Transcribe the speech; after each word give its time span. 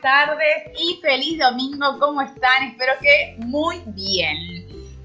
tardes 0.00 0.72
y 0.78 0.98
feliz 1.00 1.38
domingo. 1.38 1.98
¿Cómo 1.98 2.22
están? 2.22 2.64
Espero 2.68 2.92
que 3.00 3.36
muy 3.38 3.82
bien. 3.86 4.36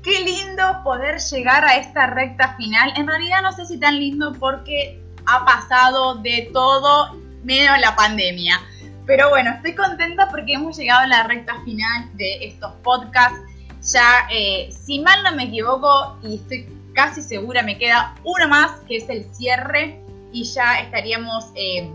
Qué 0.03 0.19
lindo 0.23 0.63
poder 0.83 1.19
llegar 1.19 1.65
a 1.65 1.77
esta 1.77 2.07
recta 2.07 2.55
final. 2.57 2.93
En 2.95 3.07
realidad 3.07 3.41
no 3.41 3.51
sé 3.51 3.65
si 3.65 3.79
tan 3.79 3.99
lindo 3.99 4.33
porque 4.33 5.01
ha 5.25 5.45
pasado 5.45 6.15
de 6.15 6.49
todo 6.53 7.15
menos 7.43 7.79
la 7.79 7.95
pandemia. 7.95 8.61
Pero 9.05 9.29
bueno, 9.29 9.51
estoy 9.51 9.75
contenta 9.75 10.29
porque 10.29 10.53
hemos 10.53 10.77
llegado 10.77 11.01
a 11.01 11.07
la 11.07 11.23
recta 11.23 11.55
final 11.63 12.09
de 12.17 12.45
estos 12.45 12.71
podcasts. 12.83 13.39
Ya, 13.93 14.27
eh, 14.31 14.69
si 14.71 14.99
mal 14.99 15.21
no 15.23 15.35
me 15.35 15.43
equivoco, 15.43 16.17
y 16.23 16.35
estoy 16.35 16.67
casi 16.93 17.21
segura, 17.21 17.61
me 17.61 17.77
queda 17.77 18.15
uno 18.23 18.47
más, 18.47 18.71
que 18.87 18.97
es 18.97 19.09
el 19.09 19.25
cierre, 19.35 20.01
y 20.31 20.43
ya 20.43 20.79
estaríamos 20.79 21.51
eh, 21.53 21.87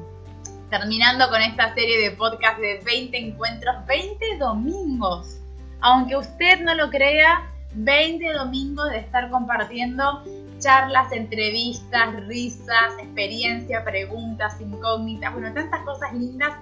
terminando 0.71 1.29
con 1.29 1.43
esta 1.43 1.75
serie 1.75 2.01
de 2.01 2.13
podcast 2.13 2.59
de 2.61 2.81
20 2.85 3.19
encuentros, 3.19 3.75
20 3.87 4.39
domingos. 4.39 5.37
Aunque 5.81 6.17
usted 6.17 6.61
no 6.61 6.75
lo 6.75 6.91
crea, 6.91 7.51
20 7.75 8.33
domingos 8.33 8.89
de 8.91 8.99
estar 8.99 9.29
compartiendo 9.31 10.23
charlas, 10.61 11.11
entrevistas, 11.13 12.15
risas, 12.27 12.93
experiencia, 13.01 13.83
preguntas, 13.85 14.61
incógnitas, 14.61 15.33
bueno, 15.33 15.53
tantas 15.53 15.81
cosas 15.83 16.13
lindas 16.13 16.53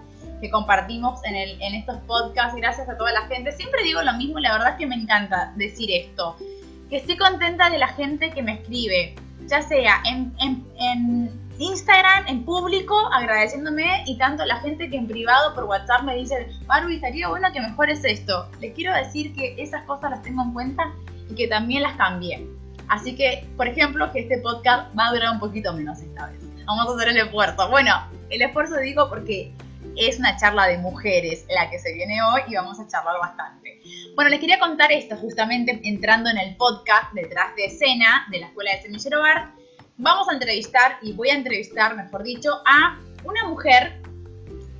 que 0.41 0.51
compartimos 0.51 1.21
en, 1.25 1.35
en 1.35 1.75
estos 1.75 1.99
podcasts. 2.07 2.55
Gracias 2.57 2.89
a 2.89 2.97
toda 2.97 3.13
la 3.13 3.27
gente. 3.27 3.53
Siempre 3.53 3.83
digo 3.83 4.03
lo 4.03 4.15
mismo, 4.15 4.39
la 4.39 4.53
verdad 4.53 4.71
es 4.71 4.77
que 4.77 4.87
me 4.87 4.95
encanta 4.95 5.53
decir 5.57 5.91
esto. 5.91 6.37
Que 6.89 6.97
estoy 6.97 7.19
contenta 7.19 7.69
de 7.69 7.79
la 7.79 7.89
gente 7.89 8.31
que 8.31 8.43
me 8.43 8.55
escribe, 8.55 9.17
ya 9.47 9.61
sea 9.61 10.01
en, 10.07 10.33
en 10.39 11.48
Instagram 11.59 12.29
en 12.29 12.45
público 12.45 12.97
agradeciéndome 13.13 14.05
y 14.07 14.17
tanto 14.17 14.45
la 14.45 14.61
gente 14.61 14.89
que 14.89 14.97
en 14.97 15.09
privado 15.09 15.55
por 15.55 15.65
WhatsApp 15.65 16.03
me 16.03 16.15
dice, 16.15 16.49
Barbie, 16.67 16.97
estaría 16.97 17.29
bueno 17.29 17.53
que 17.53 17.61
mejores 17.61 18.05
esto. 18.05 18.49
Le 18.61 18.73
quiero 18.73 18.95
decir 18.95 19.35
que 19.35 19.61
esas 19.61 19.83
cosas 19.83 20.11
las 20.11 20.23
tengo 20.23 20.43
en 20.43 20.53
cuenta 20.53 20.93
y 21.29 21.35
que 21.35 21.49
también 21.49 21.83
las 21.83 21.97
cambié. 21.97 22.47
Así 22.89 23.17
que, 23.17 23.47
por 23.57 23.67
ejemplo, 23.67 24.11
que 24.13 24.21
este 24.21 24.39
podcast 24.39 24.97
va 24.97 25.09
a 25.09 25.13
durar 25.13 25.33
un 25.33 25.41
poquito 25.41 25.73
menos 25.73 26.01
esta 26.01 26.27
vez. 26.27 26.39
Vamos 26.65 26.89
a 26.89 26.95
hacer 26.95 27.09
el 27.09 27.17
esfuerzo. 27.17 27.69
Bueno, 27.71 27.93
el 28.31 28.41
esfuerzo 28.41 28.77
digo 28.77 29.09
porque 29.09 29.53
es 29.97 30.19
una 30.19 30.37
charla 30.37 30.69
de 30.69 30.79
mujeres 30.79 31.45
la 31.49 31.69
que 31.71 31.79
se 31.81 31.93
viene 31.93 32.23
hoy 32.23 32.43
y 32.47 32.55
vamos 32.55 32.79
a 32.79 32.87
charlar 32.87 33.19
bastante. 33.21 33.81
Bueno, 34.15 34.31
les 34.31 34.39
quería 34.39 34.61
contar 34.61 34.93
esto 34.93 35.17
justamente 35.17 35.81
entrando 35.83 36.31
en 36.31 36.39
el 36.39 36.57
podcast 36.57 37.13
detrás 37.15 37.55
de 37.57 37.67
escena 37.67 38.27
de 38.31 38.41
la 38.41 38.47
Escuela 38.47 38.73
de 38.73 38.83
Semillero 38.83 39.21
Bar 39.21 39.58
vamos 39.99 40.29
a 40.29 40.33
entrevistar, 40.33 40.99
y 41.03 41.13
voy 41.13 41.29
a 41.29 41.35
entrevistar, 41.35 41.97
mejor 41.97 42.23
dicho, 42.23 42.51
a 42.65 42.99
una 43.25 43.47
mujer 43.49 44.01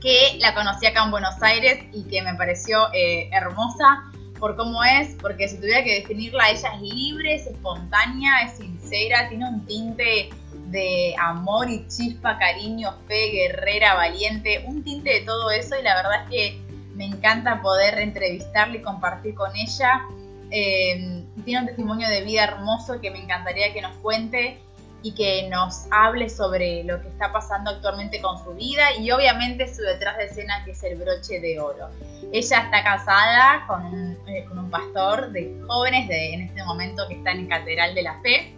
que 0.01 0.39
la 0.39 0.55
conocí 0.55 0.87
acá 0.87 1.05
en 1.05 1.11
Buenos 1.11 1.43
Aires 1.43 1.85
y 1.93 2.05
que 2.05 2.23
me 2.23 2.35
pareció 2.35 2.87
eh, 2.95 3.29
hermosa 3.33 4.05
por 4.39 4.57
cómo 4.57 4.85
es, 4.85 5.17
porque 5.21 5.49
si 5.49 5.57
tuviera 5.57 5.83
que 5.83 6.01
definirla, 6.01 6.51
ella 6.51 6.71
es 6.75 6.81
libre, 6.81 7.35
es 7.35 7.47
espontánea, 7.49 8.43
es 8.47 8.59
sincera, 8.59 9.29
tiene 9.29 9.49
un 9.49 9.67
tinte 9.67 10.31
de 10.69 11.15
amor 11.21 11.69
y 11.69 11.85
chispa, 11.89 12.39
cariño, 12.39 12.95
fe, 13.09 13.31
guerrera, 13.33 13.95
valiente, 13.95 14.63
un 14.67 14.85
tinte 14.85 15.11
de 15.11 15.21
todo 15.23 15.51
eso 15.51 15.75
y 15.77 15.83
la 15.83 15.97
verdad 15.97 16.23
es 16.23 16.31
que 16.31 16.61
me 16.95 17.07
encanta 17.07 17.61
poder 17.61 17.99
entrevistarla 17.99 18.77
y 18.77 18.83
compartir 18.83 19.35
con 19.35 19.51
ella. 19.57 20.03
Eh, 20.51 21.25
tiene 21.45 21.61
un 21.61 21.67
testimonio 21.67 22.09
de 22.09 22.23
vida 22.23 22.45
hermoso 22.45 23.01
que 23.01 23.11
me 23.11 23.19
encantaría 23.19 23.73
que 23.73 23.83
nos 23.83 23.97
cuente 23.97 24.61
y 25.03 25.13
que 25.13 25.49
nos 25.49 25.87
hable 25.91 26.29
sobre 26.29 26.83
lo 26.85 27.01
que 27.01 27.09
está 27.09 27.33
pasando 27.33 27.71
actualmente 27.71 28.21
con 28.21 28.43
su 28.43 28.55
vida 28.55 28.97
y 28.99 29.11
obviamente 29.11 29.73
su 29.73 29.83
detrás 29.83 30.17
de 30.19 30.25
escena 30.25 30.65
que 30.65 30.73
es 30.73 30.83
el 30.83 30.97
broche 30.97 31.41
de 31.41 31.61
oro. 31.61 31.89
Ella 32.33 32.59
está 32.59 32.83
casada 32.83 33.65
con 33.67 33.85
un, 33.85 34.19
eh, 34.27 34.45
con 34.49 34.59
un 34.59 34.71
pastor 34.71 35.31
de 35.31 35.57
jóvenes 35.67 36.09
de, 36.09 36.35
en 36.35 36.41
este 36.43 36.65
momento 36.65 37.07
que 37.09 37.15
está 37.15 37.31
en 37.31 37.47
Catedral 37.47 37.95
de 37.95 38.03
la 38.03 38.21
Fe, 38.21 38.55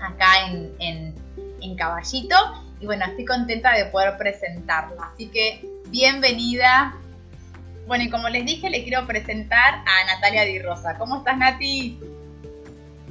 acá 0.00 0.46
en, 0.48 0.74
en, 0.80 1.14
en 1.60 1.76
Caballito. 1.76 2.36
Y 2.80 2.86
bueno, 2.86 3.04
estoy 3.06 3.24
contenta 3.24 3.72
de 3.76 3.86
poder 3.86 4.18
presentarla. 4.18 5.12
Así 5.14 5.28
que 5.28 5.64
bienvenida. 5.88 6.94
Bueno, 7.86 8.04
y 8.04 8.10
como 8.10 8.28
les 8.28 8.44
dije, 8.44 8.68
le 8.68 8.82
quiero 8.82 9.06
presentar 9.06 9.74
a 9.74 10.14
Natalia 10.14 10.44
Di 10.44 10.58
Rosa. 10.58 10.98
¿Cómo 10.98 11.18
estás, 11.18 11.38
Nati? 11.38 12.00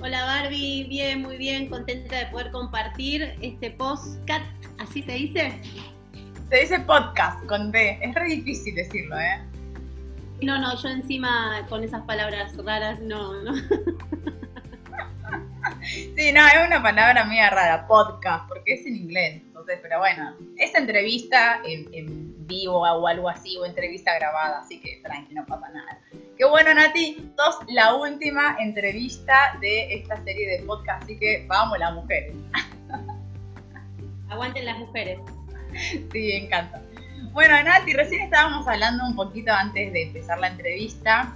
Hola 0.03 0.25
Barbie, 0.25 0.85
bien, 0.85 1.21
muy 1.21 1.37
bien, 1.37 1.69
contenta 1.69 2.17
de 2.17 2.25
poder 2.31 2.49
compartir 2.49 3.35
este 3.39 3.69
podcast, 3.69 4.45
¿así 4.79 5.03
se 5.03 5.11
dice? 5.11 5.61
Se 6.49 6.57
dice 6.57 6.79
podcast 6.79 7.45
con 7.45 7.71
D, 7.71 7.99
es 8.01 8.15
re 8.15 8.25
difícil 8.25 8.73
decirlo, 8.73 9.19
¿eh? 9.19 9.43
No, 10.41 10.57
no, 10.57 10.75
yo 10.81 10.89
encima 10.89 11.67
con 11.69 11.83
esas 11.83 12.01
palabras 12.05 12.57
raras 12.57 12.99
no, 12.99 13.43
no. 13.43 13.53
sí, 16.15 16.31
no, 16.33 16.45
es 16.47 16.67
una 16.67 16.81
palabra 16.81 17.25
media 17.25 17.49
rara, 17.49 17.87
podcast, 17.87 18.47
porque 18.47 18.73
es 18.73 18.85
en 18.85 18.95
inglés, 18.95 19.41
entonces, 19.45 19.79
pero 19.81 19.99
bueno, 19.99 20.35
es 20.57 20.73
entrevista 20.75 21.61
en, 21.63 22.31
vivo 22.47 22.81
o 22.81 23.07
algo 23.07 23.29
así, 23.29 23.57
o 23.57 23.65
entrevista 23.65 24.13
grabada, 24.15 24.59
así 24.59 24.81
que 24.81 24.99
tranqui, 25.03 25.33
no 25.33 25.45
pasa 25.45 25.69
nada. 25.69 25.99
Qué 26.37 26.45
bueno, 26.45 26.73
Nati, 26.73 27.31
sos 27.37 27.59
la 27.69 27.95
última 27.95 28.57
entrevista 28.59 29.57
de 29.61 29.93
esta 29.93 30.21
serie 30.23 30.49
de 30.49 30.63
podcast, 30.65 31.03
así 31.03 31.17
que 31.17 31.45
vamos 31.47 31.79
las 31.79 31.93
mujeres. 31.93 32.33
Aguanten 34.29 34.65
las 34.65 34.79
mujeres. 34.79 35.19
Sí, 36.11 36.31
encanta. 36.33 36.81
Bueno, 37.31 37.61
Nati, 37.63 37.93
recién 37.93 38.23
estábamos 38.23 38.67
hablando 38.67 39.05
un 39.05 39.15
poquito 39.15 39.53
antes 39.53 39.93
de 39.93 40.03
empezar 40.03 40.39
la 40.39 40.47
entrevista 40.47 41.33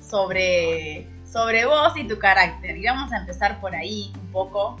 sobre, 0.00 1.06
sobre 1.32 1.64
vos 1.64 1.96
y 1.96 2.06
tu 2.06 2.18
carácter. 2.18 2.76
Y 2.76 2.84
vamos 2.84 3.12
a 3.12 3.18
empezar 3.18 3.60
por 3.60 3.74
ahí 3.74 4.12
un 4.20 4.32
poco, 4.32 4.76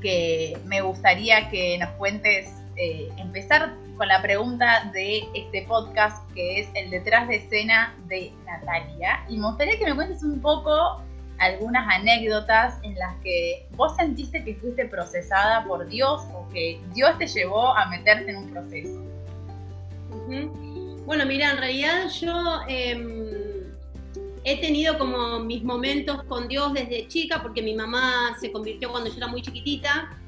que 0.00 0.58
me 0.66 0.80
gustaría 0.80 1.48
que 1.48 1.78
nos 1.78 1.90
cuentes, 1.90 2.50
eh, 2.76 3.08
empezar 3.18 3.72
con 3.96 4.08
la 4.08 4.20
pregunta 4.20 4.90
de 4.92 5.28
este 5.34 5.62
podcast, 5.62 6.28
que 6.32 6.60
es 6.60 6.68
el 6.74 6.90
detrás 6.90 7.28
de 7.28 7.36
escena 7.36 7.94
de 8.08 8.32
Natalia. 8.44 9.24
Y 9.28 9.36
me 9.36 9.46
gustaría 9.46 9.78
que 9.78 9.84
me 9.84 9.94
cuentes 9.94 10.24
un 10.24 10.40
poco 10.40 11.00
algunas 11.38 11.88
anécdotas 11.88 12.78
en 12.82 12.94
las 12.96 13.14
que 13.22 13.66
vos 13.76 13.94
sentiste 13.96 14.44
que 14.44 14.54
fuiste 14.56 14.86
procesada 14.86 15.64
por 15.64 15.86
Dios 15.86 16.22
o 16.34 16.48
que 16.48 16.80
Dios 16.94 17.16
te 17.18 17.26
llevó 17.26 17.76
a 17.76 17.86
meterte 17.86 18.30
en 18.30 18.36
un 18.38 18.50
proceso. 18.50 19.00
Bueno, 21.04 21.26
mira, 21.26 21.50
en 21.50 21.58
realidad 21.58 22.08
yo 22.20 22.60
em, 22.68 23.41
he 24.44 24.60
tenido 24.60 24.98
como 24.98 25.40
mis 25.40 25.62
momentos 25.62 26.22
con 26.24 26.48
Dios 26.48 26.72
desde 26.72 27.06
chica, 27.08 27.42
porque 27.42 27.62
mi 27.62 27.74
mamá 27.74 28.36
se 28.40 28.50
convirtió 28.50 28.90
cuando 28.90 29.10
yo 29.10 29.16
era 29.16 29.28
muy 29.28 29.42
chiquitita, 29.42 30.18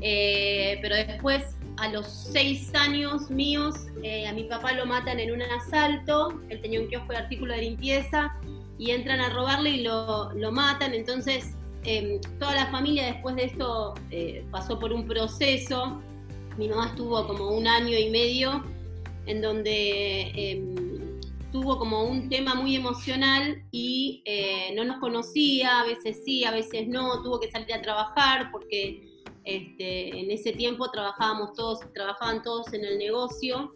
eh, 0.00 0.78
pero 0.80 0.94
después 0.94 1.56
a 1.76 1.88
los 1.88 2.06
seis 2.06 2.72
años 2.74 3.30
míos, 3.30 3.74
eh, 4.02 4.26
a 4.26 4.32
mi 4.32 4.44
papá 4.44 4.72
lo 4.72 4.86
matan 4.86 5.18
en 5.20 5.32
un 5.32 5.42
asalto, 5.42 6.40
él 6.48 6.60
tenía 6.60 6.80
un 6.80 6.88
kiosco 6.88 7.12
de 7.12 7.18
artículo 7.18 7.54
de 7.54 7.62
limpieza, 7.62 8.34
y 8.78 8.92
entran 8.92 9.20
a 9.20 9.28
robarle 9.30 9.70
y 9.70 9.82
lo, 9.82 10.30
matan, 10.52 10.94
entonces 10.94 11.54
em, 11.84 12.20
toda 12.38 12.54
la 12.54 12.66
familia 12.68 13.06
después 13.06 13.34
de 13.34 13.44
esto 13.44 13.94
eh, 14.10 14.44
pasó 14.52 14.78
por 14.78 14.92
un 14.92 15.06
proceso, 15.06 16.00
mi 16.56 16.68
mamá 16.68 16.86
estuvo 16.86 17.26
como 17.26 17.48
un 17.48 17.66
año 17.66 17.96
y 17.98 18.10
medio 18.10 18.62
en 19.26 19.42
donde 19.42 20.30
em, 20.34 20.87
tuvo 21.52 21.78
como 21.78 22.04
un 22.04 22.28
tema 22.28 22.54
muy 22.54 22.76
emocional 22.76 23.62
y 23.70 24.22
eh, 24.24 24.72
no 24.74 24.84
nos 24.84 24.98
conocía, 24.98 25.80
a 25.80 25.84
veces 25.84 26.20
sí, 26.24 26.44
a 26.44 26.50
veces 26.50 26.88
no, 26.88 27.22
tuvo 27.22 27.40
que 27.40 27.50
salir 27.50 27.72
a 27.74 27.80
trabajar 27.80 28.50
porque 28.52 29.22
este, 29.44 30.20
en 30.20 30.30
ese 30.30 30.52
tiempo 30.52 30.90
trabajábamos 30.90 31.54
todos, 31.54 31.80
trabajaban 31.94 32.42
todos 32.42 32.72
en 32.74 32.84
el 32.84 32.98
negocio. 32.98 33.74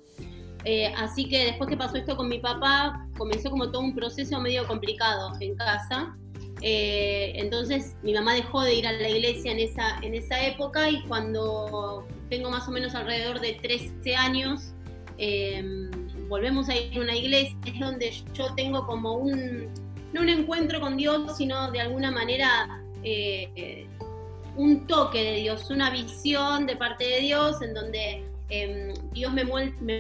Eh, 0.65 0.93
así 0.97 1.29
que 1.29 1.47
después 1.47 1.69
que 1.69 1.77
pasó 1.77 1.97
esto 1.97 2.17
con 2.17 2.29
mi 2.29 2.39
papá, 2.39 3.09
comenzó 3.17 3.51
como 3.51 3.71
todo 3.71 3.83
un 3.83 3.95
proceso 3.95 4.39
medio 4.39 4.67
complicado 4.67 5.33
en 5.41 5.57
casa. 5.57 6.17
Eh, 6.61 7.33
entonces 7.37 7.97
mi 8.03 8.15
mamá 8.15 8.35
dejó 8.35 8.61
de 8.61 8.75
ir 8.75 8.87
a 8.87 8.93
la 8.93 9.09
iglesia 9.09 9.51
en 9.51 9.59
esa, 9.59 9.99
en 10.03 10.15
esa 10.15 10.47
época 10.47 10.89
y 10.91 11.03
cuando 11.09 12.07
tengo 12.29 12.51
más 12.51 12.69
o 12.69 12.71
menos 12.71 12.95
alrededor 12.95 13.41
de 13.41 13.55
13 13.55 14.15
años, 14.15 14.73
em, 15.19 15.91
volvemos 16.29 16.69
a 16.69 16.77
ir 16.77 16.99
a 16.99 17.03
una 17.03 17.17
iglesia, 17.17 17.57
es 17.67 17.81
donde 17.81 18.13
yo 18.35 18.55
tengo 18.55 18.87
como 18.87 19.15
un, 19.15 19.69
no 20.13 20.21
un 20.21 20.29
encuentro 20.29 20.81
con 20.81 20.97
Dios, 20.97 21.37
sino 21.37 21.71
de 21.71 21.81
alguna 21.81 22.11
manera 22.11 22.83
eh, 23.03 23.87
un 24.57 24.87
toque 24.87 25.23
de 25.23 25.37
Dios, 25.37 25.71
una 25.71 25.91
visión 25.91 26.67
de 26.67 26.77
parte 26.77 27.05
de 27.05 27.21
Dios 27.21 27.63
en 27.63 27.75
donde 27.75 28.25
em, 28.51 28.93
Dios 29.13 29.33
me, 29.33 29.45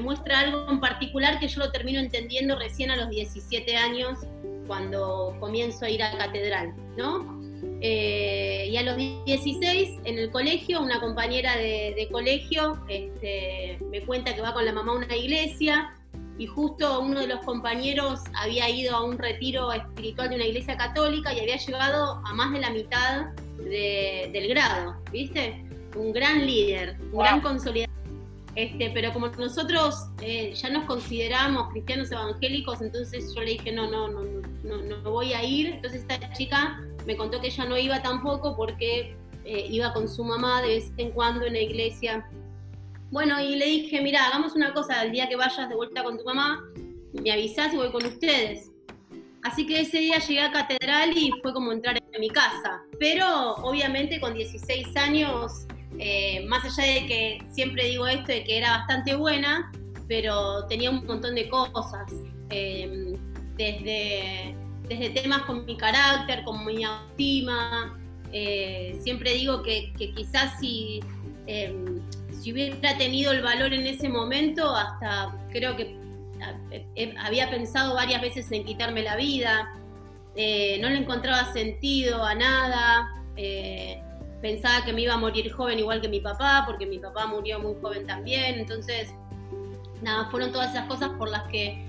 muestra 0.01 0.41
algo 0.41 0.71
en 0.71 0.81
particular 0.81 1.41
que 1.41 1.49
yo 1.49 1.61
lo 1.61 1.73
termino 1.73 2.01
entendiendo 2.01 2.59
recién 2.59 2.91
a 2.91 2.97
los 2.97 3.09
17 3.09 3.77
años 3.77 4.19
cuando 4.67 5.37
comienzo 5.41 5.87
a 5.87 5.91
ir 5.91 6.03
a 6.03 6.17
catedral, 6.17 6.75
¿no? 6.97 7.41
Eh, 7.81 8.69
y 8.71 8.77
a 8.77 8.83
los 8.83 8.97
16 8.97 10.01
en 10.05 10.19
el 10.19 10.31
colegio, 10.31 10.81
una 10.81 11.01
compañera 11.01 11.57
de, 11.57 12.09
colegio 12.11 12.81
este, 12.89 13.79
me 13.91 14.03
cuenta 14.03 14.35
que 14.35 14.41
va 14.41 14.53
con 14.53 14.65
la 14.65 14.73
mamá 14.73 14.93
a 14.93 14.97
una 14.97 15.17
iglesia 15.17 15.93
y 16.39 16.47
justo 16.47 17.01
uno 17.01 17.21
de 17.21 17.27
los 17.27 17.41
compañeros 17.45 18.21
había 18.35 18.69
ido 18.71 18.97
a 18.97 19.05
un 19.05 19.19
retiro 19.19 19.73
espiritual 19.73 20.31
de 20.31 20.37
una 20.37 20.47
iglesia 20.47 20.77
católica 20.77 21.33
y 21.33 21.41
había 21.41 21.57
llegado 21.57 22.21
a 22.25 22.35
más 22.35 22.53
de 22.53 22.61
la 22.61 22.71
mitad 22.71 23.27
del 23.59 24.49
grado, 24.49 24.97
¿viste? 25.13 25.65
Un 25.97 26.13
gran 26.13 26.47
líder, 26.47 26.97
un 27.13 27.19
gran 27.19 27.41
consolidador. 27.41 27.93
Este, 28.55 28.91
pero 28.93 29.15
como 29.15 29.29
nosotros 29.29 30.09
eh, 30.21 30.53
ya 30.55 30.69
nos 30.69 30.85
consideramos 30.85 31.71
cristianos 31.71 32.11
evangélicos, 32.11 32.83
entonces 32.83 33.35
yo 33.35 33.41
le 33.41 33.53
dije, 33.53 33.73
no, 33.73 33.91
no, 33.91 34.09
no, 34.09 34.23
no, 34.63 34.77
no 34.83 35.11
voy 35.11 35.33
a 35.33 35.43
ir. 35.43 35.69
Entonces 35.69 36.03
esta 36.03 36.33
chica 36.35 36.81
me 37.07 37.17
contó 37.17 37.41
que 37.41 37.47
ella 37.47 37.65
no 37.65 37.79
iba 37.79 38.03
tampoco 38.03 38.55
porque 38.55 39.17
eh, 39.45 39.67
iba 39.71 39.93
con 39.93 40.09
su 40.09 40.23
mamá 40.25 40.61
de 40.63 40.69
vez 40.69 40.93
en 40.99 41.11
cuando 41.13 41.47
en 41.47 41.55
la 41.55 41.61
iglesia 41.61 42.29
bueno, 43.13 43.39
y 43.41 43.57
le 43.57 43.67
dije, 43.67 44.01
mira, 44.01 44.27
hagamos 44.27 44.55
una 44.55 44.73
cosa, 44.73 45.03
el 45.03 45.13
día 45.13 45.29
que 45.29 45.37
vayas 45.37 45.69
de 45.69 45.75
vuelta 45.75 46.03
con 46.03 46.17
tu 46.17 46.25
mamá, 46.25 46.65
me 47.13 47.31
avisás 47.31 47.75
y 47.75 47.77
voy 47.77 47.93
con 47.93 48.07
ustedes. 48.07 48.71
Así 49.43 49.67
que 49.67 49.83
ese 49.83 49.99
día 49.99 50.19
llegué 50.19 50.41
a 50.41 50.51
Catedral 50.51 51.15
y 51.15 51.31
fue 51.43 51.53
como 51.53 51.73
entrar 51.73 51.99
en 51.99 52.21
mi 52.21 52.31
casa. 52.31 52.81
Pero 52.99 53.55
obviamente 53.57 54.19
con 54.19 54.33
16 54.33 54.97
años, 54.97 55.67
eh, 55.99 56.43
más 56.49 56.65
allá 56.65 56.91
de 56.91 57.07
que 57.07 57.39
siempre 57.51 57.89
digo 57.89 58.07
esto 58.07 58.33
de 58.33 58.45
que 58.45 58.57
era 58.57 58.79
bastante 58.79 59.15
buena, 59.15 59.71
pero 60.09 60.67
tenía 60.69 60.89
un 60.89 61.05
montón 61.05 61.35
de 61.35 61.51
cosas. 61.51 62.11
Eh, 62.49 63.15
desde, 63.59 64.57
desde 64.89 65.11
temas 65.11 65.43
con 65.43 65.67
mi 65.67 65.77
carácter, 65.77 66.45
con 66.45 66.65
mi 66.65 66.83
autoestima. 66.83 68.01
Eh, 68.33 68.99
siempre 69.03 69.35
digo 69.35 69.63
que, 69.63 69.93
que 69.99 70.15
quizás 70.15 70.59
si 70.59 71.01
si 72.43 72.53
hubiera 72.53 72.99
tenido 72.99 73.31
el 73.31 73.41
valor 73.41 73.73
en 73.73 73.87
ese 73.87 74.09
momento, 74.09 74.75
hasta 74.75 75.33
creo 75.53 75.77
que 75.77 75.97
eh, 76.73 76.87
eh, 76.97 77.15
había 77.21 77.49
pensado 77.51 77.95
varias 77.95 78.21
veces 78.21 78.51
en 78.51 78.65
quitarme 78.65 79.03
la 79.03 79.15
vida, 79.15 79.73
eh, 80.35 80.79
no 80.81 80.89
le 80.91 80.99
encontraba 80.99 81.53
sentido 81.53 82.25
a 82.25 82.35
nada, 82.35 83.11
pensaba 84.41 84.85
que 84.85 84.93
me 84.93 85.03
iba 85.03 85.15
a 85.15 85.19
morir 85.19 85.53
joven 85.53 85.79
igual 85.79 86.01
que 86.01 86.09
mi 86.09 86.21
papá, 86.21 86.65
porque 86.67 86.85
mi 86.85 86.99
papá 86.99 87.27
murió 87.27 87.61
muy 87.61 87.75
joven 87.81 88.07
también, 88.09 88.59
entonces, 88.59 89.15
nada, 90.03 90.29
fueron 90.31 90.51
todas 90.51 90.73
esas 90.73 90.89
cosas 90.89 91.11
por 91.11 91.31
las 91.31 91.45
que 91.45 91.87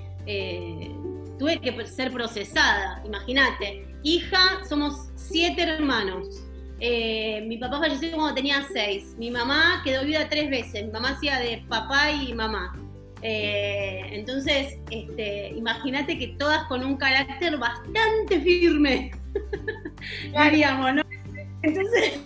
tuve 1.40 1.60
que 1.62 1.88
ser 1.88 2.12
procesada, 2.12 3.02
imagínate, 3.04 3.88
hija, 4.04 4.64
somos 4.70 5.10
siete 5.16 5.64
hermanos, 5.64 6.44
eh, 6.86 7.42
mi 7.48 7.56
papá 7.56 7.80
falleció 7.80 8.12
cuando 8.12 8.36
tenía 8.36 8.68
seis. 8.74 9.16
Mi 9.18 9.32
mamá 9.32 9.82
quedó 9.86 10.04
viuda 10.04 10.28
tres 10.28 10.50
veces. 10.50 10.86
Mi 10.86 10.92
mamá 10.92 11.12
hacía 11.12 11.40
de 11.40 11.64
papá 11.70 12.12
y 12.12 12.34
mamá. 12.34 12.78
Eh, 13.22 14.02
entonces, 14.12 14.80
este, 14.92 15.54
imagínate 15.56 16.20
que 16.20 16.36
todas 16.38 16.66
con 16.66 16.84
un 16.84 16.98
carácter 16.98 17.58
bastante 17.58 18.42
firme. 18.42 19.12
Diríamos, 20.44 20.96
¿no? 20.96 21.04
Entonces, 21.62 22.20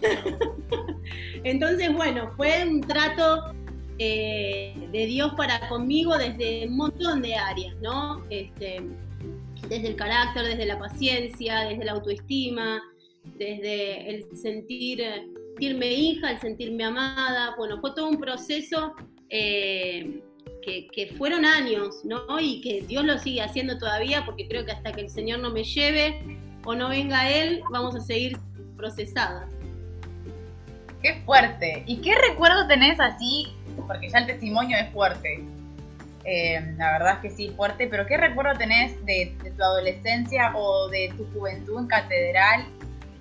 entonces, 1.44 1.94
bueno, 1.94 2.32
fue 2.36 2.66
un 2.68 2.82
trato 2.82 3.54
eh, 4.00 4.74
de 4.92 5.06
Dios 5.06 5.36
para 5.38 5.70
conmigo 5.70 6.18
desde 6.18 6.68
un 6.68 6.78
montón 6.78 7.22
de 7.22 7.36
áreas, 7.36 7.76
¿no? 7.80 8.26
Este, 8.32 8.82
desde 9.70 9.90
el 9.90 9.96
carácter, 9.96 10.46
desde 10.46 10.66
la 10.66 10.80
paciencia, 10.80 11.60
desde 11.60 11.86
la 11.86 11.92
autoestima, 11.92 12.82
desde 13.38 14.10
el 14.10 14.38
sentir, 14.38 15.04
sentirme 15.50 15.94
hija, 15.94 16.32
el 16.32 16.40
sentirme 16.40 16.84
amada, 16.84 17.56
bueno, 17.58 17.80
fue 17.80 17.94
todo 17.96 18.10
un 18.10 18.20
proceso 18.20 18.94
eh, 19.30 20.22
que, 20.62 21.14
fueron 21.18 21.46
años, 21.46 22.02
¿no? 22.04 22.40
Y 22.40 22.62
que 22.62 22.82
Dios 22.82 23.06
lo 23.06 23.18
sigue 23.18 23.42
haciendo 23.42 23.78
todavía, 23.78 24.26
porque 24.26 24.48
creo 24.48 24.66
que 24.66 24.72
hasta 24.72 24.92
que 24.92 25.02
el 25.02 25.10
Señor 25.10 25.40
no 25.40 25.50
me 25.52 25.64
lleve 25.64 26.20
o 26.66 26.76
no 26.76 26.90
venga 26.90 27.32
Él, 27.32 27.62
vamos 27.72 27.96
a 27.96 28.02
seguir 28.02 28.38
procesadas. 28.76 29.50
Qué 31.02 31.22
fuerte. 31.26 31.84
¿Y 31.86 31.98
qué 31.98 32.16
recuerdo 32.30 32.68
tenés 32.68 33.00
así? 33.00 33.48
Porque 33.88 34.10
ya 34.10 34.20
el 34.20 34.26
testimonio 34.26 34.78
es 34.78 34.90
fuerte. 34.92 35.46
Eh, 36.26 36.60
la 36.78 36.92
verdad 36.92 37.14
es 37.16 37.20
que 37.22 37.30
sí, 37.30 37.54
fuerte, 37.56 37.88
pero 37.88 38.06
¿qué 38.06 38.18
recuerdo 38.18 38.58
tenés 38.58 39.04
de, 39.06 39.34
tu 39.56 39.64
adolescencia 39.64 40.52
o 40.56 40.90
de 40.90 41.14
tu 41.16 41.26
juventud 41.32 41.80
en 41.80 41.88
catedral 41.88 42.66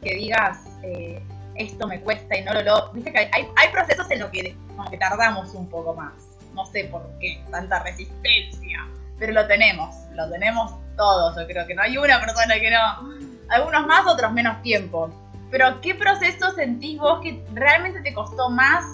que 0.07 0.15
digas, 0.15 0.59
eh, 0.85 1.21
esto 1.57 1.89
me 1.89 2.01
cuesta 2.01 2.37
y 2.37 2.45
no 2.45 2.55
lo 2.55 2.63
logro. 2.63 2.93
Viste 2.93 3.11
que 3.11 3.19
hay, 3.19 3.29
hay 3.33 3.69
procesos 3.73 4.09
en 4.11 4.21
los 4.21 4.31
que, 4.31 4.55
que 4.91 4.99
tardamos 4.99 5.53
un 5.55 5.69
poco 5.69 5.95
más. 5.95 6.13
No 6.55 6.65
sé 6.67 6.85
por 6.85 7.03
qué, 7.19 7.43
tanta 7.51 7.83
resistencia. 7.83 8.87
Pero 9.19 9.33
lo 9.33 9.47
tenemos, 9.49 9.97
lo 10.13 10.31
tenemos 10.31 10.73
todos. 10.97 11.37
Yo 11.37 11.47
creo 11.47 11.67
que 11.67 11.75
no 11.75 11.83
hay 11.83 11.99
una 11.99 12.21
persona 12.21 12.55
que 12.55 12.71
no. 12.71 13.17
Algunos 13.49 13.87
más, 13.87 14.07
otros 14.07 14.33
menos 14.33 14.63
tiempo. 14.63 15.11
Pero 15.51 15.81
¿qué 15.81 15.95
proceso 15.95 16.53
sentís 16.53 16.99
vos 16.99 17.21
que 17.21 17.43
realmente 17.55 18.01
te 18.01 18.15
costó 18.15 18.49
más 18.49 18.85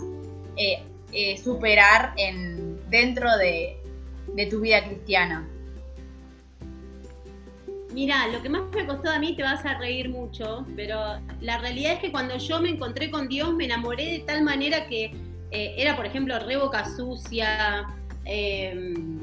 eh, 0.57 0.83
eh, 1.13 1.37
superar 1.37 2.13
en, 2.17 2.89
dentro 2.89 3.37
de, 3.37 3.77
de 4.35 4.47
tu 4.47 4.61
vida 4.61 4.83
cristiana? 4.83 5.47
Mira, 7.93 8.29
lo 8.29 8.43
que 8.43 8.49
más 8.49 8.63
me 8.75 8.87
costó 8.87 9.11
a 9.11 9.19
mí 9.19 9.37
te 9.37 9.43
vas 9.43 9.65
a 9.67 9.79
reír 9.79 10.09
mucho, 10.09 10.67
pero 10.77 11.21
la 11.41 11.59
realidad 11.59 11.95
es 11.95 11.99
que 12.01 12.11
cuando 12.11 12.37
yo 12.39 12.61
me 12.61 12.71
encontré 12.71 13.11
con 13.11 13.29
Dios 13.29 13.55
me 13.55 13.67
enamoré 13.67 14.05
de 14.13 14.19
tal 14.21 14.43
manera 14.43 14.87
que 14.87 15.13
eh, 15.51 15.75
era, 15.77 15.95
por 15.97 16.07
ejemplo, 16.07 16.39
re 16.39 16.57
boca 16.57 16.85
sucia, 16.85 17.87
em, 18.25 19.19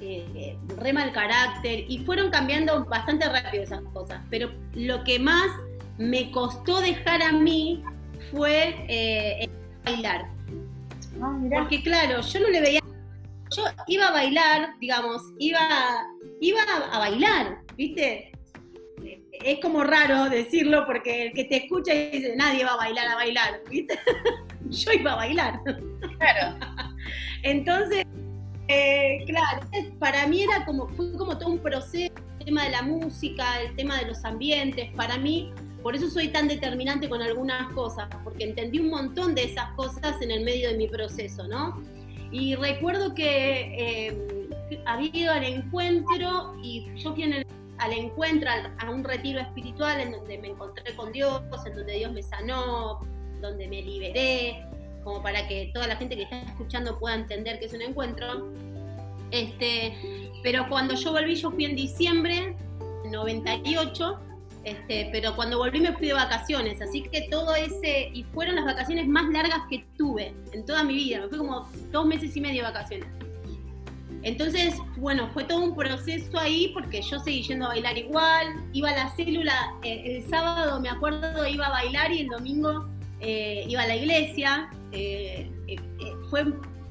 eh, 0.00 0.56
re 0.76 0.92
mal 0.92 1.10
carácter, 1.12 1.84
y 1.88 1.98
fueron 2.04 2.30
cambiando 2.30 2.84
bastante 2.84 3.26
rápido 3.28 3.62
esas 3.62 3.82
cosas. 3.94 4.22
Pero 4.30 4.50
lo 4.74 5.02
que 5.04 5.18
más 5.18 5.48
me 5.96 6.30
costó 6.30 6.80
dejar 6.80 7.22
a 7.22 7.32
mí 7.32 7.82
fue 8.30 8.74
eh, 8.88 9.48
bailar. 9.84 10.26
Ah, 11.22 11.38
Porque 11.50 11.82
claro, 11.82 12.20
yo 12.20 12.40
no 12.40 12.48
le 12.50 12.60
veía 12.60 12.80
yo 13.56 13.62
iba 13.86 14.08
a 14.08 14.12
bailar, 14.12 14.74
digamos, 14.80 15.22
iba, 15.38 15.60
iba 16.40 16.60
a 16.92 16.98
bailar, 16.98 17.58
¿viste? 17.76 18.32
Es 19.32 19.60
como 19.60 19.84
raro 19.84 20.28
decirlo 20.30 20.86
porque 20.86 21.26
el 21.26 21.32
que 21.32 21.44
te 21.44 21.56
escucha 21.56 21.92
dice, 21.92 22.34
nadie 22.36 22.64
va 22.64 22.72
a 22.72 22.76
bailar 22.76 23.08
a 23.08 23.14
bailar, 23.14 23.60
¿viste? 23.70 23.98
Yo 24.68 24.92
iba 24.92 25.12
a 25.12 25.16
bailar. 25.16 25.60
Claro. 26.18 26.58
Entonces, 27.42 28.04
eh, 28.68 29.24
claro, 29.26 29.66
para 29.98 30.26
mí 30.26 30.42
era 30.42 30.64
como, 30.64 30.88
fue 30.88 31.12
como 31.12 31.38
todo 31.38 31.50
un 31.50 31.58
proceso, 31.58 32.12
el 32.40 32.46
tema 32.46 32.64
de 32.64 32.70
la 32.70 32.82
música, 32.82 33.60
el 33.60 33.76
tema 33.76 33.98
de 33.98 34.06
los 34.06 34.24
ambientes, 34.24 34.90
para 34.96 35.18
mí, 35.18 35.52
por 35.82 35.94
eso 35.94 36.10
soy 36.10 36.28
tan 36.28 36.48
determinante 36.48 37.08
con 37.08 37.22
algunas 37.22 37.72
cosas, 37.72 38.08
porque 38.24 38.44
entendí 38.44 38.80
un 38.80 38.88
montón 38.88 39.34
de 39.34 39.44
esas 39.44 39.70
cosas 39.74 40.20
en 40.20 40.32
el 40.32 40.42
medio 40.42 40.70
de 40.70 40.76
mi 40.76 40.88
proceso, 40.88 41.46
¿no? 41.46 41.80
Y 42.32 42.56
recuerdo 42.56 43.14
que 43.14 44.08
eh, 44.08 44.35
había 44.84 45.10
ido 45.12 45.32
al 45.32 45.44
encuentro 45.44 46.54
y 46.62 46.86
yo 46.96 47.14
fui 47.14 47.24
al 47.78 47.92
encuentro, 47.92 48.50
a 48.78 48.90
un 48.90 49.04
retiro 49.04 49.40
espiritual 49.40 50.00
en 50.00 50.12
donde 50.12 50.38
me 50.38 50.48
encontré 50.48 50.94
con 50.94 51.12
Dios, 51.12 51.42
en 51.66 51.74
donde 51.74 51.92
Dios 51.94 52.12
me 52.12 52.22
sanó, 52.22 53.00
donde 53.40 53.68
me 53.68 53.82
liberé, 53.82 54.64
como 55.04 55.22
para 55.22 55.46
que 55.46 55.70
toda 55.74 55.86
la 55.86 55.96
gente 55.96 56.16
que 56.16 56.22
está 56.22 56.40
escuchando 56.40 56.98
pueda 56.98 57.14
entender 57.14 57.58
que 57.58 57.66
es 57.66 57.72
un 57.72 57.82
encuentro. 57.82 58.50
Este, 59.30 60.30
pero 60.42 60.68
cuando 60.68 60.94
yo 60.94 61.12
volví, 61.12 61.34
yo 61.34 61.50
fui 61.50 61.64
en 61.64 61.76
diciembre 61.76 62.56
98 63.10 64.20
este, 64.66 65.08
pero 65.12 65.36
cuando 65.36 65.58
volví 65.58 65.78
me 65.78 65.92
fui 65.92 66.08
de 66.08 66.14
vacaciones, 66.14 66.82
así 66.82 67.04
que 67.04 67.28
todo 67.30 67.54
ese, 67.54 68.10
y 68.12 68.24
fueron 68.24 68.56
las 68.56 68.64
vacaciones 68.64 69.06
más 69.06 69.28
largas 69.28 69.60
que 69.70 69.86
tuve 69.96 70.34
en 70.52 70.66
toda 70.66 70.82
mi 70.82 70.94
vida, 70.94 71.20
me 71.20 71.28
fui 71.28 71.38
como 71.38 71.70
dos 71.92 72.04
meses 72.04 72.36
y 72.36 72.40
medio 72.40 72.64
de 72.64 72.72
vacaciones. 72.72 73.06
Entonces, 74.26 74.74
bueno, 74.96 75.30
fue 75.32 75.44
todo 75.44 75.62
un 75.62 75.76
proceso 75.76 76.36
ahí 76.36 76.72
porque 76.74 77.00
yo 77.00 77.20
seguí 77.20 77.44
yendo 77.44 77.66
a 77.66 77.68
bailar 77.68 77.96
igual, 77.96 78.56
iba 78.72 78.90
a 78.90 79.04
la 79.04 79.10
célula, 79.14 79.72
eh, 79.84 80.02
el 80.04 80.28
sábado 80.28 80.80
me 80.80 80.88
acuerdo 80.88 81.46
iba 81.46 81.66
a 81.66 81.70
bailar 81.70 82.10
y 82.10 82.22
el 82.22 82.26
domingo 82.26 82.88
eh, 83.20 83.64
iba 83.68 83.82
a 83.82 83.86
la 83.86 83.94
iglesia. 83.94 84.68
Eh, 84.90 85.48
fue, 86.28 86.44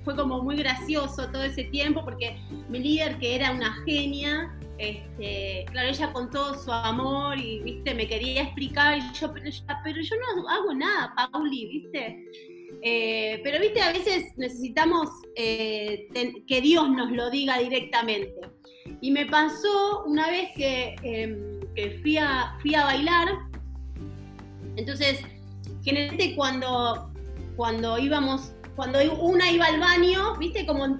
fue 0.05 0.15
como 0.15 0.43
muy 0.43 0.55
gracioso 0.55 1.29
todo 1.29 1.43
ese 1.43 1.65
tiempo 1.65 2.05
porque 2.05 2.37
mi 2.69 2.79
líder, 2.79 3.17
que 3.19 3.35
era 3.35 3.51
una 3.51 3.83
genia, 3.83 4.57
este, 4.77 5.65
claro, 5.71 5.89
ella 5.89 6.13
con 6.13 6.29
todo 6.31 6.53
su 6.53 6.71
amor 6.71 7.37
y, 7.37 7.59
viste, 7.59 7.93
me 7.95 8.07
quería 8.07 8.43
explicar, 8.43 8.97
y 8.97 9.01
yo, 9.19 9.33
pero, 9.33 9.49
yo, 10.01 10.15
no 10.37 10.47
hago 10.47 10.73
nada, 10.73 11.13
Pauli, 11.33 11.67
viste. 11.67 12.54
Eh, 12.81 13.41
pero, 13.43 13.59
viste, 13.59 13.81
a 13.81 13.91
veces 13.91 14.25
necesitamos 14.37 15.09
eh, 15.35 16.07
que 16.47 16.61
Dios 16.61 16.89
nos 16.89 17.11
lo 17.11 17.29
diga 17.29 17.57
directamente. 17.59 18.33
Y 19.01 19.11
me 19.11 19.25
pasó 19.25 20.03
una 20.05 20.29
vez 20.29 20.49
que, 20.55 20.95
em, 21.03 21.59
fui, 22.01 22.17
a, 22.17 22.55
fui 22.61 22.75
a 22.75 22.85
bailar, 22.85 23.27
entonces, 24.77 25.19
generalmente 25.83 26.35
cuando, 26.35 27.11
cuando 27.55 27.97
íbamos, 27.97 28.53
cuando 28.75 28.99
una 29.19 29.51
iba 29.51 29.65
al 29.65 29.79
baño, 29.79 30.35
viste, 30.37 30.65
como 30.65 30.99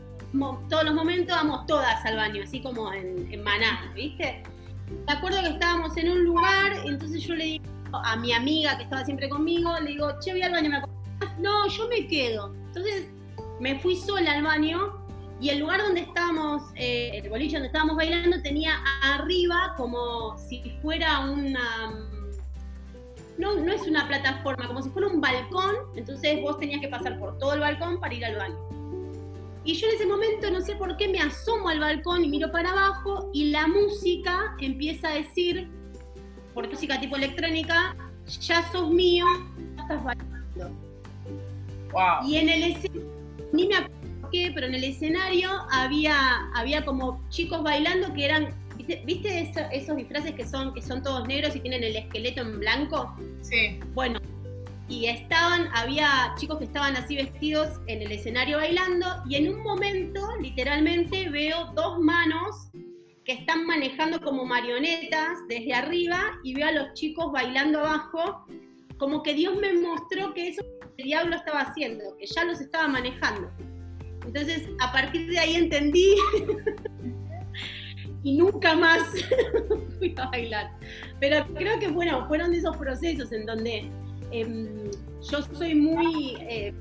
todos 0.70 0.84
los 0.84 0.94
momentos 0.94 1.36
vamos 1.36 1.66
todas 1.66 2.04
al 2.06 2.16
baño, 2.16 2.44
así 2.44 2.62
como 2.62 2.92
en, 2.94 3.32
en 3.32 3.44
maná, 3.44 3.92
¿viste? 3.96 4.44
Me 5.08 5.14
acuerdo 5.14 5.42
que 5.42 5.50
estábamos 5.50 5.96
en 5.98 6.12
un 6.12 6.24
lugar, 6.24 6.74
entonces 6.86 7.24
yo 7.24 7.36
le 7.36 7.46
digo 7.46 7.66
a 7.92 8.16
mi 8.18 8.34
amiga 8.34 8.78
que 8.78 8.84
estaba 8.84 9.06
siempre 9.06 9.30
conmigo, 9.30 9.72
le 9.80 9.92
digo, 9.92 10.12
che, 10.20 10.32
voy 10.32 10.42
al 10.42 10.52
baño, 10.52 10.70
¿me 10.70 10.78
acompañas? 10.78 11.05
No, 11.40 11.68
yo 11.68 11.88
me 11.88 12.08
quedo. 12.08 12.54
Entonces 12.68 13.08
me 13.60 13.80
fui 13.80 13.96
sola 13.96 14.34
al 14.34 14.44
baño 14.44 15.06
y 15.40 15.50
el 15.50 15.60
lugar 15.60 15.82
donde 15.82 16.02
estábamos, 16.02 16.64
eh, 16.76 17.12
el 17.14 17.30
boliche 17.30 17.56
donde 17.56 17.68
estábamos 17.68 17.98
bailando, 17.98 18.42
tenía 18.42 18.78
arriba 19.04 19.74
como 19.78 20.38
si 20.38 20.62
fuera 20.82 21.22
una. 21.22 21.94
No, 23.38 23.54
no 23.56 23.72
es 23.74 23.82
una 23.82 24.08
plataforma, 24.08 24.66
como 24.66 24.82
si 24.82 24.90
fuera 24.90 25.10
un 25.10 25.20
balcón. 25.20 25.76
Entonces 25.96 26.42
vos 26.42 26.58
tenías 26.58 26.80
que 26.80 26.88
pasar 26.88 27.20
por 27.20 27.38
todo 27.38 27.54
el 27.54 27.60
balcón 27.60 28.00
para 28.00 28.14
ir 28.14 28.24
al 28.24 28.36
baño. 28.38 28.58
Y 29.66 29.74
yo 29.74 29.88
en 29.88 29.96
ese 29.96 30.06
momento, 30.06 30.52
no 30.52 30.62
sé 30.62 30.76
por 30.76 30.96
qué, 30.96 31.08
me 31.08 31.20
asomo 31.20 31.70
al 31.70 31.80
balcón 31.80 32.24
y 32.24 32.30
miro 32.30 32.52
para 32.52 32.70
abajo 32.70 33.32
y 33.34 33.50
la 33.50 33.68
música 33.68 34.56
empieza 34.60 35.10
a 35.10 35.16
decir, 35.16 35.68
por 36.54 36.70
música 36.70 37.00
tipo 37.00 37.16
electrónica, 37.16 37.96
ya 38.42 38.72
sos 38.72 38.92
mío, 38.92 39.26
ya 39.76 39.82
estás 39.82 40.04
bailando. 40.04 40.85
Wow. 41.92 42.28
Y 42.28 42.38
en 42.38 42.50
el 42.50 42.64
escenario, 42.64 43.12
ni 43.54 43.68
me 43.68 43.76
acuerdo 43.76 44.30
qué, 44.32 44.52
pero 44.54 44.68
en 44.68 44.76
el 44.76 44.84
escenario 44.84 45.50
había, 45.72 46.50
había 46.54 46.84
como 46.84 47.24
chicos 47.30 47.64
bailando 47.64 48.14
que 48.14 48.26
eran, 48.26 48.54
¿viste, 48.76 49.02
¿viste 49.06 49.42
eso- 49.42 49.68
esos 49.72 49.96
disfraces 49.96 50.34
que 50.34 50.46
son, 50.46 50.74
que 50.74 50.82
son 50.82 51.02
todos 51.04 51.28
negros 51.28 51.56
y 51.56 51.60
tienen 51.60 51.84
el 51.84 51.96
esqueleto 51.96 52.42
en 52.42 52.60
blanco? 52.60 53.16
Sí. 53.42 53.80
Bueno, 53.94 54.20
y 54.88 55.06
estaban, 55.06 55.70
había 55.74 56.34
chicos 56.38 56.60
que 56.60 56.66
estaban 56.66 56.96
así 56.96 57.16
vestidos 57.16 57.80
en 57.88 58.02
el 58.02 58.12
escenario 58.12 58.58
bailando 58.58 59.08
y 59.28 59.36
en 59.36 59.54
un 59.54 59.64
momento, 59.64 60.22
literalmente, 60.42 61.30
veo 61.30 61.72
dos 61.74 62.00
manos 62.00 62.70
que 63.24 63.32
están 63.32 63.66
manejando 63.66 64.22
como 64.22 64.46
marionetas 64.46 65.40
desde 65.50 65.74
arriba 65.74 66.20
y 66.44 66.54
veo 66.54 66.68
a 66.68 66.72
los 66.72 66.94
chicos 66.94 67.32
bailando 67.32 67.80
abajo, 67.80 68.46
como 68.98 69.24
que 69.24 69.34
Dios 69.34 69.56
me 69.58 69.74
mostró 69.74 70.34
que 70.34 70.50
eso 70.50 70.62
el 70.98 71.06
diablo 71.06 71.36
estaba 71.36 71.62
haciendo, 71.62 72.16
que 72.18 72.26
ya 72.26 72.46
los 72.46 72.62
estaba 72.62 72.88
manejando. 72.88 73.50
Entonces, 74.26 74.70
a 74.80 74.92
partir 74.92 75.30
de 75.30 75.38
ahí 75.40 75.56
entendí 75.56 76.16
y 78.24 78.38
nunca 78.38 78.76
más 78.76 79.04
fui 80.00 80.16
a 80.18 80.30
bailar. 80.30 80.72
Pero 81.20 81.46
creo 81.54 81.80
que 81.80 81.88
bueno, 81.90 82.28
fueron 82.28 82.54
esos 82.54 82.76
procesos 82.78 83.32
en 83.32 83.46
donde 83.46 83.90
em, 84.32 84.90
yo 85.30 85.42
soy 85.42 85.76
muy 85.76 86.38
eh, 86.42 86.74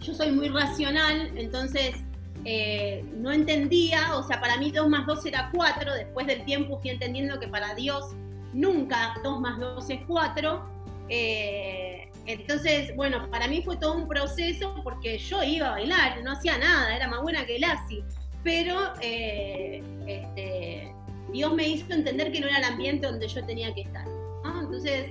yo 0.00 0.14
soy 0.14 0.30
muy 0.32 0.48
racional, 0.48 1.32
entonces 1.36 1.96
eh, 2.44 3.04
no 3.16 3.32
entendía, 3.32 4.16
o 4.16 4.22
sea, 4.22 4.40
para 4.40 4.58
mí 4.58 4.70
2 4.70 4.88
más 4.88 5.06
2 5.06 5.26
era 5.26 5.50
4, 5.54 5.94
después 5.94 6.26
del 6.26 6.44
tiempo 6.44 6.78
fui 6.80 6.90
entendiendo 6.90 7.40
que 7.40 7.48
para 7.48 7.74
Dios 7.74 8.14
nunca 8.52 9.14
2 9.22 9.40
más 9.40 9.58
2 9.58 9.90
es 9.90 10.00
4. 10.06 10.73
Eh, 11.08 12.08
entonces, 12.26 12.94
bueno, 12.96 13.28
para 13.30 13.48
mí 13.48 13.62
fue 13.62 13.76
todo 13.76 13.94
un 13.94 14.08
proceso 14.08 14.74
porque 14.82 15.18
yo 15.18 15.42
iba 15.42 15.68
a 15.68 15.70
bailar, 15.72 16.22
no 16.22 16.32
hacía 16.32 16.56
nada, 16.56 16.96
era 16.96 17.08
más 17.08 17.20
buena 17.20 17.44
que 17.44 17.58
Lassie, 17.58 18.02
pero 18.42 18.92
eh, 19.00 19.82
este, 20.06 20.94
Dios 21.32 21.52
me 21.52 21.68
hizo 21.68 21.92
entender 21.92 22.32
que 22.32 22.40
no 22.40 22.46
era 22.46 22.58
el 22.58 22.64
ambiente 22.64 23.06
donde 23.06 23.28
yo 23.28 23.44
tenía 23.44 23.74
que 23.74 23.82
estar. 23.82 24.06
Entonces, 24.44 25.10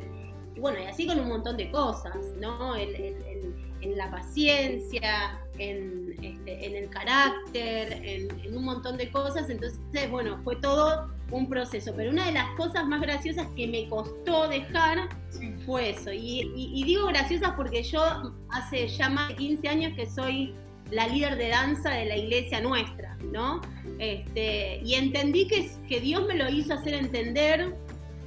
bueno, 0.60 0.80
y 0.80 0.86
así 0.86 1.06
con 1.06 1.20
un 1.20 1.28
montón 1.28 1.58
de 1.58 1.70
cosas, 1.72 2.16
¿no? 2.40 2.76
En 2.76 3.98
la 3.98 4.10
paciencia, 4.10 5.40
en, 5.58 6.16
este, 6.22 6.66
en 6.66 6.76
el 6.76 6.90
carácter, 6.90 7.94
en, 8.04 8.46
en 8.46 8.58
un 8.58 8.64
montón 8.64 8.98
de 8.98 9.12
cosas. 9.12 9.50
Entonces, 9.50 9.80
bueno, 10.10 10.40
fue 10.44 10.56
todo 10.56 11.10
un 11.34 11.50
proceso. 11.50 11.94
Pero 11.96 12.12
una 12.12 12.26
de 12.28 12.32
las 12.34 12.50
cosas 12.56 12.86
más 12.86 13.02
graciosas 13.02 13.48
que 13.56 13.68
me 13.68 13.88
costó 13.90 14.48
dejar 14.48 15.10
Sí. 15.30 15.52
fue 15.66 15.90
eso. 15.90 16.12
Y, 16.14 16.42
y- 16.56 16.72
y 16.76 16.84
digo 16.84 17.08
graciosas 17.08 17.52
porque 17.58 17.84
yo 17.84 18.02
hace 18.50 18.88
ya 18.88 19.10
más 19.10 19.30
de 19.30 19.36
15 19.36 19.68
años 19.68 19.94
que 19.96 20.06
soy 20.10 20.54
la 20.92 21.08
líder 21.08 21.38
de 21.38 21.50
danza 21.50 21.90
de 21.90 22.06
la 22.06 22.16
iglesia 22.18 22.62
nuestra, 22.62 23.18
¿no? 23.32 23.62
Este, 24.00 24.80
y 24.86 24.94
entendí 24.94 25.48
que, 25.48 25.70
que 25.90 26.00
Dios 26.00 26.26
me 26.28 26.36
lo 26.36 26.50
hizo 26.50 26.74
hacer 26.76 26.94
entender 26.94 27.74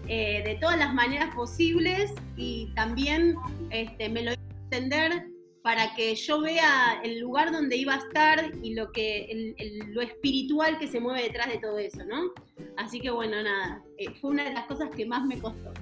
eh, 0.09 0.43
de 0.45 0.55
todas 0.57 0.79
las 0.79 0.93
maneras 0.95 1.35
posibles 1.35 2.13
y 2.37 2.73
también 2.75 3.35
este, 3.71 4.09
me 4.09 4.23
lo 4.23 4.33
hizo 4.33 4.41
entender 4.65 5.27
para 5.67 5.95
que 5.97 6.15
yo 6.15 6.41
vea 6.43 7.01
el 7.03 7.19
lugar 7.19 7.51
donde 7.51 7.77
iba 7.77 7.95
a 7.95 7.97
estar 7.97 8.53
y 8.63 8.75
lo 8.75 8.93
que 8.93 9.53
lo 9.89 10.01
espiritual 10.01 10.79
que 10.79 10.87
se 10.87 11.01
mueve 11.01 11.25
detrás 11.25 11.49
de 11.49 11.59
todo 11.59 11.77
eso, 11.81 12.05
¿no? 12.05 12.33
Así 12.77 13.01
que 13.01 13.11
bueno, 13.11 13.43
nada, 13.43 13.83
eh, 13.99 14.13
fue 14.21 14.31
una 14.31 14.45
de 14.45 14.53
las 14.55 14.67
cosas 14.67 14.91
que 14.97 15.05
más 15.05 15.25
me 15.25 15.41
costó. 15.41 15.73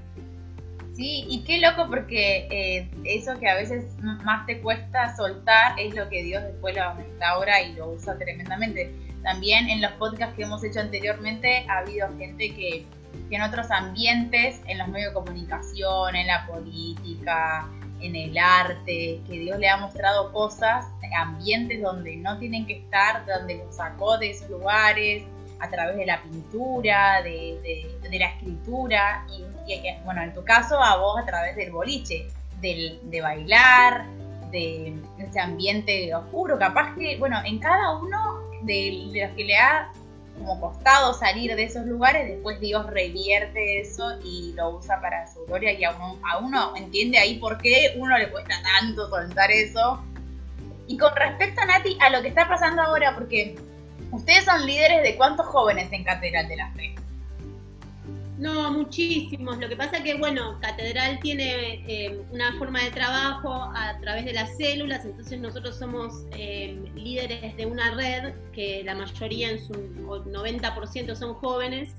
Sí, 0.94 1.26
y 1.28 1.44
qué 1.44 1.58
loco 1.58 1.86
porque 1.90 2.48
eh, 2.50 2.90
eso 3.04 3.38
que 3.38 3.46
a 3.46 3.56
veces 3.56 3.84
más 4.00 4.46
te 4.46 4.62
cuesta 4.62 5.14
soltar 5.16 5.78
es 5.78 5.94
lo 5.94 6.08
que 6.08 6.22
Dios 6.22 6.42
después 6.44 6.74
lo 6.74 6.94
restaura 6.94 7.60
y 7.60 7.74
lo 7.74 7.90
usa 7.90 8.16
tremendamente. 8.16 8.90
También 9.22 9.68
en 9.68 9.82
los 9.82 9.92
podcasts 9.92 10.34
que 10.34 10.44
hemos 10.44 10.64
hecho 10.64 10.80
anteriormente 10.80 11.66
ha 11.68 11.80
habido 11.80 12.08
gente 12.16 12.54
que, 12.54 12.86
que 13.28 13.36
en 13.36 13.42
otros 13.42 13.70
ambientes, 13.70 14.62
en 14.66 14.78
los 14.78 14.88
medios 14.88 15.10
de 15.10 15.20
comunicación, 15.20 16.16
en 16.16 16.28
la 16.28 16.46
política, 16.46 17.68
en 18.06 18.16
el 18.16 18.36
arte, 18.38 19.20
que 19.26 19.38
Dios 19.38 19.58
le 19.58 19.68
ha 19.68 19.76
mostrado 19.76 20.32
cosas, 20.32 20.86
ambientes 21.16 21.80
donde 21.80 22.16
no 22.16 22.38
tienen 22.38 22.66
que 22.66 22.78
estar, 22.78 23.24
donde 23.26 23.58
los 23.58 23.76
sacó 23.76 24.18
de 24.18 24.30
esos 24.30 24.50
lugares, 24.50 25.22
a 25.60 25.70
través 25.70 25.96
de 25.96 26.06
la 26.06 26.22
pintura, 26.22 27.22
de, 27.22 27.58
de- 27.62 28.08
de 28.08 28.18
la 28.18 28.26
escritura, 28.26 29.24
y, 29.30 29.72
y, 29.72 29.80
bueno, 30.04 30.22
en 30.22 30.32
tu 30.34 30.44
caso 30.44 30.82
a 30.82 30.96
vos 30.98 31.20
a 31.20 31.24
través 31.24 31.56
del 31.56 31.70
boliche, 31.70 32.26
del, 32.60 32.98
de 33.10 33.20
bailar, 33.20 34.04
de 34.50 34.94
ese 35.18 35.40
ambiente 35.40 36.14
oscuro, 36.14 36.58
capaz 36.58 36.94
que, 36.96 37.16
bueno, 37.18 37.38
en 37.44 37.58
cada 37.58 37.96
uno 37.98 38.40
de, 38.62 39.08
de 39.12 39.26
los 39.26 39.36
que 39.36 39.44
le 39.44 39.56
ha 39.56 39.90
como 40.38 40.60
costado 40.60 41.14
salir 41.14 41.54
de 41.54 41.64
esos 41.64 41.86
lugares, 41.86 42.28
después 42.28 42.60
Dios 42.60 42.86
revierte 42.90 43.80
eso 43.80 44.18
y 44.24 44.52
lo 44.56 44.76
usa 44.76 45.00
para 45.00 45.26
su 45.32 45.44
gloria 45.46 45.72
y 45.72 45.84
a 45.84 45.92
uno, 45.92 46.18
a 46.28 46.38
uno 46.38 46.76
entiende 46.76 47.18
ahí 47.18 47.38
por 47.38 47.58
qué 47.58 47.94
uno 47.96 48.18
le 48.18 48.30
cuesta 48.30 48.54
tanto 48.62 49.08
soltar 49.08 49.50
eso. 49.50 50.02
Y 50.86 50.98
con 50.98 51.14
respecto 51.16 51.62
a 51.62 51.66
Nati, 51.66 51.96
a 52.00 52.10
lo 52.10 52.20
que 52.20 52.28
está 52.28 52.48
pasando 52.48 52.82
ahora, 52.82 53.14
porque 53.14 53.56
ustedes 54.10 54.44
son 54.44 54.66
líderes 54.66 55.02
de 55.02 55.16
cuántos 55.16 55.46
jóvenes 55.46 55.90
en 55.92 56.04
Catedral 56.04 56.48
de 56.48 56.56
la 56.56 56.70
Fe. 56.72 56.94
No, 58.44 58.70
muchísimos. 58.70 59.56
Lo 59.56 59.70
que 59.70 59.74
pasa 59.74 60.02
que, 60.02 60.16
bueno, 60.16 60.58
Catedral 60.60 61.18
tiene 61.20 61.82
eh, 61.88 62.20
una 62.30 62.52
forma 62.58 62.84
de 62.84 62.90
trabajo 62.90 63.50
a 63.50 63.98
través 64.02 64.26
de 64.26 64.34
las 64.34 64.54
células, 64.58 65.02
entonces 65.06 65.40
nosotros 65.40 65.78
somos 65.78 66.26
eh, 66.36 66.78
líderes 66.94 67.56
de 67.56 67.64
una 67.64 67.94
red 67.94 68.34
que 68.52 68.82
la 68.84 68.94
mayoría, 68.96 69.48
en 69.50 69.66
su 69.66 69.72
90% 69.72 71.14
son 71.14 71.32
jóvenes, 71.36 71.94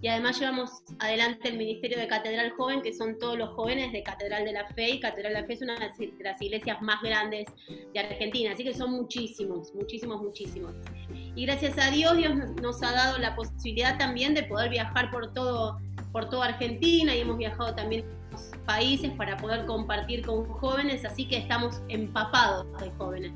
y 0.00 0.06
además 0.06 0.38
llevamos 0.38 0.70
adelante 1.00 1.48
el 1.48 1.58
Ministerio 1.58 1.98
de 1.98 2.06
Catedral 2.06 2.52
Joven, 2.52 2.82
que 2.82 2.92
son 2.92 3.18
todos 3.18 3.36
los 3.36 3.48
jóvenes 3.56 3.90
de 3.90 4.04
Catedral 4.04 4.44
de 4.44 4.52
la 4.52 4.68
Fe, 4.68 4.90
y 4.90 5.00
Catedral 5.00 5.34
de 5.34 5.40
la 5.40 5.46
Fe 5.48 5.54
es 5.54 5.62
una 5.62 5.74
de 5.74 5.90
las 6.20 6.40
iglesias 6.40 6.80
más 6.80 7.02
grandes 7.02 7.46
de 7.92 7.98
Argentina, 7.98 8.52
así 8.52 8.62
que 8.62 8.72
son 8.72 8.92
muchísimos, 8.92 9.74
muchísimos, 9.74 10.22
muchísimos. 10.22 10.74
Y 11.34 11.44
gracias 11.44 11.76
a 11.78 11.90
Dios, 11.90 12.16
Dios 12.16 12.36
nos, 12.62 12.80
ha 12.84 12.92
dado 12.92 13.18
la 13.18 13.34
posibilidad 13.34 13.98
también 13.98 14.34
de 14.34 14.44
poder 14.44 14.70
viajar 14.70 15.10
por 15.10 15.32
todo, 15.32 15.80
por 16.12 16.28
toda 16.28 16.46
Argentina 16.46 17.14
y 17.14 17.20
hemos 17.20 17.38
viajado 17.38 17.74
también 17.74 18.04
a 18.04 18.36
otros 18.36 18.50
países 18.66 19.10
para 19.12 19.36
poder 19.36 19.66
compartir 19.66 20.24
con 20.24 20.46
jóvenes, 20.46 21.04
así 21.04 21.26
que 21.26 21.38
estamos 21.38 21.80
empapados 21.88 22.66
de 22.80 22.90
jóvenes. 22.92 23.32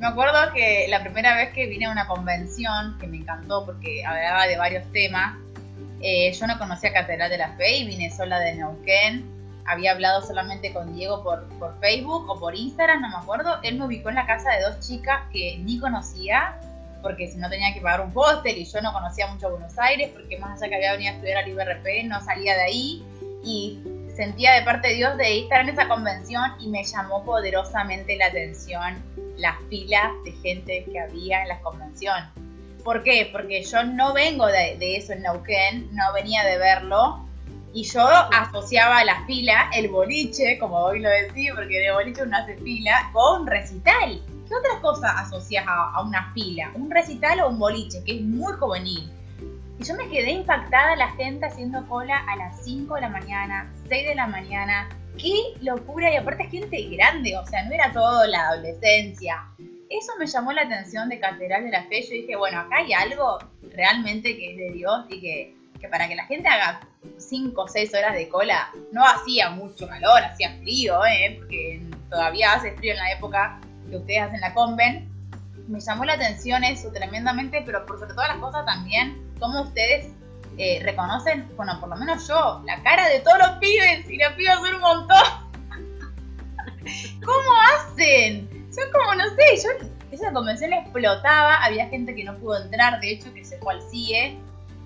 Me 0.00 0.06
acuerdo 0.06 0.52
que 0.52 0.86
la 0.88 1.02
primera 1.02 1.36
vez 1.36 1.52
que 1.52 1.66
vine 1.66 1.86
a 1.86 1.90
una 1.90 2.06
convención, 2.06 2.98
que 2.98 3.06
me 3.06 3.18
encantó 3.18 3.64
porque 3.64 4.04
hablaba 4.04 4.46
de 4.46 4.56
varios 4.56 4.90
temas, 4.92 5.36
eh, 6.00 6.32
yo 6.32 6.46
no 6.46 6.58
conocía 6.58 6.92
Catedral 6.92 7.30
de 7.30 7.38
la 7.38 7.56
Fe 7.56 7.78
y 7.78 7.86
vine 7.86 8.10
sola 8.10 8.38
de 8.38 8.54
Neuquén. 8.56 9.24
Había 9.66 9.92
hablado 9.92 10.20
solamente 10.20 10.72
con 10.74 10.94
Diego 10.94 11.22
por, 11.22 11.48
por 11.58 11.78
Facebook 11.80 12.28
o 12.28 12.38
por 12.38 12.54
Instagram, 12.54 13.00
no 13.00 13.08
me 13.08 13.16
acuerdo. 13.16 13.58
Él 13.62 13.78
me 13.78 13.86
ubicó 13.86 14.10
en 14.10 14.16
la 14.16 14.26
casa 14.26 14.50
de 14.50 14.62
dos 14.62 14.86
chicas 14.86 15.22
que 15.32 15.58
ni 15.64 15.78
conocía, 15.78 16.60
porque 17.04 17.28
si 17.28 17.36
no 17.36 17.50
tenía 17.50 17.72
que 17.74 17.82
pagar 17.82 18.00
un 18.00 18.10
hostel 18.14 18.56
y 18.56 18.64
yo 18.64 18.80
no 18.80 18.92
conocía 18.92 19.26
mucho 19.28 19.50
Buenos 19.50 19.78
Aires, 19.78 20.10
porque 20.12 20.38
más 20.38 20.60
allá 20.60 20.70
que 20.70 20.76
había 20.76 20.92
venido 20.92 21.12
a 21.12 21.14
estudiar 21.16 21.44
al 21.44 21.48
IBRP, 21.48 22.04
no 22.06 22.20
salía 22.22 22.56
de 22.56 22.62
ahí. 22.62 23.04
Y 23.44 23.78
sentía 24.16 24.54
de 24.54 24.62
parte 24.62 24.88
de 24.88 24.94
Dios 24.94 25.16
de 25.18 25.40
estar 25.40 25.60
en 25.60 25.68
esa 25.68 25.86
convención 25.86 26.42
y 26.58 26.68
me 26.68 26.82
llamó 26.82 27.22
poderosamente 27.24 28.16
la 28.16 28.26
atención 28.26 29.02
las 29.36 29.56
filas 29.68 30.12
de 30.24 30.32
gente 30.32 30.86
que 30.90 30.98
había 30.98 31.42
en 31.42 31.48
la 31.48 31.60
convención. 31.60 32.16
¿Por 32.82 33.02
qué? 33.02 33.28
Porque 33.30 33.62
yo 33.62 33.84
no 33.84 34.14
vengo 34.14 34.46
de, 34.46 34.78
de 34.78 34.96
eso 34.96 35.12
en 35.12 35.22
Neuquén, 35.22 35.94
no 35.94 36.10
venía 36.14 36.42
de 36.44 36.56
verlo, 36.56 37.20
y 37.74 37.82
yo 37.82 38.06
asociaba 38.06 38.98
a 38.98 39.04
la 39.04 39.26
fila, 39.26 39.68
el 39.74 39.88
boliche, 39.88 40.58
como 40.58 40.78
hoy 40.78 41.00
lo 41.00 41.10
decía, 41.10 41.52
porque 41.54 41.80
de 41.80 41.92
boliche 41.92 42.22
uno 42.22 42.36
hace 42.36 42.56
fila, 42.58 43.10
con 43.12 43.46
recital. 43.46 44.22
¿Qué 44.48 44.54
otras 44.54 44.80
cosas 44.80 45.12
asocias 45.16 45.64
a, 45.66 46.00
una 46.02 46.32
fila? 46.32 46.70
¿Un 46.74 46.90
recital 46.90 47.40
o 47.40 47.48
un 47.48 47.58
boliche? 47.58 48.02
Que 48.04 48.16
es 48.16 48.22
muy 48.22 48.52
juvenil. 48.54 49.10
Y 49.78 49.84
yo 49.84 49.94
me 49.94 50.08
quedé 50.08 50.30
impactada 50.30 50.96
la 50.96 51.10
gente 51.12 51.46
haciendo 51.46 51.86
cola 51.88 52.24
a 52.28 52.36
las 52.36 52.64
5 52.64 52.94
de 52.94 53.00
la 53.00 53.08
mañana, 53.08 53.72
6 53.88 54.08
de 54.08 54.14
la 54.14 54.26
mañana. 54.26 54.88
¡Qué 55.18 55.54
locura! 55.60 56.12
Y 56.12 56.16
aparte 56.16 56.44
gente 56.44 56.80
grande, 56.90 57.36
o 57.36 57.46
sea, 57.46 57.64
no 57.64 57.72
era 57.72 57.92
todo 57.92 58.26
la 58.26 58.48
adolescencia. 58.48 59.44
Eso 59.90 60.12
me 60.18 60.26
llamó 60.26 60.52
la 60.52 60.62
atención 60.62 61.08
de 61.08 61.20
Catedral 61.20 61.64
de 61.64 61.70
la 61.70 61.84
Fe. 61.84 62.02
Yo 62.02 62.10
dije, 62.10 62.36
bueno, 62.36 62.60
acá 62.60 62.76
hay 62.78 62.92
algo 62.92 63.38
realmente 63.74 64.36
que 64.36 64.52
es 64.52 64.56
de 64.56 64.72
Dios 64.72 65.06
y 65.08 65.20
que, 65.20 65.56
que 65.80 65.88
para 65.88 66.08
que 66.08 66.16
la 66.16 66.24
gente 66.26 66.48
haga 66.48 66.80
5 67.18 67.60
o 67.60 67.68
6 67.68 67.94
horas 67.94 68.14
de 68.14 68.28
cola, 68.28 68.70
no 68.92 69.04
hacía 69.04 69.50
mucho 69.50 69.86
calor, 69.88 70.22
hacía 70.22 70.56
frío, 70.58 71.04
¿eh? 71.04 71.36
porque 71.38 71.82
todavía 72.10 72.54
hace 72.54 72.72
frío 72.72 72.92
en 72.92 72.98
la 72.98 73.12
época 73.12 73.60
que 73.88 73.96
ustedes 73.96 74.22
hacen 74.22 74.40
la 74.40 74.54
conven. 74.54 75.10
Me 75.68 75.80
llamó 75.80 76.04
la 76.04 76.14
atención 76.14 76.62
eso 76.64 76.90
tremendamente, 76.92 77.62
pero 77.64 77.86
por 77.86 77.98
sobre 77.98 78.14
todas 78.14 78.28
las 78.28 78.38
cosas 78.38 78.66
también, 78.66 79.22
cómo 79.38 79.62
ustedes 79.62 80.12
eh, 80.58 80.80
reconocen, 80.84 81.48
bueno, 81.56 81.80
por 81.80 81.88
lo 81.88 81.96
menos 81.96 82.28
yo, 82.28 82.62
la 82.64 82.82
cara 82.82 83.08
de 83.08 83.20
todos 83.20 83.38
los 83.38 83.50
pibes 83.58 84.08
y 84.08 84.16
la 84.18 84.36
pibas 84.36 84.58
son 84.58 84.74
un 84.74 84.80
montón. 84.80 85.24
¿Cómo 87.24 87.50
hacen? 87.72 88.68
Son 88.72 88.84
como, 88.92 89.14
no 89.14 89.24
sé, 89.30 89.62
yo, 89.62 89.88
esa 90.12 90.32
convención 90.32 90.72
explotaba, 90.72 91.64
había 91.64 91.88
gente 91.88 92.14
que 92.14 92.24
no 92.24 92.36
pudo 92.38 92.62
entrar, 92.62 93.00
de 93.00 93.12
hecho, 93.12 93.32
que 93.34 93.44
se 93.44 93.58
fue 93.58 93.74
al 93.74 93.82
CIE, 93.82 94.38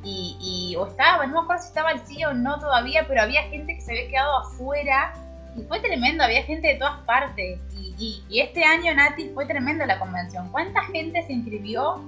y, 0.04 0.74
o 0.78 0.86
estaba, 0.86 1.26
no 1.26 1.34
me 1.34 1.40
acuerdo 1.40 1.62
si 1.62 1.68
estaba 1.68 1.90
al 1.90 2.06
CIE 2.06 2.26
o 2.26 2.32
no 2.32 2.58
todavía, 2.58 3.04
pero 3.06 3.22
había 3.22 3.42
gente 3.44 3.74
que 3.74 3.80
se 3.80 3.92
había 3.92 4.08
quedado 4.08 4.38
afuera, 4.38 5.12
y 5.56 5.62
fue 5.62 5.80
tremendo, 5.80 6.24
había 6.24 6.42
gente 6.42 6.68
de 6.68 6.74
todas 6.74 7.00
partes, 7.04 7.58
y, 7.98 8.22
y 8.28 8.40
este 8.40 8.64
año, 8.64 8.94
Nati, 8.94 9.30
fue 9.30 9.46
tremendo 9.46 9.84
la 9.84 9.98
convención. 9.98 10.50
¿Cuánta 10.50 10.82
gente 10.84 11.22
se 11.22 11.32
inscribió? 11.32 12.00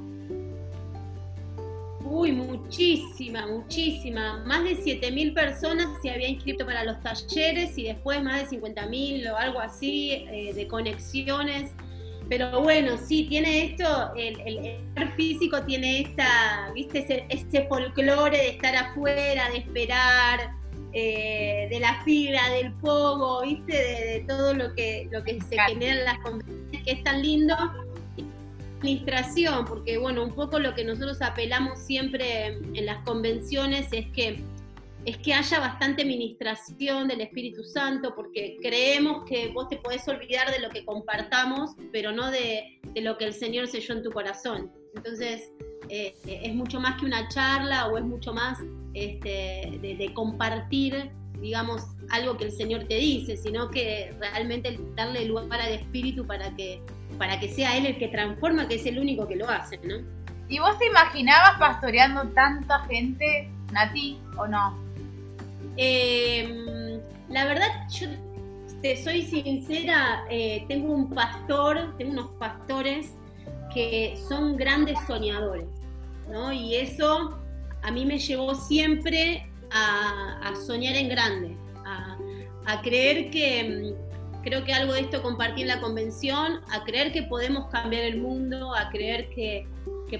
Uy, 2.11 2.32
muchísima, 2.32 3.47
muchísima. 3.47 4.42
Más 4.44 4.64
de 4.64 4.76
7.000 4.76 5.32
personas 5.32 5.87
se 6.02 6.11
había 6.11 6.28
inscrito 6.28 6.66
para 6.66 6.82
los 6.82 7.00
talleres 7.02 7.78
y 7.78 7.85
después 7.85 8.20
más 8.20 8.50
de 8.50 8.61
50.000 8.61 9.30
o 9.30 9.37
algo 9.37 9.61
así 9.61 10.26
eh, 10.28 10.52
de 10.52 10.66
conexiones. 10.66 11.70
Pero 12.28 12.62
bueno, 12.62 12.97
sí, 12.97 13.26
tiene 13.28 13.64
esto, 13.64 14.12
el, 14.16 14.40
el, 14.40 15.09
físico 15.16 15.62
tiene 15.64 16.00
esta, 16.02 16.70
viste, 16.75 17.26
ese, 17.28 17.66
folclore 17.68 18.37
de 18.37 18.49
estar 18.50 18.75
afuera, 18.76 19.49
de 19.50 19.59
esperar, 19.59 20.52
eh, 20.92 21.68
de 21.70 21.80
la 21.80 22.02
fila, 22.04 22.49
del 22.50 22.73
pogo, 22.75 23.42
viste, 23.42 23.73
de, 23.73 24.25
todo 24.26 24.54
lo 24.54 24.75
que, 24.75 25.09
lo 25.11 25.23
que 25.23 25.40
se 25.40 25.56
genera 25.59 25.99
en 25.99 26.04
las 26.04 26.18
convenciones, 26.18 26.82
que 26.85 26.90
es 26.90 27.02
tan 27.02 27.23
lindo. 27.23 27.56
Administración, 28.78 29.66
porque 29.66 29.99
bueno, 29.99 30.25
un 30.25 30.35
poco 30.35 30.59
lo 30.59 30.75
que 30.75 30.85
nosotros 30.85 31.20
apelamos 31.20 31.80
siempre 31.80 32.47
en 32.47 32.87
las 32.87 33.04
convenciones 33.04 33.88
es 33.92 34.06
que 34.14 34.42
es 35.04 35.16
que 35.18 35.32
haya 35.32 35.61
bastante 35.61 36.02
administración 36.02 37.09
del 37.09 37.23
Espíritu 37.23 37.64
Santo, 37.64 38.14
porque 38.14 38.59
creemos 38.61 39.25
que 39.25 39.49
vos 39.49 39.68
te 39.68 39.76
podés 39.78 40.06
olvidar 40.09 40.50
de 40.50 40.61
lo 40.61 40.68
que 40.68 40.85
compartamos, 40.85 41.70
pero 41.90 42.12
no 42.12 42.30
de, 42.30 42.80
lo 42.97 43.16
que 43.16 43.25
el 43.25 43.35
Señor 43.35 43.66
selló 43.66 43.94
en 43.94 44.02
tu 44.02 44.11
corazón. 44.11 44.70
Entonces, 44.94 45.50
eh, 45.88 46.14
es 46.26 46.54
mucho 46.54 46.80
más 46.80 47.00
que 47.00 47.06
una 47.06 47.28
charla 47.28 47.88
o 47.88 47.97
es 47.97 48.04
mucho 48.04 48.32
más 48.35 48.59
este, 48.94 49.78
de, 49.80 50.12
compartir, 50.14 51.11
digamos, 51.40 51.82
algo 52.11 52.37
que 52.37 52.44
el 52.44 52.52
Señor 52.52 52.85
te 52.85 52.97
dice, 52.97 53.37
sino 53.37 53.70
que 53.70 54.14
realmente 54.18 54.78
darle 54.97 55.25
lugar 55.26 55.61
al 55.61 55.73
Espíritu 55.73 56.26
para 56.26 56.54
que 56.56 56.80
para 57.18 57.38
que 57.38 57.49
sea 57.49 57.76
él 57.76 57.87
el 57.87 57.99
que 57.99 58.09
transforma, 58.09 58.66
que 58.66 58.76
es 58.76 58.87
el 58.87 58.99
único 58.99 59.28
que 59.28 59.37
lo 59.37 59.48
hace, 59.48 59.79
¿no? 59.85 59.96
¿Y 60.48 60.59
vos 60.59 60.79
te 60.79 60.87
imaginabas 60.87 61.59
pastoreando 61.59 62.29
tanta 62.31 62.81
gente, 62.87 63.50
Nati, 63.72 64.18
o 64.38 64.46
no? 64.46 64.79
Em, 65.76 66.98
la 67.29 67.44
verdad, 67.44 67.68
yo 67.90 68.09
te 68.83 69.03
soy 69.03 69.22
sincera, 69.22 70.24
eh, 70.31 70.64
tengo 70.66 70.92
un 70.92 71.11
pastor, 71.11 71.94
tengo 71.98 72.12
unos 72.12 72.31
pastores 72.38 73.12
que 73.72 74.18
son 74.29 74.57
grandes 74.57 74.98
soñadores, 75.07 75.66
¿no? 76.31 76.53
Y 76.53 76.74
eso 76.76 77.38
a 77.83 77.90
mí 77.90 78.05
me 78.05 78.19
llevó 78.19 78.55
siempre 78.55 79.47
a, 79.71 80.53
soñar 80.66 80.97
en 80.97 81.09
grande, 81.09 81.57
a 82.66 82.83
creer 82.83 83.31
que 83.31 83.95
creo 84.43 84.64
que 84.64 84.73
algo 84.73 84.95
de 84.95 85.01
esto 85.01 85.23
compartí 85.23 85.62
en 85.62 85.69
la 85.69 85.81
convención, 85.81 86.61
a 86.71 86.85
creer 86.85 87.12
que 87.12 87.23
podemos 87.23 87.69
cambiar 87.71 88.03
el 88.03 88.19
mundo, 88.21 88.75
a 88.75 88.90
creer 88.90 89.29
que, 89.31 89.66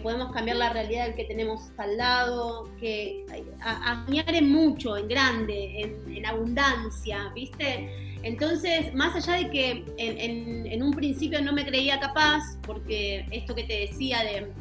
podemos 0.05 0.31
cambiar 0.31 0.57
la 0.57 0.73
realidad 0.73 1.07
del 1.07 1.17
que 1.17 1.25
tenemos 1.25 1.73
al 1.77 1.97
lado, 1.97 2.71
que 2.79 3.27
a, 3.61 4.05
soñar 4.07 4.33
en 4.33 4.49
mucho, 4.49 4.97
en 4.97 5.09
grande, 5.09 5.97
en, 6.07 6.27
abundancia, 6.27 7.33
¿viste? 7.35 8.17
Entonces, 8.23 8.95
más 8.95 9.17
allá 9.17 9.43
de 9.43 9.51
que 9.51 9.85
en, 9.97 10.81
un 10.81 10.93
principio 10.93 11.43
no 11.43 11.53
me 11.53 11.67
creía 11.67 11.99
capaz, 11.99 12.41
porque 12.65 13.27
esto 13.33 13.53
que 13.53 13.65
te 13.65 13.81
decía 13.81 14.23
de, 14.23 14.53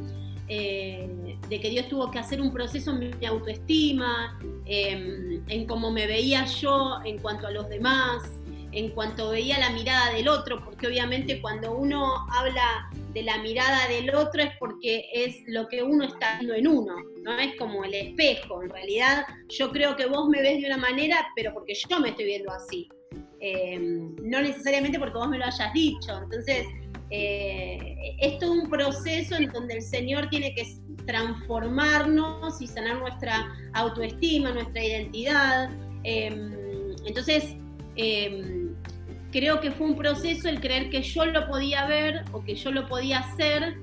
eh, 0.50 1.38
de 1.48 1.60
que 1.60 1.70
Dios 1.70 1.88
tuvo 1.88 2.10
que 2.10 2.20
hacer 2.20 2.42
un 2.42 2.52
proceso 2.52 2.92
en 2.92 3.12
mi 3.20 3.26
autoestima, 3.26 4.40
em, 4.66 5.44
en 5.48 5.68
cómo 5.68 5.92
me 5.92 6.08
veía 6.08 6.46
yo 6.46 7.00
en 7.06 7.20
cuanto 7.20 7.48
a 7.48 7.52
los 7.52 7.70
demás, 7.70 8.24
en 8.72 8.90
cuanto 8.90 9.30
veía 9.30 9.60
la 9.60 9.70
mirada 9.72 10.12
del 10.14 10.28
otro, 10.28 10.64
porque 10.64 10.88
obviamente 10.88 11.40
cuando 11.42 11.72
uno 11.72 12.28
habla 12.32 12.90
de 13.14 13.24
la 13.24 13.38
mirada 13.40 13.88
del 13.88 14.14
otro 14.14 14.42
es 14.44 14.52
porque 14.60 15.06
es 15.14 15.38
lo 15.48 15.68
que 15.68 15.82
uno 15.82 16.06
está 16.06 16.38
viendo 16.38 16.56
en 16.56 16.68
uno, 16.68 16.96
no 17.24 17.40
es 17.40 17.56
como 17.56 17.84
el 17.84 17.94
espejo, 17.94 18.62
en 18.62 18.70
realidad 18.70 19.26
yo 19.50 19.72
creo 19.72 19.96
que 19.96 20.06
vos 20.06 20.30
me 20.30 20.42
ves 20.42 20.62
de 20.62 20.68
una 20.68 20.78
manera, 20.78 21.28
pero 21.36 21.54
porque 21.54 21.74
yo 21.74 22.00
me 22.00 22.10
estoy 22.10 22.26
viendo 22.26 22.52
así, 22.52 22.88
em, 23.40 24.16
no 24.24 24.42
necesariamente 24.42 25.00
porque 25.00 25.18
vos 25.18 25.30
me 25.30 25.38
lo 25.38 25.46
hayas 25.46 25.74
dicho, 25.74 26.18
entonces 26.24 26.66
eh, 27.10 28.15
es 28.19 28.39
todo 28.39 28.54
un 28.54 28.69
proceso 28.69 29.36
en 29.36 29.52
donde 29.52 29.76
el 29.76 29.82
Señor 29.82 30.30
tiene 30.30 30.54
que 30.54 30.65
transformarnos 31.06 32.62
y 32.62 32.67
sanar 32.67 33.00
nuestra 33.00 33.48
autoestima, 33.74 34.52
nuestra 34.52 34.84
identidad, 34.84 35.69
em, 36.04 36.52
entonces 37.06 37.56
Em, 38.02 38.76
creo 39.30 39.60
que 39.60 39.72
fue 39.72 39.88
un 39.88 39.98
proceso 39.98 40.48
el 40.48 40.62
creer 40.62 40.89
que 40.89 41.02
yo 41.02 41.26
lo 41.26 41.50
podía 41.50 41.86
ver 41.86 42.24
o 42.32 42.41
que 42.41 42.56
yo 42.56 42.72
lo 42.72 42.88
podía 42.88 43.19
hacer, 43.19 43.76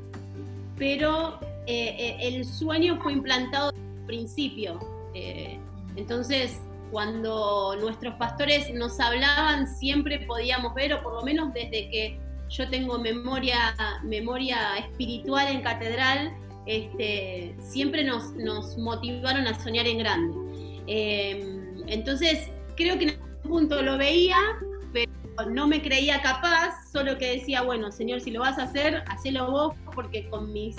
pero 0.79 1.39
eh, 1.67 1.95
eh, 1.99 2.17
el 2.23 2.47
sueño 2.47 2.99
fue 3.03 3.13
implantado 3.13 3.73
desde 3.73 4.01
el 4.01 4.07
principio. 4.07 4.81
Eh, 5.13 5.59
entonces, 5.97 6.63
cuando 6.91 7.77
nuestros 7.79 8.15
pastores 8.15 8.73
nos 8.73 8.99
hablaban, 9.01 9.69
siempre 9.69 10.21
podíamos 10.21 10.73
ver, 10.75 10.95
o 10.95 11.03
por 11.03 11.13
lo 11.13 11.23
menos 11.23 11.53
desde 11.53 11.91
que 11.91 12.19
yo 12.49 12.69
tengo 12.69 12.99
memoria, 12.99 13.75
memoria 14.03 14.77
espiritual 14.79 15.49
en 15.49 15.63
catedral, 15.63 16.33
este, 16.67 17.55
siempre 17.61 18.05
nos, 18.05 18.33
nos 18.35 18.77
motivaron 18.77 19.47
a 19.47 19.59
soñar 19.63 19.87
en 19.87 19.99
grande. 19.99 20.37
Em, 20.87 21.83
entonces, 21.87 22.51
creo 22.77 22.99
que 22.99 23.19
punto 23.43 23.83
lo 23.83 23.97
veía, 23.99 24.37
pero 24.93 25.11
no 25.51 25.67
me 25.67 25.83
creía 25.83 26.21
capaz, 26.21 26.91
solo 26.91 27.19
que 27.19 27.37
decía, 27.37 27.63
bueno, 27.63 27.93
Señor, 27.93 28.21
si 28.21 28.31
lo 28.31 28.41
vas 28.41 28.59
a 28.59 28.65
hacer, 28.65 29.05
hacelo 29.09 29.51
vos, 29.51 29.75
porque 29.95 30.29
con 30.29 30.53
mis, 30.53 30.77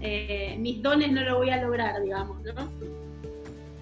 eh, 0.00 0.56
mis 0.58 0.82
dones 0.82 1.10
no 1.12 1.22
lo 1.22 1.38
voy 1.38 1.50
a 1.50 1.62
lograr, 1.62 2.02
digamos, 2.02 2.42
¿no? 2.42 2.68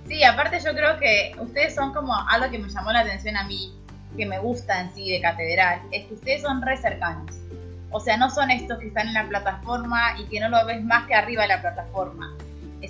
Sí, 0.07 0.23
aparte 0.23 0.61
yo 0.65 0.73
creo 0.73 0.99
que 0.99 1.35
ustedes 1.41 1.75
son 1.75 1.93
como 1.93 2.15
algo 2.29 2.51
que 2.51 2.59
me 2.59 2.69
llamó 2.69 2.93
la 2.93 3.01
atención 3.01 3.37
a 3.37 3.45
mí, 3.45 3.73
que 4.17 4.27
me 4.27 4.39
gusta 4.39 4.81
en 4.81 4.95
sí 4.95 5.11
de 5.11 5.21
catedral, 5.21 5.81
es 5.93 6.07
que 6.07 6.15
ustedes 6.15 6.43
son 6.43 6.63
re 6.63 6.77
cercanos. 6.77 7.31
O 7.91 8.01
sea, 8.01 8.17
no 8.17 8.31
son 8.31 8.51
estos 8.51 8.79
que 8.79 8.89
están 8.89 9.09
en 9.09 9.15
la 9.15 9.29
plataforma 9.29 10.19
y 10.19 10.25
que 10.25 10.41
no 10.41 10.49
lo 10.49 10.65
ves 10.67 10.83
más 10.83 11.07
que 11.07 11.15
arriba 11.15 11.43
de 11.43 11.49
la 11.49 11.61
plataforma. 11.61 12.37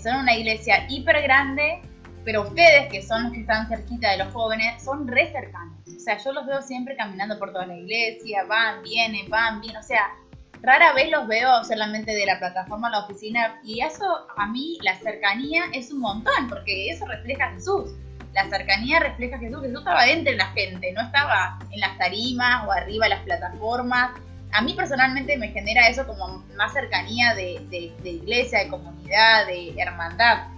Son 0.02 0.16
una 0.16 0.34
iglesia 0.34 0.86
hiper 0.88 1.22
grande 1.22 1.80
pero 2.26 2.42
ustedes, 2.42 2.90
que 2.90 3.02
son 3.02 3.22
los 3.22 3.32
que 3.32 3.40
están 3.42 3.68
cerquita 3.68 4.10
de 4.10 4.18
los 4.18 4.32
jóvenes, 4.32 4.82
son 4.82 5.06
re 5.06 5.30
cercanos. 5.30 5.78
O 5.86 6.00
sea, 6.00 6.18
yo 6.18 6.32
los 6.32 6.44
veo 6.44 6.60
siempre 6.60 6.96
caminando 6.96 7.38
por 7.38 7.52
toda 7.52 7.66
la 7.66 7.76
iglesia, 7.76 8.42
van, 8.48 8.82
vienen, 8.82 9.30
van, 9.30 9.60
vienen. 9.60 9.80
O 9.80 9.84
sea, 9.84 10.12
rara 10.60 10.92
vez 10.92 11.08
los 11.08 11.28
veo 11.28 11.62
solamente 11.62 12.12
de 12.12 12.26
la 12.26 12.40
plataforma 12.40 12.88
a 12.88 12.90
la 12.90 13.04
oficina. 13.04 13.60
Y 13.62 13.80
eso, 13.80 14.04
a 14.36 14.46
mí, 14.48 14.76
la 14.82 14.98
cercanía 14.98 15.66
es 15.72 15.92
un 15.92 16.00
montón, 16.00 16.48
porque 16.48 16.90
eso 16.90 17.06
refleja 17.06 17.44
a 17.44 17.52
Jesús. 17.52 17.92
La 18.36 18.48
cercanía 18.48 19.00
refleja 19.00 19.34
a 19.34 19.38
Jesús. 19.40 19.62
Jesús 19.62 19.78
estaba 19.78 20.06
entre 20.06 20.36
la 20.36 20.46
gente, 20.52 20.92
no 20.92 21.00
estaba 21.00 21.58
en 21.72 21.80
las 21.80 21.98
tarimas 21.98 22.64
o 22.68 22.70
arriba 22.70 23.06
de 23.06 23.10
las 23.16 23.22
plataformas. 23.24 24.10
A 24.52 24.62
mí 24.62 24.74
personalmente 24.74 25.36
me 25.36 25.48
genera 25.48 25.88
eso 25.88 26.06
como 26.06 26.44
más 26.56 26.72
cercanía 26.72 27.34
de, 27.34 27.66
de 27.68 28.10
iglesia, 28.10 28.60
de 28.60 28.68
comunidad, 28.68 29.46
de 29.46 29.74
hermandad 29.76 30.56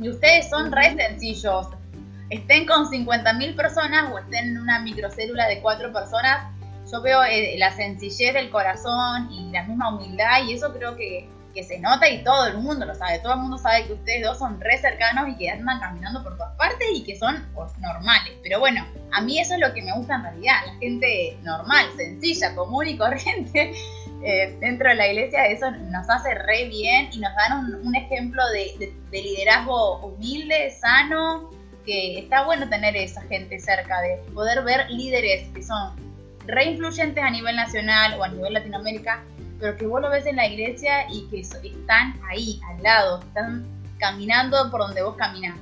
y 0.00 0.08
ustedes 0.08 0.48
son 0.48 0.72
re 0.72 0.94
sencillos. 0.96 1.68
Estén 2.30 2.66
con 2.66 2.86
50.000 2.86 3.56
personas 3.56 4.10
o 4.12 4.18
estén 4.18 4.48
en 4.48 4.58
una 4.58 4.80
microcélula 4.80 5.46
de 5.48 5.60
cuatro 5.60 5.92
personas, 5.92 6.46
yo 6.90 7.02
veo 7.02 7.22
eh, 7.24 7.56
la 7.58 7.70
sencillez 7.72 8.32
del 8.32 8.50
corazón 8.50 9.30
y 9.30 9.50
la 9.50 9.64
misma 9.64 9.94
humildad 9.94 10.44
y 10.46 10.54
eso 10.54 10.72
creo 10.72 10.96
que, 10.96 11.28
que, 11.52 11.62
se 11.64 11.78
nota 11.78 12.08
y 12.08 12.22
todo 12.24 12.46
el 12.46 12.58
mundo 12.58 12.86
lo 12.86 12.94
sabe. 12.94 13.18
Todo 13.20 13.34
el 13.34 13.40
mundo 13.40 13.58
sabe 13.58 13.86
que 13.86 13.92
ustedes 13.94 14.24
dos 14.24 14.38
son 14.38 14.60
re 14.60 14.78
cercanos 14.78 15.28
y 15.28 15.36
que 15.36 15.50
andan 15.50 15.80
caminando 15.80 16.22
por 16.22 16.36
todas 16.36 16.56
partes 16.56 16.88
y 16.92 17.04
que 17.04 17.16
son 17.16 17.46
pues, 17.54 17.76
normales. 17.78 18.32
Pero 18.42 18.60
bueno, 18.60 18.86
a 19.12 19.20
mí 19.20 19.38
eso 19.38 19.54
es 19.54 19.60
lo 19.60 19.72
que 19.72 19.82
me 19.82 19.92
gusta 19.94 20.16
en 20.16 20.22
realidad, 20.22 20.54
la 20.66 20.74
gente 20.74 21.36
normal, 21.42 21.86
sencilla, 21.96 22.54
común 22.54 22.88
y 22.88 22.96
corriente. 22.96 23.72
Eh, 24.22 24.54
dentro 24.60 24.90
de 24.90 24.96
la 24.96 25.06
iglesia 25.06 25.46
eso 25.46 25.70
nos 25.70 26.10
hace 26.10 26.34
re 26.34 26.68
bien 26.68 27.08
y 27.10 27.20
nos 27.20 27.34
dan 27.36 27.74
un, 27.74 27.94
ejemplo 27.96 28.42
de, 28.50 28.92
de 29.10 29.22
liderazgo 29.22 30.00
humilde, 30.00 30.70
sano, 30.78 31.48
que 31.86 32.18
está 32.18 32.44
bueno 32.44 32.68
tener 32.68 32.96
esa 32.96 33.22
gente 33.22 33.58
cerca, 33.58 34.00
de 34.02 34.16
poder 34.34 34.62
ver 34.62 34.90
líderes 34.90 35.48
que 35.54 35.62
son 35.62 35.96
re 36.46 36.64
influyentes 36.64 37.22
a 37.22 37.30
nivel 37.30 37.56
nacional 37.56 38.18
o 38.18 38.24
a 38.24 38.28
nivel 38.28 38.52
Latinoamérica, 38.52 39.22
pero 39.60 39.76
que 39.76 39.86
vos 39.86 40.00
lo 40.00 40.10
ves 40.10 40.26
en 40.26 40.36
la 40.36 40.46
iglesia 40.46 41.06
y 41.10 41.28
que 41.28 41.40
están 41.40 42.20
ahí, 42.28 42.60
al 42.70 42.82
lado, 42.82 43.20
están 43.20 43.66
caminando 43.98 44.70
por 44.70 44.80
donde 44.80 45.02
vos 45.02 45.16
caminás. 45.16 45.58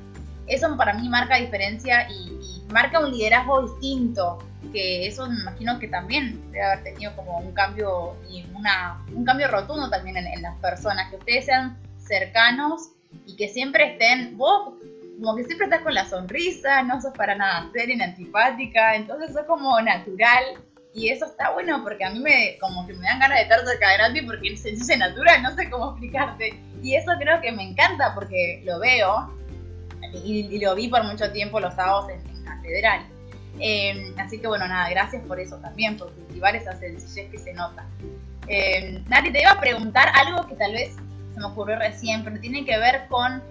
Eso 0.46 0.74
para 0.76 0.94
mí 0.94 1.08
marca 1.08 1.36
diferencia 1.36 2.08
y, 2.10 2.62
marca 2.72 3.00
un 3.00 3.10
liderazgo 3.10 3.62
distinto, 3.62 4.38
que 4.72 5.06
eso 5.06 5.26
me 5.26 5.40
imagino 5.40 5.78
que 5.78 5.88
también 5.88 6.38
debe 6.52 6.62
haber 6.62 6.84
tenido 6.84 7.16
como 7.16 7.38
un 7.38 7.52
cambio 7.52 8.14
y 8.28 8.44
una, 8.54 9.02
un 9.14 9.24
cambio 9.24 9.48
rotundo 9.48 9.88
también 9.88 10.18
en, 10.18 10.26
en 10.26 10.42
las 10.42 10.54
personas, 10.58 11.08
que 11.08 11.16
ustedes 11.16 11.46
sean 11.46 11.78
cercanos 11.96 12.90
y 13.24 13.36
que 13.36 13.48
siempre 13.48 13.92
estén, 13.92 14.36
vos 14.36 14.74
como 15.18 15.34
que 15.34 15.44
siempre 15.44 15.66
estás 15.66 15.82
con 15.82 15.94
la 15.94 16.04
sonrisa, 16.04 16.82
no 16.82 17.00
sos 17.00 17.12
para 17.12 17.34
nada 17.34 17.68
seria 17.72 17.96
ni 17.96 18.02
antipática, 18.02 18.94
entonces 18.94 19.32
sos 19.32 19.46
como 19.46 19.80
natural 19.80 20.44
y 20.98 21.08
eso 21.08 21.26
está 21.26 21.52
bueno 21.52 21.82
porque 21.82 22.04
a 22.04 22.10
mí 22.10 22.18
me 22.18 22.58
como 22.60 22.86
que 22.86 22.92
me 22.94 23.06
dan 23.06 23.20
ganas 23.20 23.38
de 23.38 23.42
estar 23.42 23.64
cerca 23.64 23.90
de 23.90 23.98
Nati 23.98 24.22
porque 24.22 24.56
se 24.56 24.70
dice 24.70 24.96
natural, 24.96 25.42
no 25.42 25.54
sé 25.54 25.70
cómo 25.70 25.90
explicarte. 25.90 26.60
Y 26.82 26.94
eso 26.94 27.12
creo 27.18 27.40
que 27.40 27.52
me 27.52 27.62
encanta 27.62 28.14
porque 28.14 28.62
lo 28.64 28.78
veo 28.78 29.32
y, 30.24 30.58
lo 30.58 30.74
vi 30.74 30.88
por 30.88 31.04
mucho 31.04 31.30
tiempo 31.32 31.60
los 31.60 31.74
sábados 31.74 32.10
en, 32.10 32.44
Catedral. 32.44 33.06
Eh, 33.60 34.14
así 34.18 34.40
que 34.40 34.46
bueno, 34.46 34.66
nada, 34.66 34.88
gracias 34.90 35.22
por 35.26 35.38
eso 35.38 35.56
también, 35.56 35.96
por 35.96 36.12
cultivar 36.12 36.56
esa 36.56 36.72
sencillez 36.78 37.30
que 37.30 37.38
se 37.38 37.52
nota. 37.52 37.86
Eh, 38.46 39.02
Nati, 39.08 39.30
te 39.30 39.40
iba 39.40 39.52
a 39.52 39.60
preguntar 39.60 40.10
algo 40.14 40.46
que 40.46 40.54
tal 40.54 40.72
vez 40.72 40.94
se 41.34 41.40
me 41.40 41.46
ocurrió 41.46 41.78
recién, 41.78 42.24
pero 42.24 42.40
tiene 42.40 42.64
que 42.64 42.78
ver 42.78 43.06
con 43.08 43.42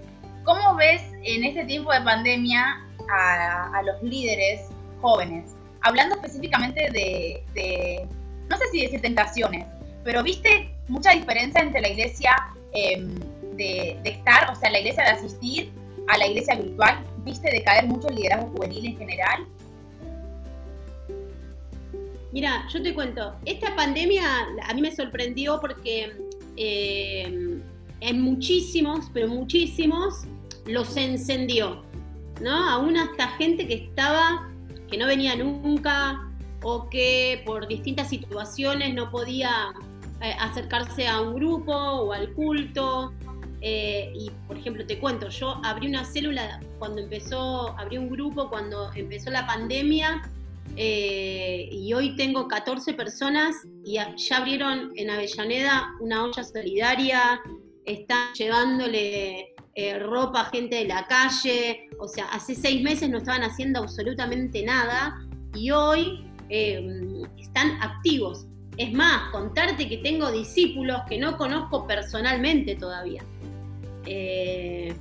¿Cómo 0.47 0.75
ves 0.75 1.01
en 1.23 1.43
este 1.43 1.65
tiempo 1.65 1.91
de 1.91 1.99
pandemia 1.99 2.81
a, 3.12 3.81
los 3.83 4.01
líderes 4.01 4.69
jóvenes? 5.01 5.57
Hablando 5.88 6.15
específicamente 6.15 6.89
de, 6.91 8.06
no 8.50 8.58
sé 8.58 8.63
si 8.73 8.82
decir 8.82 9.00
tentaciones, 9.00 9.65
pero 10.04 10.21
viste 10.21 10.76
mucha 10.89 11.12
diferencia 11.12 11.62
entre 11.62 11.80
la 11.80 11.88
iglesia 11.88 12.36
em, 12.73 13.15
de, 13.56 13.97
estar, 14.04 14.52
o 14.52 14.56
sea, 14.56 14.69
la 14.69 14.80
iglesia 14.80 15.04
de 15.04 15.10
asistir 15.12 15.71
a 16.10 16.17
la 16.17 16.28
iglesia 16.28 16.56
virtual, 16.56 17.06
viste 17.23 17.50
de 17.50 17.63
caer 17.63 17.86
mucho 17.86 18.10
el 18.10 18.15
liderazgo 18.15 18.50
juvenil 18.50 18.86
en 18.86 18.97
general. 18.97 19.47
Mira, 22.34 22.67
yo 22.69 22.82
te 22.84 22.93
cuento, 22.93 23.36
esta 23.45 23.73
pandemia 23.73 24.26
a 24.67 24.73
mí 24.73 24.82
me 24.82 24.93
sorprendió 24.93 25.58
porque 25.62 26.12
em, 26.58 27.62
en 28.02 28.21
muchísimos, 28.21 29.06
pero 29.13 29.30
muchísimos, 29.30 30.26
los 30.65 30.97
encendió, 30.97 31.82
¿no? 32.41 32.69
Aún 32.69 32.97
hasta 32.97 33.30
gente 33.38 33.65
que 33.65 33.86
estaba, 33.86 34.52
que 34.89 34.97
no 34.97 35.08
venía 35.08 35.36
nunca 35.36 36.30
o 36.63 36.89
que 36.89 37.43
por 37.45 37.67
distintas 37.67 38.10
situaciones 38.10 38.93
no 38.93 39.12
podía 39.12 39.73
eh, 40.21 40.36
acercarse 40.39 41.08
a 41.08 41.21
un 41.21 41.36
grupo 41.36 41.73
o 41.73 42.13
al 42.13 42.34
culto. 42.34 43.13
Eh, 43.62 44.12
y 44.15 44.30
por 44.47 44.58
ejemplo, 44.58 44.86
te 44.86 45.00
cuento, 45.00 45.30
yo 45.30 45.60
abrí 45.63 45.88
una 45.88 46.06
célula 46.06 46.60
cuando 46.78 47.02
empezó, 47.02 47.76
abrí 47.78 47.97
un 47.97 48.10
grupo 48.10 48.50
cuando 48.50 48.91
empezó 48.93 49.32
la 49.32 49.47
pandemia 49.47 50.21
eh, 50.76 51.69
y 51.71 51.91
hoy 51.93 52.15
tengo 52.15 52.47
14 52.47 52.93
personas 52.93 53.56
y 53.84 53.93
ya 53.93 54.38
abrieron 54.38 54.91
en 54.95 55.10
Avellaneda 55.10 55.91
una 56.00 56.23
olla 56.23 56.43
solidaria, 56.43 57.41
están 57.86 58.34
llevándole 58.34 59.56
eh, 59.79 59.99
ropa 59.99 60.45
gente 60.45 60.77
de 60.77 60.85
la 60.85 61.05
calle, 61.05 61.87
o 61.99 62.07
sea, 62.07 62.25
hace 62.31 62.55
seis 62.55 62.81
meses 62.81 63.11
no 63.11 63.19
estaban 63.19 63.43
haciendo 63.43 63.77
absolutamente 63.77 64.63
nada 64.63 65.23
y 65.53 65.69
hoy 65.69 66.25
eh, 66.49 67.21
están 67.37 67.79
activos. 67.83 68.47
Es 68.77 68.91
más, 68.91 69.29
contarte 69.31 69.87
que 69.87 69.97
tengo 69.97 70.31
discípulos 70.31 71.01
que 71.07 71.19
no 71.19 71.37
conozco 71.37 71.85
personalmente 71.85 72.73
todavía. 72.73 73.23
Eh, 74.07 74.95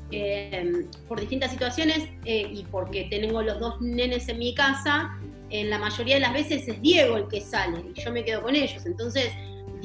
por 1.09 1.21
distintas 1.21 1.53
situaciones 1.53 2.11
y 2.27 2.63
porque 2.71 3.05
tengo 3.05 3.41
los 3.41 3.59
dos 3.59 3.81
nenes 3.81 4.29
en 4.29 4.39
mi 4.39 4.55
casa, 4.55 5.19
en 5.49 5.71
la 5.71 5.79
mayoría 5.79 6.17
de 6.17 6.21
las 6.21 6.35
veces 6.35 6.69
es 6.69 6.83
Diego 6.83 7.17
el 7.17 7.29
que 7.29 7.41
sale 7.41 7.83
y 7.95 7.99
yo 7.99 8.13
me 8.13 8.27
quedo 8.27 8.43
con 8.43 8.55
ellos. 8.55 8.85
Entonces, 8.85 9.33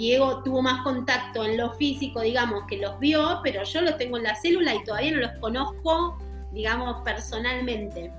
Diego 0.02 0.42
tuvo 0.42 0.64
más 0.64 0.82
contacto 0.82 1.46
en 1.46 1.58
lo 1.58 1.74
físico, 1.74 2.22
digamos, 2.22 2.64
que 2.68 2.78
los 2.78 2.98
vio, 3.00 3.40
pero 3.44 3.64
yo 3.64 3.82
los 3.82 3.98
tengo 3.98 4.18
en 4.18 4.24
la 4.24 4.36
célula 4.36 4.74
y 4.74 4.84
todavía 4.84 5.12
no 5.12 5.18
los 5.20 5.32
conozco, 5.40 6.18
digamos, 6.52 7.04
personalmente. 7.04 8.12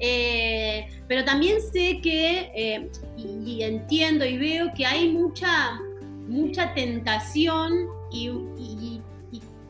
Eh, 0.00 0.88
pero 1.06 1.24
también 1.24 1.60
sé 1.60 2.00
que, 2.00 2.50
eh, 2.52 2.90
y, 3.16 3.62
entiendo 3.62 4.24
y 4.24 4.38
veo 4.38 4.72
que 4.74 4.84
hay 4.84 5.08
mucha, 5.12 5.78
mucha 6.26 6.74
tentación 6.74 7.86
y, 8.10 9.00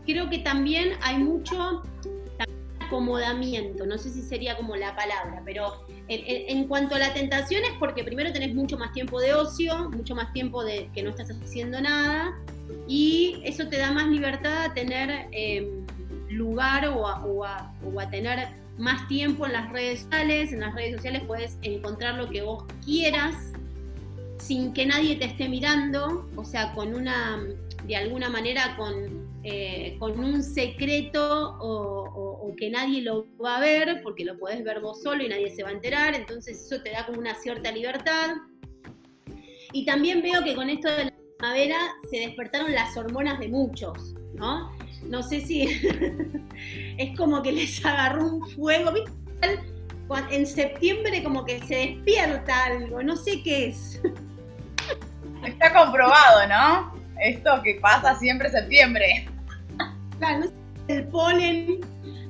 creo 0.06 0.30
que 0.30 0.38
también 0.38 0.94
hay 1.02 1.18
mucho 1.18 1.82
acomodamiento, 2.80 3.86
no 3.86 3.98
sé 3.98 4.10
si 4.10 4.22
sería 4.22 4.56
como 4.56 4.74
la 4.76 4.96
palabra, 4.96 5.42
pero 5.44 5.84
en, 6.12 6.66
cuanto 6.66 6.96
a 6.96 6.98
la 6.98 7.14
tentación 7.14 7.62
es 7.64 7.72
porque 7.78 8.02
primero 8.02 8.32
tenés 8.32 8.52
mucho 8.52 8.76
más 8.76 8.92
tiempo 8.92 9.20
de 9.20 9.32
ocio, 9.32 9.90
mucho 9.90 10.16
más 10.16 10.32
tiempo 10.32 10.64
de 10.64 10.90
que 10.92 11.04
no 11.04 11.10
estás 11.10 11.30
haciendo 11.30 11.80
nada 11.80 12.36
y 12.88 13.40
eso 13.44 13.68
te 13.68 13.78
da 13.78 13.92
más 13.92 14.08
libertad 14.08 14.64
a 14.64 14.74
tener 14.74 15.28
em, 15.30 15.86
lugar 16.28 16.88
o 16.88 17.06
a, 17.44 18.10
tener 18.10 18.48
más 18.76 19.06
tiempo 19.06 19.46
en 19.46 19.52
las 19.52 19.70
redes 19.70 20.00
sociales. 20.00 20.52
En 20.52 20.60
las 20.60 20.74
redes 20.74 20.96
sociales 20.96 21.22
puedes 21.26 21.56
encontrar 21.62 22.16
lo 22.16 22.28
que 22.28 22.42
vos 22.42 22.64
quieras 22.84 23.36
sin 24.38 24.72
que 24.72 24.86
nadie 24.86 25.14
te 25.16 25.26
esté 25.26 25.48
mirando, 25.48 26.28
o 26.34 26.44
sea, 26.44 26.72
con 26.74 26.94
una, 26.94 27.40
de 27.86 27.94
alguna 27.94 28.28
manera, 28.30 28.74
con 28.76 29.30
eh, 29.42 29.96
con 29.98 30.20
un 30.20 30.42
secreto 30.42 31.56
o, 31.60 32.29
que 32.56 32.70
nadie 32.70 33.02
lo 33.02 33.26
va 33.42 33.56
a 33.56 33.60
ver, 33.60 34.00
porque 34.02 34.24
lo 34.24 34.38
podés 34.38 34.62
ver 34.64 34.80
vos 34.80 35.02
solo 35.02 35.22
y 35.22 35.28
nadie 35.28 35.50
se 35.50 35.62
va 35.62 35.70
a 35.70 35.72
enterar, 35.72 36.14
entonces 36.14 36.60
eso 36.60 36.82
te 36.82 36.90
da 36.90 37.06
como 37.06 37.18
una 37.18 37.34
cierta 37.34 37.70
libertad. 37.70 38.36
Y 39.72 39.84
también 39.84 40.22
veo 40.22 40.42
que 40.42 40.54
con 40.54 40.68
esto 40.68 40.90
de 40.90 41.06
la 41.06 41.12
primavera 41.38 41.78
se 42.10 42.18
despertaron 42.18 42.72
las 42.72 42.96
hormonas 42.96 43.38
de 43.38 43.48
muchos, 43.48 44.14
¿no? 44.34 44.70
No 45.04 45.22
sé 45.22 45.40
si 45.40 45.62
es 46.98 47.16
como 47.16 47.42
que 47.42 47.52
les 47.52 47.84
agarró 47.84 48.26
un 48.26 48.48
fuego, 48.50 48.92
¿viste? 48.92 49.12
En 50.30 50.46
septiembre 50.46 51.22
como 51.22 51.44
que 51.44 51.60
se 51.60 51.76
despierta 51.76 52.64
algo, 52.64 53.02
no 53.02 53.16
sé 53.16 53.42
qué 53.42 53.68
es. 53.68 54.02
Está 55.44 55.72
comprobado, 55.72 56.48
¿no? 56.48 57.00
esto 57.20 57.62
que 57.62 57.78
pasa 57.80 58.18
siempre 58.18 58.48
en 58.48 58.54
septiembre. 58.54 59.28
Claro, 60.18 60.50
el 60.88 61.06
polen, 61.08 61.80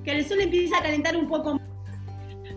que 0.04 0.12
el 0.12 0.24
sol 0.24 0.40
empieza 0.40 0.78
a 0.78 0.82
calentar 0.82 1.16
un 1.16 1.28
poco 1.28 1.54
más, 1.54 1.62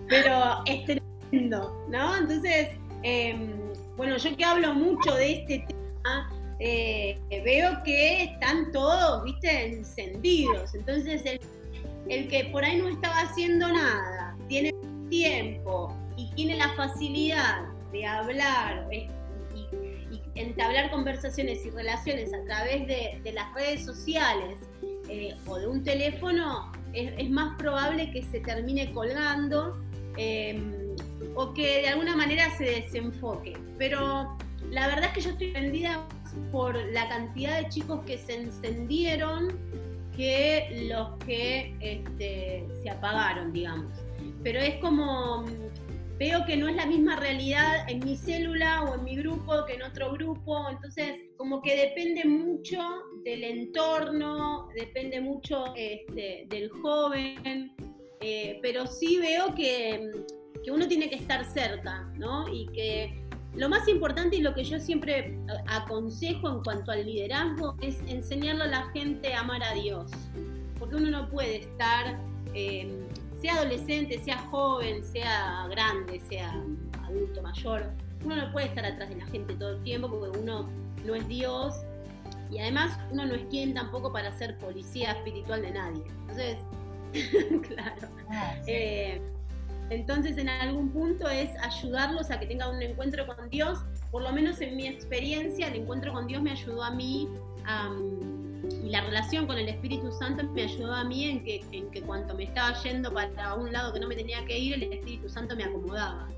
pero 0.08 0.64
es 0.66 0.86
tremendo, 0.86 1.86
¿no? 1.90 2.18
Entonces, 2.18 2.70
em, 3.04 3.54
bueno, 3.98 4.18
yo 4.18 4.36
que 4.36 4.44
hablo 4.44 4.74
mucho 4.74 5.14
de 5.16 5.34
este 5.34 5.66
tema, 5.68 6.30
eh, 6.60 7.18
veo 7.44 7.84
que 7.84 8.24
están 8.24 8.72
todos, 8.72 9.24
viste, 9.24 9.76
encendidos. 9.76 10.74
Entonces, 10.74 11.24
el, 11.26 11.40
el 12.10 12.28
que 12.28 12.46
por 12.46 12.64
ahí 12.64 12.78
no 12.78 12.88
estaba 12.88 13.22
haciendo 13.22 13.68
nada, 13.68 14.36
tiene 14.48 14.74
tiempo 15.10 15.96
y 16.16 16.30
tiene 16.36 16.56
la 16.56 16.70
facilidad 16.74 17.68
de 17.92 18.06
hablar, 18.06 18.88
entablar 20.36 20.90
conversaciones 20.92 21.66
y 21.66 21.70
relaciones 21.70 22.34
a 22.34 22.44
través 22.44 22.88
de, 22.88 23.32
las 23.34 23.54
redes 23.54 23.86
sociales 23.86 24.60
eh, 25.10 25.36
o 25.46 25.58
de 25.58 25.68
un 25.68 25.84
teléfono, 25.84 26.72
es, 26.94 27.30
más 27.30 27.58
probable 27.58 28.12
que 28.12 28.22
se 28.24 28.40
termine 28.40 28.92
colgando 28.92 29.82
em, 30.18 30.96
o 31.36 31.54
que 31.54 31.82
de 31.82 31.88
alguna 31.90 32.16
manera 32.16 32.56
se 32.58 32.66
desenfoque. 32.66 33.58
Pero 33.78 34.38
la 34.70 34.88
verdad 34.88 35.06
es 35.06 35.12
que 35.12 35.22
yo 35.22 35.30
estoy 35.32 35.52
vendida 35.52 36.06
por 36.52 36.76
la 36.76 37.08
cantidad 37.10 37.62
de 37.62 37.70
chicos 37.70 38.02
que 38.06 38.18
se 38.18 38.42
encendieron 38.42 39.58
que 40.16 40.86
los 40.88 41.18
que 41.26 41.76
este, 41.80 42.66
se 42.82 42.90
apagaron, 42.90 43.52
digamos. 43.52 43.92
Pero 44.44 44.60
es 44.60 44.76
como 44.76 45.46
veo 46.24 46.46
que 46.46 46.56
no 46.56 46.70
es 46.70 46.76
la 46.78 46.86
misma 46.86 47.18
realidad 47.18 47.90
en 47.90 48.00
mi 48.00 48.16
célula 48.16 48.84
o 48.84 48.96
en 48.96 49.04
mi 49.04 49.18
grupo 49.18 49.66
que 49.66 49.74
en 49.74 49.82
otro 49.84 50.14
grupo, 50.14 50.70
entonces 50.70 51.20
como 51.36 51.62
que 51.62 51.76
depende 51.76 52.24
mucho 52.24 52.80
del 53.26 53.44
entorno, 53.44 54.70
depende 54.74 55.20
mucho 55.20 55.74
este, 55.76 56.46
del 56.48 56.70
joven, 56.70 57.76
eh, 58.22 58.58
pero 58.62 58.88
sí 58.88 59.18
veo 59.18 59.54
que, 59.54 60.12
que, 60.64 60.72
uno 60.72 60.88
tiene 60.88 61.10
que 61.10 61.16
estar 61.16 61.44
cerca, 61.44 62.10
¿no? 62.18 62.48
Y 62.48 62.68
que 62.68 63.22
lo 63.56 63.68
más 63.68 63.86
importante 63.90 64.38
y 64.38 64.42
lo 64.42 64.54
que 64.54 64.64
yo 64.64 64.80
siempre 64.80 65.38
aconsejo 65.68 66.48
en 66.50 66.64
cuanto 66.64 66.94
al 66.94 67.06
liderazgo 67.06 67.76
es 67.82 68.00
enseñarle 68.08 68.64
a 68.64 68.68
la 68.68 68.92
gente 68.92 69.34
a 69.34 69.42
amar 69.42 69.62
a 69.62 69.74
Dios, 69.74 70.10
porque 70.80 70.96
uno 70.96 71.10
no 71.10 71.30
puede 71.30 71.58
estar... 71.58 72.18
Eh, 72.54 72.88
sea 73.44 73.56
adolescente, 73.56 74.18
sea 74.24 74.38
joven, 74.50 75.04
sea 75.04 75.68
grande, 75.70 76.22
sea 76.30 76.50
adulto 77.04 77.42
mayor, 77.42 77.92
uno 78.24 78.38
no 78.38 78.52
puede 78.54 78.68
estar 78.68 78.86
atrás 78.86 79.10
de 79.10 79.18
la 79.18 79.26
gente 79.26 79.54
todo 79.56 79.72
el 79.72 79.84
tiempo 79.84 80.10
porque 80.10 80.40
uno 80.40 80.70
no 81.06 81.14
es 81.14 81.28
Dios 81.28 81.76
y 82.50 82.60
además 82.60 82.98
uno 83.12 83.26
no 83.26 83.36
es 83.36 83.44
quien 83.50 83.74
tampoco 83.74 84.14
para 84.14 84.32
ser 84.38 84.58
policía 84.60 85.12
espiritual 85.12 85.62
de 85.62 85.72
nadie. 85.72 86.04
Entonces, 86.22 86.58
claro. 87.68 88.08
Ah, 88.32 88.56
eh, 88.66 89.22
entonces 89.90 90.38
en 90.38 90.48
algún 90.48 90.90
punto 90.92 91.28
es 91.28 91.50
ayudarlos 91.62 92.32
a 92.32 92.40
que 92.40 92.46
tengan 92.46 92.74
un 92.74 92.82
encuentro 92.82 93.28
con 93.28 93.50
Dios. 93.50 93.80
Por 94.10 94.22
lo 94.24 94.32
menos 94.32 94.62
en 94.62 94.78
mi 94.78 94.88
experiencia, 94.88 95.68
el 95.68 95.82
encuentro 95.82 96.14
con 96.14 96.28
Dios 96.28 96.42
me 96.42 96.52
ayudó 96.52 96.82
a 96.82 96.92
mí 96.92 97.28
a 97.66 97.90
y 98.64 98.90
la 98.90 99.02
relación 99.02 99.46
con 99.46 99.58
el 99.58 99.68
Espíritu 99.68 100.12
Santo 100.12 100.44
me 100.52 100.64
ayudó 100.64 100.94
a 100.94 101.04
mí 101.04 101.26
en 101.26 101.44
que, 101.44 101.64
en 101.72 101.90
que 101.92 102.02
cuando 102.02 102.34
me 102.34 102.44
estaba 102.44 102.74
yendo 102.84 103.14
para 103.14 103.56
un 103.56 103.72
lado 103.72 103.94
que 103.94 104.00
no 104.00 104.08
me 104.08 104.16
tenía 104.16 104.44
que 104.46 104.58
ir, 104.58 104.76
el 104.76 104.94
Espíritu 104.94 105.30
Santo 105.30 105.56
me 105.56 105.66
acomodaba. 105.66 106.30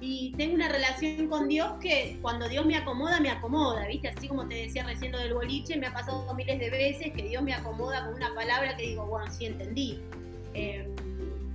Y 0.00 0.32
tengo 0.36 0.54
una 0.54 0.68
relación 0.68 1.28
con 1.28 1.48
Dios 1.48 1.74
que 1.80 2.18
cuando 2.20 2.48
Dios 2.48 2.66
me 2.66 2.76
acomoda, 2.76 3.20
me 3.20 3.30
acomoda, 3.30 3.86
¿viste? 3.86 4.08
Así 4.08 4.26
como 4.26 4.48
te 4.48 4.54
decía 4.54 4.84
recién 4.84 5.12
lo 5.12 5.18
del 5.18 5.34
boliche, 5.34 5.76
me 5.76 5.86
ha 5.86 5.92
pasado 5.92 6.32
miles 6.34 6.58
de 6.58 6.70
veces 6.70 7.12
que 7.12 7.22
Dios 7.22 7.42
me 7.42 7.54
acomoda 7.54 8.04
con 8.04 8.14
una 8.14 8.34
palabra 8.34 8.76
que 8.76 8.82
digo, 8.82 9.06
bueno, 9.06 9.30
sí 9.32 9.46
entendí. 9.46 10.00
Em, 10.54 10.86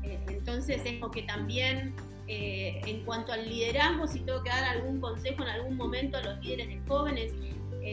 eh, 0.03 0.19
entonces 0.29 0.81
es 0.85 0.99
como 0.99 1.11
que 1.11 1.23
también 1.23 1.93
eh, 2.27 2.81
en 2.85 3.03
cuanto 3.03 3.31
al 3.31 3.49
liderazgo, 3.49 4.07
si 4.07 4.19
tengo 4.19 4.43
que 4.43 4.49
dar 4.49 4.63
algún 4.63 4.99
consejo 4.99 5.43
en 5.43 5.49
algún 5.49 5.77
momento 5.77 6.17
a 6.17 6.21
los 6.21 6.39
líderes 6.43 6.67
de 6.67 6.79
jóvenes, 6.87 7.33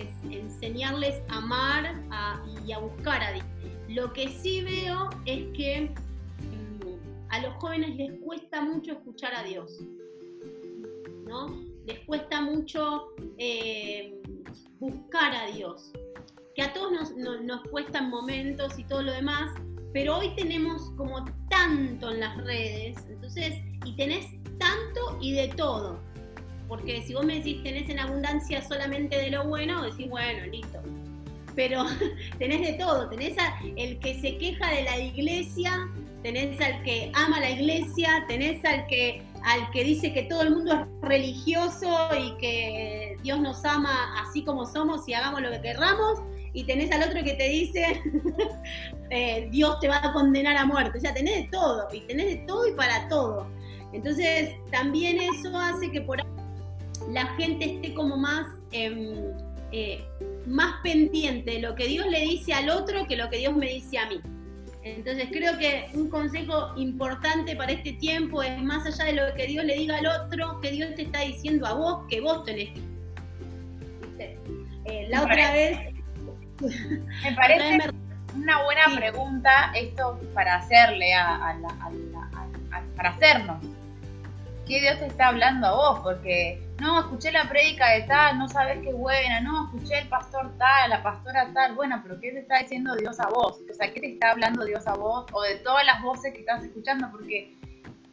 es 0.01 0.09
enseñarles 0.31 1.23
a 1.29 1.39
amar 1.39 2.03
y 2.67 2.73
a 2.73 2.79
buscar 2.79 3.23
a 3.23 3.33
Dios. 3.33 3.47
Lo 3.89 4.13
que 4.13 4.29
sí 4.29 4.63
veo 4.63 5.11
es 5.27 5.47
que 5.57 5.91
mm, 6.41 7.31
a 7.31 7.41
los 7.41 7.55
jóvenes 7.55 7.97
les 7.97 8.13
cuesta 8.21 8.63
mucho 8.63 8.93
escuchar 8.93 9.35
a 9.35 9.43
Dios, 9.45 9.81
¿no? 11.27 11.63
Les 11.87 12.01
cuesta 12.01 12.41
mucho 12.41 13.09
eh, 13.39 14.21
buscar 14.81 15.35
a 15.35 15.47
Dios, 15.47 15.93
que 16.55 16.63
a 16.63 16.73
todos 16.73 16.93
nos, 16.93 17.17
nos, 17.17 17.43
nos 17.43 17.63
cuestan 17.69 18.11
momentos 18.11 18.79
y 18.79 18.85
todo 18.85 19.03
lo 19.03 19.13
demás, 19.13 19.53
pero 19.93 20.19
hoy 20.19 20.35
tenemos 20.35 20.91
como 20.97 21.25
tanto 21.49 22.11
en 22.11 22.21
las 22.21 22.37
redes, 22.39 22.97
entonces, 23.09 23.55
y 23.85 23.95
tenés 23.97 24.27
tanto 24.59 25.19
y 25.21 25.33
de 25.33 25.49
todo. 25.49 26.01
Porque 26.69 27.03
si 27.03 27.15
vos 27.15 27.25
me 27.25 27.37
decís 27.37 27.63
tenés 27.63 27.89
en 27.89 27.99
abundancia 27.99 28.63
solamente 28.67 29.17
de 29.17 29.31
lo 29.31 29.47
bueno, 29.47 29.83
decís, 29.83 30.09
bueno, 30.09 30.47
listo. 30.47 30.81
Pero 31.55 31.85
tenés 32.39 32.61
de 32.61 32.73
todo, 32.75 33.09
tenés 33.09 33.37
al 33.39 33.53
el 33.77 33.99
que 34.01 34.21
se 34.21 34.39
queja 34.39 34.71
de 34.71 34.83
la 34.83 34.99
iglesia, 34.99 35.89
tenés 36.23 36.61
al 36.61 36.83
que 36.83 37.13
ama 37.15 37.39
la 37.41 37.51
iglesia, 37.51 38.25
tenés 38.29 38.65
al 38.65 38.87
que, 38.87 39.23
al 39.43 39.71
que 39.71 39.85
dice 39.85 40.13
que 40.13 40.23
todo 40.23 40.43
el 40.43 40.51
mundo 40.51 40.73
es 40.73 41.09
religioso 41.09 42.09
y 42.19 42.37
que 42.39 43.17
Dios 43.23 43.41
nos 43.41 43.65
ama 43.65 44.21
así 44.23 44.43
como 44.43 44.67
somos 44.67 45.09
y 45.09 45.15
hagamos 45.15 45.43
lo 45.43 45.51
que 45.51 45.61
querramos, 45.61 46.21
y 46.55 46.65
tenés 46.65 46.91
al 46.93 47.03
otro 47.03 47.23
que 47.23 47.35
te 47.35 47.49
dice 47.49 48.01
eh, 49.11 49.49
Dios 49.51 49.79
te 49.81 49.89
va 49.89 50.01
a 50.03 50.13
condenar 50.13 50.57
a 50.57 50.65
muerte. 50.65 50.99
O 50.99 51.01
sea, 51.01 51.13
tenés 51.13 51.43
de 51.43 51.49
todo, 51.51 51.89
y 51.93 52.01
tenés 52.03 52.27
de 52.27 52.37
todo 52.47 52.67
y 52.67 52.73
para 52.73 53.07
todo. 53.09 53.47
Entonces, 53.93 54.55
también 54.71 55.21
eso 55.21 55.57
hace 55.57 55.91
que 55.91 56.01
por 56.01 56.21
la 57.11 57.27
gente 57.37 57.65
esté 57.77 57.95
como 57.95 58.17
más, 58.17 58.47
em, 58.73 59.15
eh, 59.73 60.05
más 60.47 60.81
pendiente 60.83 61.53
de 61.53 61.59
lo 61.61 61.75
que 61.75 61.87
Dios 61.87 62.07
le 62.07 62.21
dice 62.21 62.53
al 62.53 62.71
otro 62.71 63.07
que 63.07 63.17
lo 63.17 63.29
que 63.31 63.39
Dios 63.39 63.55
me 63.57 63.67
dice 63.67 63.99
a 63.99 64.09
mí. 64.09 64.21
Entonces 64.83 65.29
creo 65.33 65.57
que 65.59 65.87
un 65.95 66.11
consejo 66.11 66.75
importante 66.77 67.57
para 67.57 67.73
este 67.73 67.95
tiempo 67.95 68.43
es 68.43 68.63
más 68.63 68.87
allá 68.87 69.07
de 69.07 69.13
lo 69.15 69.35
que 69.35 69.47
Dios 69.47 69.65
le 69.65 69.77
diga 69.77 69.97
al 69.97 70.07
otro, 70.07 70.61
que 70.61 70.71
Dios 70.71 70.95
te 70.95 71.03
está 71.03 71.21
diciendo 71.21 71.67
a 71.67 71.73
vos, 71.73 72.07
que 72.09 72.21
vos 72.21 72.45
tenés. 72.45 72.71
Eh, 74.19 75.07
la 75.09 75.23
otra 75.25 75.53
vez... 75.53 75.79
Me 76.61 77.33
parece 77.35 77.91
una 78.35 78.63
buena 78.63 78.83
pregunta 78.95 79.73
esto 79.75 80.21
para 80.35 80.57
hacerle 80.57 81.15
a, 81.15 81.57
para 82.97 83.11
hacernos. 83.11 83.65
¿Qué 84.67 84.81
Dios 84.81 84.99
te 84.99 85.07
está 85.07 85.29
hablando 85.29 85.67
a 85.67 85.73
vos? 85.73 86.01
Porque 86.01 86.64
no, 86.81 87.01
escuché 87.01 87.31
la 87.31 87.49
prédica 87.49 87.91
de 87.91 88.03
tal, 88.03 88.39
no 88.39 88.49
sabes 88.49 88.81
qué 88.83 88.93
buena, 88.93 89.41
no, 89.41 89.67
escuché 89.67 89.99
el 89.99 90.09
pastor 90.09 90.57
tal, 90.59 90.91
la 90.91 91.03
pastora 91.03 91.51
tal, 91.55 91.75
bueno, 91.75 92.01
pero 92.03 92.21
¿qué 92.21 92.33
te 92.33 92.41
está 92.41 92.59
diciendo 92.59 92.97
Dios 92.97 93.21
a 93.21 93.29
vos? 93.29 93.61
O 93.71 93.75
sea, 93.75 93.93
¿qué 93.93 94.01
te 94.01 94.13
está 94.13 94.33
hablando 94.33 94.65
Dios 94.65 94.87
a 94.87 94.95
vos? 94.95 95.27
O 95.33 95.43
de 95.43 95.57
todas 95.57 95.85
las 95.87 96.03
voces 96.03 96.33
que 96.33 96.41
estás 96.41 96.65
escuchando, 96.65 97.09
porque 97.13 97.55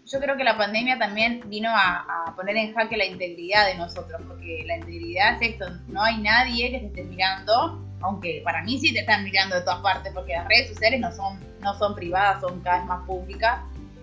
yo 0.06 0.20
creo 0.20 0.38
que 0.38 0.44
la 0.44 0.58
pandemia 0.58 1.00
también 1.00 1.42
vino 1.48 1.72
a, 1.74 2.34
poner 2.36 2.56
en 2.58 2.74
jaque 2.74 2.98
la 2.98 3.06
integridad 3.06 3.66
de 3.66 3.76
nosotros, 3.76 4.22
porque 4.28 4.64
la 4.68 4.78
integridad 4.78 5.42
es 5.42 5.54
esto, 5.54 5.66
no 5.88 6.04
hay 6.04 6.20
nadie 6.22 6.72
que 6.72 6.80
te 6.80 6.86
esté 6.88 7.04
mirando, 7.04 7.84
aunque 8.02 8.42
para 8.44 8.64
mí 8.64 8.78
sí 8.78 8.94
te 8.94 9.00
están 9.00 9.24
mirando 9.24 9.56
de 9.56 9.62
todas 9.62 9.82
partes, 9.82 10.14
porque 10.14 10.34
las 10.34 10.48
redes 10.48 10.70
sociales 10.70 11.00
no 11.00 11.12
son, 11.12 11.40
no 11.62 11.74
son 11.76 11.96
privadas, 11.96 12.42
son 12.42 12.62
cada 12.62 12.78
vez 12.78 12.86
más 12.88 13.06
públicas, 13.06 13.60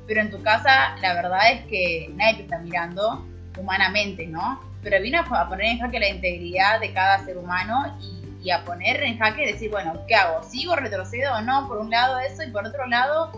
pero 0.06 0.20
en 0.20 0.30
tu 0.30 0.42
casa 0.42 0.96
la 1.00 1.14
verdad 1.14 1.52
es 1.52 1.64
que 1.66 2.10
nadie 2.14 2.38
te 2.38 2.42
está 2.42 2.58
mirando 2.58 3.24
humanamente, 3.58 4.26
¿no? 4.26 4.60
Pero 4.82 5.02
vino 5.02 5.20
a 5.20 5.48
poner 5.48 5.66
en 5.66 5.78
jaque 5.78 6.00
la 6.00 6.08
integridad 6.08 6.80
de 6.80 6.92
cada 6.92 7.24
ser 7.24 7.36
humano 7.36 7.98
y, 8.42 8.50
a 8.50 8.64
poner 8.64 9.02
en 9.02 9.18
jaque 9.18 9.44
decir, 9.44 9.70
bueno, 9.70 9.92
¿qué 10.06 10.14
hago? 10.14 10.42
¿Sigo, 10.42 10.74
retrocedo 10.74 11.34
o 11.34 11.40
no? 11.42 11.68
Por 11.68 11.78
un 11.78 11.90
lado 11.90 12.18
eso 12.18 12.42
y 12.42 12.50
por 12.50 12.64
otro 12.64 12.86
lado 12.86 13.30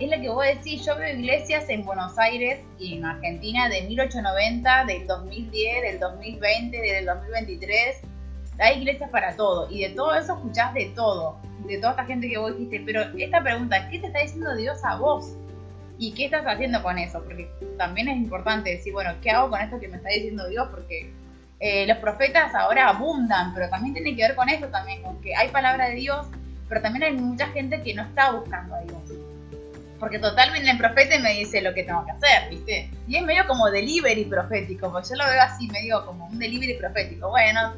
es 0.00 0.10
lo 0.10 0.20
que 0.20 0.28
vos 0.28 0.44
decís, 0.44 0.84
yo 0.84 0.96
veo 0.96 1.16
iglesias 1.16 1.68
en 1.68 1.84
Buenos 1.84 2.18
Aires 2.18 2.60
y 2.78 2.96
en 2.96 3.04
Argentina 3.04 3.68
de 3.68 3.82
1890, 3.82 4.84
del 4.86 5.06
2010, 5.06 5.82
del 5.82 6.00
2020, 6.00 6.76
del 6.76 7.06
2023. 7.06 8.00
Hay 8.58 8.78
iglesias 8.78 9.08
para 9.10 9.36
todo 9.36 9.70
y 9.70 9.82
de 9.82 9.90
todo 9.90 10.14
eso 10.14 10.34
escuchás 10.34 10.74
de 10.74 10.86
todo, 10.94 11.38
de 11.66 11.78
toda 11.78 11.92
esta 11.92 12.04
gente 12.04 12.28
que 12.28 12.38
vos 12.38 12.52
dijiste. 12.58 12.82
Pero 12.84 13.02
esta 13.16 13.42
pregunta, 13.42 13.88
¿qué 13.88 13.98
te 13.98 14.08
está 14.08 14.20
diciendo 14.20 14.54
Dios 14.56 14.84
a 14.84 14.96
vos? 14.96 15.36
¿Y 15.98 16.12
qué 16.12 16.26
estás 16.26 16.44
haciendo 16.46 16.82
con 16.82 16.98
eso? 16.98 17.22
Porque 17.24 17.48
también 17.78 18.08
es 18.08 18.16
importante 18.16 18.70
decir, 18.70 18.92
bueno, 18.92 19.14
¿qué 19.22 19.30
hago 19.30 19.50
con 19.50 19.60
esto 19.60 19.80
que 19.80 19.88
me 19.88 19.96
está 19.96 20.10
diciendo 20.10 20.46
Dios? 20.48 20.68
Porque 20.70 21.12
eh, 21.58 21.86
los 21.86 21.98
profetas 21.98 22.54
ahora 22.54 22.88
abundan, 22.88 23.54
pero 23.54 23.68
también 23.70 23.94
tiene 23.94 24.14
que 24.14 24.22
ver 24.22 24.34
con 24.34 24.48
esto 24.48 24.68
también, 24.68 25.02
con 25.02 25.20
que 25.22 25.34
hay 25.34 25.48
palabra 25.48 25.88
de 25.88 25.94
Dios, 25.94 26.26
pero 26.68 26.82
también 26.82 27.04
hay 27.04 27.12
mucha 27.12 27.46
gente 27.48 27.82
que 27.82 27.94
no 27.94 28.02
está 28.02 28.32
buscando 28.32 28.74
a 28.74 28.80
Dios. 28.80 29.00
Porque 29.98 30.18
totalmente 30.18 30.70
el 30.70 30.76
profeta 30.76 31.18
me 31.18 31.32
dice 31.32 31.62
lo 31.62 31.72
que 31.72 31.82
tengo 31.82 32.04
que 32.04 32.10
hacer, 32.10 32.50
¿viste? 32.50 32.90
Y 33.08 33.16
es 33.16 33.22
medio 33.22 33.46
como 33.46 33.70
delivery 33.70 34.26
profético, 34.26 34.92
porque 34.92 35.08
yo 35.08 35.16
lo 35.16 35.24
veo 35.24 35.40
así, 35.40 35.68
medio 35.68 36.04
como 36.04 36.26
un 36.26 36.38
delivery 36.38 36.74
profético. 36.74 37.30
Bueno, 37.30 37.72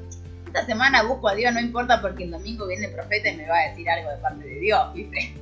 esta 0.46 0.66
semana 0.66 1.04
busco 1.04 1.28
a 1.28 1.34
Dios, 1.36 1.52
no 1.54 1.60
importa 1.60 2.00
porque 2.00 2.24
el 2.24 2.32
domingo 2.32 2.66
viene 2.66 2.86
el 2.86 2.92
profeta 2.92 3.28
y 3.28 3.36
me 3.36 3.46
va 3.46 3.58
a 3.58 3.68
decir 3.68 3.88
algo 3.88 4.10
de 4.10 4.16
parte 4.16 4.44
de 4.44 4.58
Dios, 4.58 4.94
¿viste? 4.94 5.34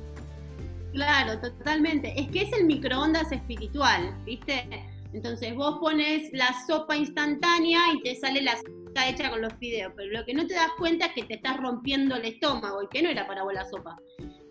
Claro, 0.93 1.39
totalmente. 1.39 2.13
Es 2.19 2.27
que 2.29 2.43
es 2.43 2.53
el 2.53 2.65
microondas 2.65 3.31
espiritual, 3.31 4.15
¿viste? 4.25 4.67
Entonces 5.13 5.55
vos 5.55 5.79
pones 5.79 6.29
la 6.33 6.53
sopa 6.67 6.95
instantánea 6.95 7.79
y 7.93 8.01
te 8.01 8.15
sale 8.15 8.41
la 8.41 8.57
sopa 8.57 9.07
hecha 9.07 9.29
con 9.29 9.41
los 9.41 9.53
fideos, 9.53 9.93
pero 9.95 10.11
lo 10.11 10.25
que 10.25 10.33
no 10.33 10.45
te 10.45 10.53
das 10.53 10.71
cuenta 10.77 11.07
es 11.07 11.13
que 11.13 11.23
te 11.23 11.35
estás 11.35 11.57
rompiendo 11.57 12.15
el 12.15 12.25
estómago 12.25 12.83
y 12.83 12.87
que 12.87 13.01
no 13.01 13.09
era 13.09 13.25
para 13.27 13.43
vos 13.43 13.53
la 13.53 13.65
sopa, 13.65 13.97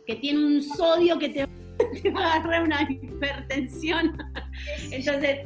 que 0.07 0.17
tiene 0.17 0.45
un 0.45 0.63
sodio 0.63 1.19
que 1.19 1.29
te, 1.29 1.47
va 2.11 2.21
a 2.21 2.35
agarrar 2.35 2.63
una 2.63 2.83
hipertensión. 2.83 4.17
Entonces, 4.91 5.41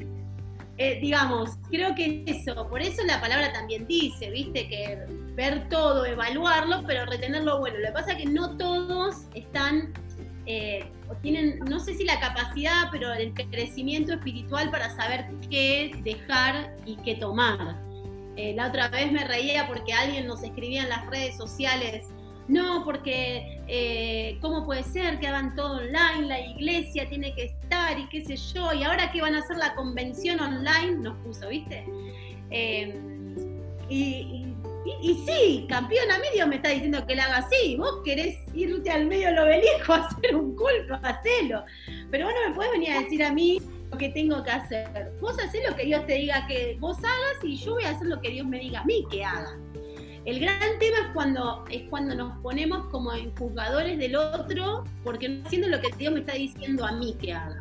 eh, 0.79 0.99
digamos, 1.01 1.59
creo 1.71 1.95
que 1.95 2.23
eso, 2.27 2.69
por 2.69 2.81
eso 2.81 3.03
la 3.05 3.21
palabra 3.21 3.53
también 3.53 3.87
dice, 3.87 4.31
viste, 4.31 4.69
que 4.69 4.99
ver 5.35 5.69
todo, 5.69 6.07
evaluarlo, 6.07 6.83
pero 6.87 7.05
retener 7.05 7.43
lo 7.45 7.59
bueno. 7.59 7.79
Lo 7.79 7.89
que 7.89 7.93
pasa 7.93 8.13
es 8.13 8.19
que 8.19 8.27
no 8.27 8.57
todos 8.57 9.27
están 9.35 9.93
eh, 10.51 10.85
tienen, 11.23 11.61
no 11.61 11.79
sé 11.79 11.95
si 11.95 12.05
la 12.05 12.19
capacidad, 12.19 12.89
pero 12.91 13.13
el 13.13 13.33
crecimiento 13.35 14.13
espiritual 14.13 14.71
para 14.71 14.91
saber 14.97 15.27
qué 15.49 15.93
dejar 16.03 16.75
y 16.87 16.97
qué 16.97 17.15
tomar. 17.15 17.77
Eh, 18.37 18.55
la 18.55 18.69
otra 18.69 18.89
vez 18.89 19.13
me 19.13 19.25
reía 19.25 19.69
porque 19.69 19.93
alguien 19.93 20.27
nos 20.27 20.43
escribía 20.43 20.83
en 20.83 20.89
las 20.89 21.07
redes 21.07 21.37
sociales, 21.37 22.07
no, 22.49 22.85
porque 22.85 23.61
eh, 23.69 24.39
¿cómo 24.41 24.65
puede 24.65 24.83
ser 24.83 25.21
que 25.21 25.29
hagan 25.29 25.55
todo 25.55 25.77
online? 25.77 26.27
La 26.27 26.41
iglesia 26.41 27.09
tiene 27.09 27.33
que 27.35 27.45
estar 27.45 27.97
y 27.99 28.09
qué 28.09 28.25
sé 28.25 28.37
yo, 28.37 28.73
y 28.73 28.83
ahora 28.83 29.13
que 29.13 29.21
van 29.21 29.37
a 29.37 29.39
hacer 29.39 29.57
la 29.57 29.75
convención 29.75 30.41
online, 30.41 30.97
nos 30.99 31.17
puso, 31.19 31.49
¿viste? 31.49 31.85
Eh, 32.51 32.99
y, 34.85 35.15
sí, 35.27 35.67
campeón 35.69 36.11
a 36.11 36.19
medio 36.19 36.47
me 36.47 36.57
está 36.57 36.71
diciendo 36.71 37.07
que 37.07 37.15
la 37.15 37.25
haga 37.25 37.37
así. 37.39 37.77
Vos 37.77 38.01
querés 38.05 38.39
irte 38.55 38.91
al 38.91 39.07
medio 39.07 39.29
del 39.29 39.39
obelisco 39.39 39.93
a 39.93 40.07
hacer 40.07 40.35
un 40.35 40.57
culto, 40.57 40.95
hacelo. 41.03 41.65
Pero 42.11 42.27
vos 42.27 42.35
no 42.35 42.49
me 42.49 42.55
puedes 42.55 42.73
venir 42.73 42.93
a 42.93 43.01
decir 43.01 43.23
a 43.23 43.33
mí 43.33 43.61
lo 43.91 43.99
que 43.99 44.09
tengo 44.11 44.43
que 44.43 44.51
hacer. 44.51 45.13
Vos 45.21 45.39
hacés 45.39 45.63
lo 45.69 45.77
que 45.77 45.85
Dios 45.85 46.07
te 46.07 46.15
diga 46.15 46.47
que 46.47 46.77
vos 46.81 46.99
hagas 46.99 47.45
y 47.45 47.57
yo 47.57 47.75
voy 47.75 47.85
a 47.85 47.91
hacer 47.91 48.07
lo 48.07 48.21
que 48.21 48.31
Dios 48.31 48.47
me 48.47 48.59
diga 48.59 48.81
a 48.81 48.85
mí 48.85 49.07
que 49.11 49.25
haga. 49.25 49.59
El 50.25 50.39
gran 50.39 50.79
tema 50.79 50.99
es 50.99 51.13
cuando, 51.15 51.65
es 51.71 51.83
cuando 51.89 52.15
nos 52.15 52.39
ponemos 52.41 52.87
como 52.89 53.13
en 53.15 53.35
juzgadores 53.37 53.99
del 53.99 54.17
otro 54.17 54.85
porque 55.03 55.29
no 55.29 55.47
haciendo 55.47 55.69
lo 55.69 55.81
que 55.81 55.89
Dios 55.97 56.13
me 56.13 56.21
está 56.21 56.35
diciendo 56.35 56.85
a 56.85 56.93
mí 56.93 57.17
que 57.21 57.33
haga. 57.33 57.59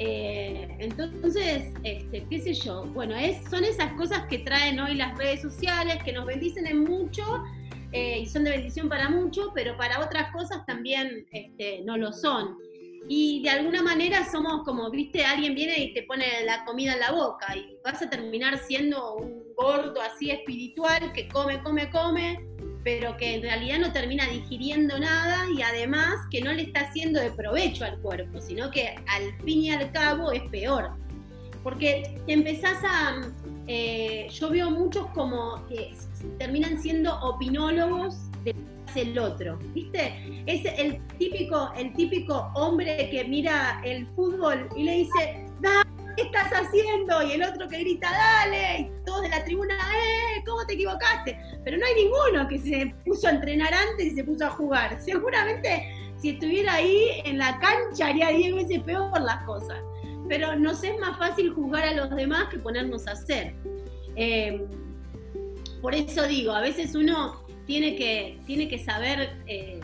Eh, 0.00 0.76
entonces, 0.78 1.64
este, 1.82 2.24
qué 2.30 2.40
sé 2.40 2.54
yo, 2.54 2.84
bueno, 2.84 3.16
son 3.50 3.64
esas 3.64 3.92
cosas 3.94 4.26
que 4.28 4.38
traen 4.38 4.78
hoy 4.78 4.94
las 4.94 5.18
redes 5.18 5.42
sociales, 5.42 6.02
que 6.04 6.12
nos 6.12 6.24
bendicen 6.24 6.68
en 6.68 6.84
mucho 6.84 7.42
eh, 7.90 8.20
y 8.20 8.26
son 8.26 8.44
de 8.44 8.50
bendición 8.50 8.88
para 8.88 9.08
mucho, 9.08 9.50
pero 9.54 9.76
para 9.76 10.00
otras 10.00 10.32
cosas 10.32 10.64
también 10.66 11.26
este, 11.32 11.82
no 11.84 11.96
lo 11.96 12.12
son. 12.12 12.56
Y 13.08 13.42
de 13.42 13.50
alguna 13.50 13.82
manera 13.82 14.30
somos 14.30 14.62
como, 14.64 14.88
viste, 14.90 15.24
alguien 15.24 15.54
viene 15.54 15.80
y 15.80 15.94
te 15.94 16.04
pone 16.04 16.26
la 16.44 16.64
comida 16.64 16.92
en 16.92 17.00
la 17.00 17.10
boca 17.10 17.56
y 17.56 17.76
vas 17.82 18.00
a 18.00 18.08
terminar 18.08 18.58
siendo 18.58 19.16
un 19.16 19.54
gordo 19.56 20.00
así 20.00 20.30
espiritual 20.30 21.12
que 21.12 21.26
come, 21.28 21.60
come, 21.62 21.90
come, 21.90 22.38
pero 22.88 23.18
que 23.18 23.34
en 23.34 23.42
realidad 23.42 23.80
no 23.80 23.92
termina 23.92 24.26
digiriendo 24.28 24.98
nada 24.98 25.44
y 25.54 25.60
además 25.60 26.14
que 26.30 26.40
no 26.40 26.54
le 26.54 26.62
está 26.62 26.88
haciendo 26.88 27.20
de 27.20 27.30
provecho 27.30 27.84
al 27.84 27.98
cuerpo, 27.98 28.40
sino 28.40 28.70
que 28.70 28.94
al 29.06 29.34
fin 29.44 29.64
y 29.64 29.70
al 29.70 29.92
cabo 29.92 30.32
es 30.32 30.40
peor. 30.44 30.92
Porque 31.62 32.18
te 32.24 32.32
empezás 32.32 32.78
a... 32.82 33.20
Eh, 33.66 34.28
yo 34.30 34.48
veo 34.48 34.70
muchos 34.70 35.06
como 35.08 35.66
que 35.66 35.94
terminan 36.38 36.80
siendo 36.80 37.14
opinólogos 37.20 38.16
de 38.42 38.54
el 38.94 39.18
otro, 39.18 39.58
¿viste? 39.74 40.42
Es 40.46 40.64
el 40.78 40.98
típico, 41.18 41.70
el 41.76 41.92
típico 41.92 42.50
hombre 42.54 43.10
que 43.10 43.22
mira 43.24 43.82
el 43.84 44.06
fútbol 44.06 44.66
y 44.74 44.84
le 44.84 44.92
dice, 44.92 45.46
¿qué 46.18 46.24
estás 46.24 46.50
haciendo? 46.52 47.22
Y 47.22 47.32
el 47.32 47.42
otro 47.44 47.68
que 47.68 47.78
grita, 47.78 48.10
dale, 48.10 48.80
y 48.80 49.04
todos 49.04 49.22
de 49.22 49.28
la 49.28 49.44
tribuna, 49.44 49.74
¡eh! 49.74 50.42
¿Cómo 50.44 50.66
te 50.66 50.74
equivocaste? 50.74 51.38
Pero 51.64 51.78
no 51.78 51.86
hay 51.86 52.04
ninguno 52.04 52.48
que 52.48 52.58
se 52.58 52.94
puso 53.04 53.28
a 53.28 53.30
entrenar 53.30 53.72
antes 53.72 54.06
y 54.06 54.10
se 54.10 54.24
puso 54.24 54.46
a 54.46 54.50
jugar. 54.50 55.00
Seguramente 55.00 55.94
si 56.20 56.30
estuviera 56.30 56.74
ahí 56.74 57.22
en 57.24 57.38
la 57.38 57.60
cancha 57.60 58.08
haría 58.08 58.30
10 58.30 58.54
veces 58.56 58.82
peor 58.82 59.20
las 59.20 59.44
cosas. 59.44 59.78
Pero 60.28 60.56
nos 60.56 60.82
es 60.82 60.98
más 60.98 61.16
fácil 61.16 61.54
juzgar 61.54 61.84
a 61.84 61.94
los 61.94 62.10
demás 62.10 62.48
que 62.50 62.58
ponernos 62.58 63.06
a 63.06 63.12
hacer. 63.12 63.54
Eh, 64.16 64.66
por 65.80 65.94
eso 65.94 66.26
digo, 66.26 66.52
a 66.52 66.60
veces 66.60 66.96
uno 66.96 67.44
tiene 67.66 67.94
que, 67.94 68.40
tiene 68.46 68.68
que 68.68 68.80
saber 68.80 69.36
eh, 69.46 69.78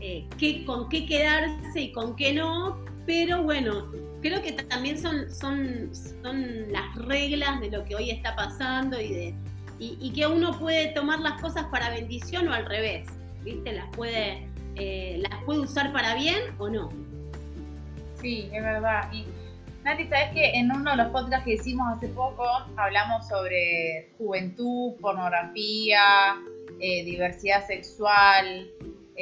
eh, 0.00 0.28
qué, 0.38 0.64
con 0.64 0.88
qué 0.88 1.06
quedarse 1.06 1.80
y 1.80 1.92
con 1.92 2.14
qué 2.14 2.32
no, 2.32 2.84
pero 3.04 3.42
bueno, 3.42 3.90
creo 4.22 4.40
que 4.40 4.52
también 4.52 4.98
son, 4.98 5.30
son, 5.30 5.90
son 6.22 6.72
las 6.72 6.94
reglas 6.94 7.60
de 7.60 7.70
lo 7.70 7.84
que 7.84 7.96
hoy 7.96 8.10
está 8.10 8.34
pasando 8.34 9.00
y, 9.00 9.12
de, 9.12 9.34
y, 9.78 10.12
que 10.12 10.26
uno 10.26 10.58
puede 10.58 10.88
tomar 10.88 11.20
las 11.20 11.40
cosas 11.40 11.64
para 11.66 11.90
bendición 11.90 12.48
o 12.48 12.54
al 12.54 12.64
revés, 12.66 13.06
¿viste? 13.42 13.72
Las 13.72 13.88
puede, 13.96 14.48
eh, 14.76 15.20
las 15.28 15.42
puede 15.44 15.60
usar 15.60 15.92
para 15.92 16.14
bien 16.14 16.40
o 16.58 16.68
no. 16.68 16.90
Sí, 18.20 18.48
es 18.52 18.62
verdad. 18.62 19.12
Y 19.12 19.26
Nati, 19.82 20.06
¿sabes 20.06 20.30
que 20.32 20.52
en 20.52 20.70
uno 20.70 20.92
de 20.92 20.96
los 20.98 21.08
podcasts 21.08 21.44
que 21.44 21.54
hicimos 21.54 21.96
hace 21.96 22.06
poco 22.08 22.44
hablamos 22.76 23.26
sobre 23.26 24.12
juventud, 24.16 24.94
pornografía, 25.00 26.36
eh, 26.78 27.04
diversidad 27.04 27.66
sexual. 27.66 28.70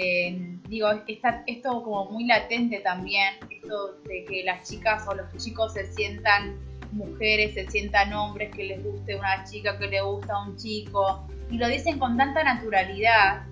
Eh, 0.03 0.57
digo, 0.69 0.89
esto 1.07 1.83
como 1.83 2.11
muy 2.11 2.25
latente 2.25 2.79
también, 2.81 3.35
esto 3.51 3.99
de 4.05 4.25
que 4.25 4.45
las 4.45 4.67
chicas 4.67 5.07
o 5.07 5.15
los 5.15 5.27
chicos 5.37 5.75
se 5.75 5.93
sientan 5.93 6.57
mujeres, 6.93 7.53
se 7.53 7.71
sientan 7.71 8.13
hombres, 8.15 8.51
que 8.55 8.65
les 8.65 8.83
guste 8.83 9.15
una 9.17 9.45
chica, 9.45 9.79
que 9.79 9.89
le 9.89 10.01
gusta 10.01 10.39
un 10.43 10.57
chico, 10.57 11.27
y 11.51 11.59
lo 11.59 11.69
dicen 11.69 11.99
con 11.99 12.17
tanta 12.17 12.43
naturalidad 12.43 13.43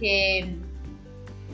que 0.00 0.56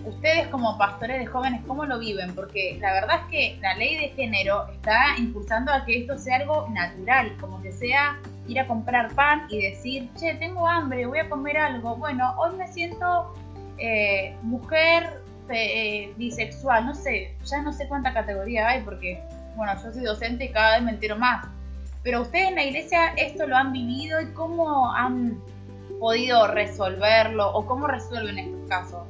ustedes 0.07 0.49
como 0.49 0.79
pastores 0.79 1.19
de 1.21 1.27
jóvenes, 1.27 1.61
¿cómo 1.67 1.85
lo 1.85 1.99
viven? 1.99 2.35
Porque 2.35 2.79
la 2.81 2.95
verdad 2.95 3.21
es 3.25 3.31
que 3.31 3.59
la 3.61 3.77
ley 3.77 3.97
de 3.97 4.09
género 4.11 4.69
está 4.71 5.19
impulsando 5.19 5.71
a 5.71 5.85
que 5.85 5.99
esto 5.99 6.17
sea 6.17 6.37
algo 6.37 6.67
natural, 6.71 7.37
como 7.41 7.61
que 7.61 7.73
sea 7.73 8.19
ir 8.49 8.59
a 8.59 8.67
comprar 8.67 9.15
pan 9.15 9.47
y 9.51 9.61
decir, 9.61 10.09
che, 10.17 10.35
tengo 10.35 10.67
hambre, 10.67 11.05
voy 11.05 11.19
a 11.19 11.29
comer 11.29 11.59
algo. 11.59 11.97
Bueno, 11.97 12.35
hoy 12.39 12.57
me 12.57 12.67
siento 12.69 13.35
eh, 13.81 14.37
mujer 14.43 15.23
eh, 15.49 16.13
bisexual, 16.17 16.87
no 16.87 16.95
sé, 16.95 17.35
ya 17.45 17.63
no 17.63 17.73
sé 17.73 17.89
cuánta 17.89 18.13
categoría 18.13 18.69
hay 18.69 18.83
porque, 18.83 19.21
bueno, 19.57 19.73
yo 19.83 19.93
soy 19.93 20.03
docente 20.03 20.45
y 20.45 20.49
cada 20.51 20.77
vez 20.77 20.83
me 20.85 20.91
entero 20.93 21.17
más. 21.17 21.47
Pero 22.03 22.23
ustedes 22.23 22.49
en 22.49 22.55
la 22.55 22.65
iglesia 22.65 23.09
esto 23.17 23.47
lo 23.47 23.57
han 23.57 23.73
vivido 23.73 24.21
y 24.21 24.27
cómo 24.33 24.93
han 24.93 25.41
podido 25.99 26.47
resolverlo 26.47 27.53
o 27.53 27.67
cómo 27.67 27.87
resuelven 27.87 28.39
estos 28.39 28.69
casos. 28.69 29.07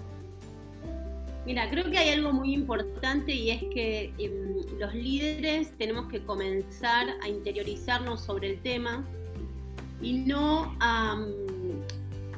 Mira, 1.47 1.69
creo 1.71 1.91
que 1.91 1.99
hay 1.99 2.11
algo 2.11 2.33
muy 2.33 2.53
importante 2.53 3.33
y 3.33 3.51
es 3.51 3.63
que 3.73 4.13
em, 4.19 4.79
los 4.79 4.95
líderes 4.95 5.73
tenemos 5.79 6.07
que 6.11 6.23
comenzar 6.23 7.07
a 7.23 7.29
interiorizarnos 7.29 8.21
sobre 8.21 8.51
el 8.51 8.61
tema 8.61 9.05
y 10.03 10.13
no 10.13 10.77
a, 10.81 11.19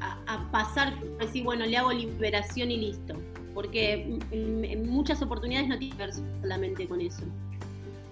a 0.02 0.92
decir, 1.20 1.44
bueno, 1.44 1.66
le 1.66 1.76
hago 1.76 1.92
liberación 1.92 2.70
y 2.70 2.78
listo. 2.78 3.14
Porque 3.54 4.18
en, 4.30 4.88
muchas 4.88 5.20
oportunidades 5.22 5.68
no 5.68 5.78
tiene 5.78 5.96
que 5.96 6.02
ver 6.02 6.14
solamente 6.40 6.88
con 6.88 7.00
eso. 7.00 7.22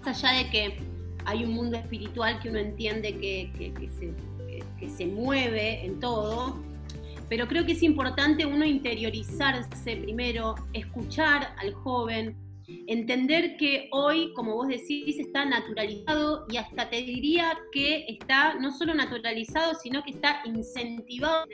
Allá 0.05 0.31
de 0.33 0.49
que 0.49 0.79
hay 1.25 1.43
un 1.43 1.53
mundo 1.53 1.77
espiritual 1.77 2.39
que 2.39 2.49
uno 2.49 2.59
entiende 2.59 3.17
que, 3.17 3.51
que 4.79 4.89
se 4.89 5.07
mueve 5.07 5.85
en 5.85 5.99
todo, 5.99 6.57
pero 7.31 7.47
creo 7.47 7.65
que 7.65 7.71
es 7.71 7.81
importante 7.81 8.45
uno 8.45 8.65
interiorizarse 8.65 9.95
primero, 9.95 10.55
escuchar 10.73 11.55
al 11.59 11.73
joven, 11.73 12.35
entender 12.87 13.57
que 13.57 13.89
hoy, 13.91 14.33
como 14.33 14.55
vos 14.55 14.67
decís, 14.67 15.19
está 15.19 15.45
naturalizado 15.45 16.45
y 16.49 16.57
hasta 16.57 16.89
te 16.89 16.97
diría 16.97 17.57
que 17.71 18.05
está 18.07 18.55
no 18.55 18.71
solo 18.71 18.93
naturalizado, 18.93 19.75
sino 19.75 20.03
que 20.03 20.11
está 20.11 20.41
incentivado 20.45 21.45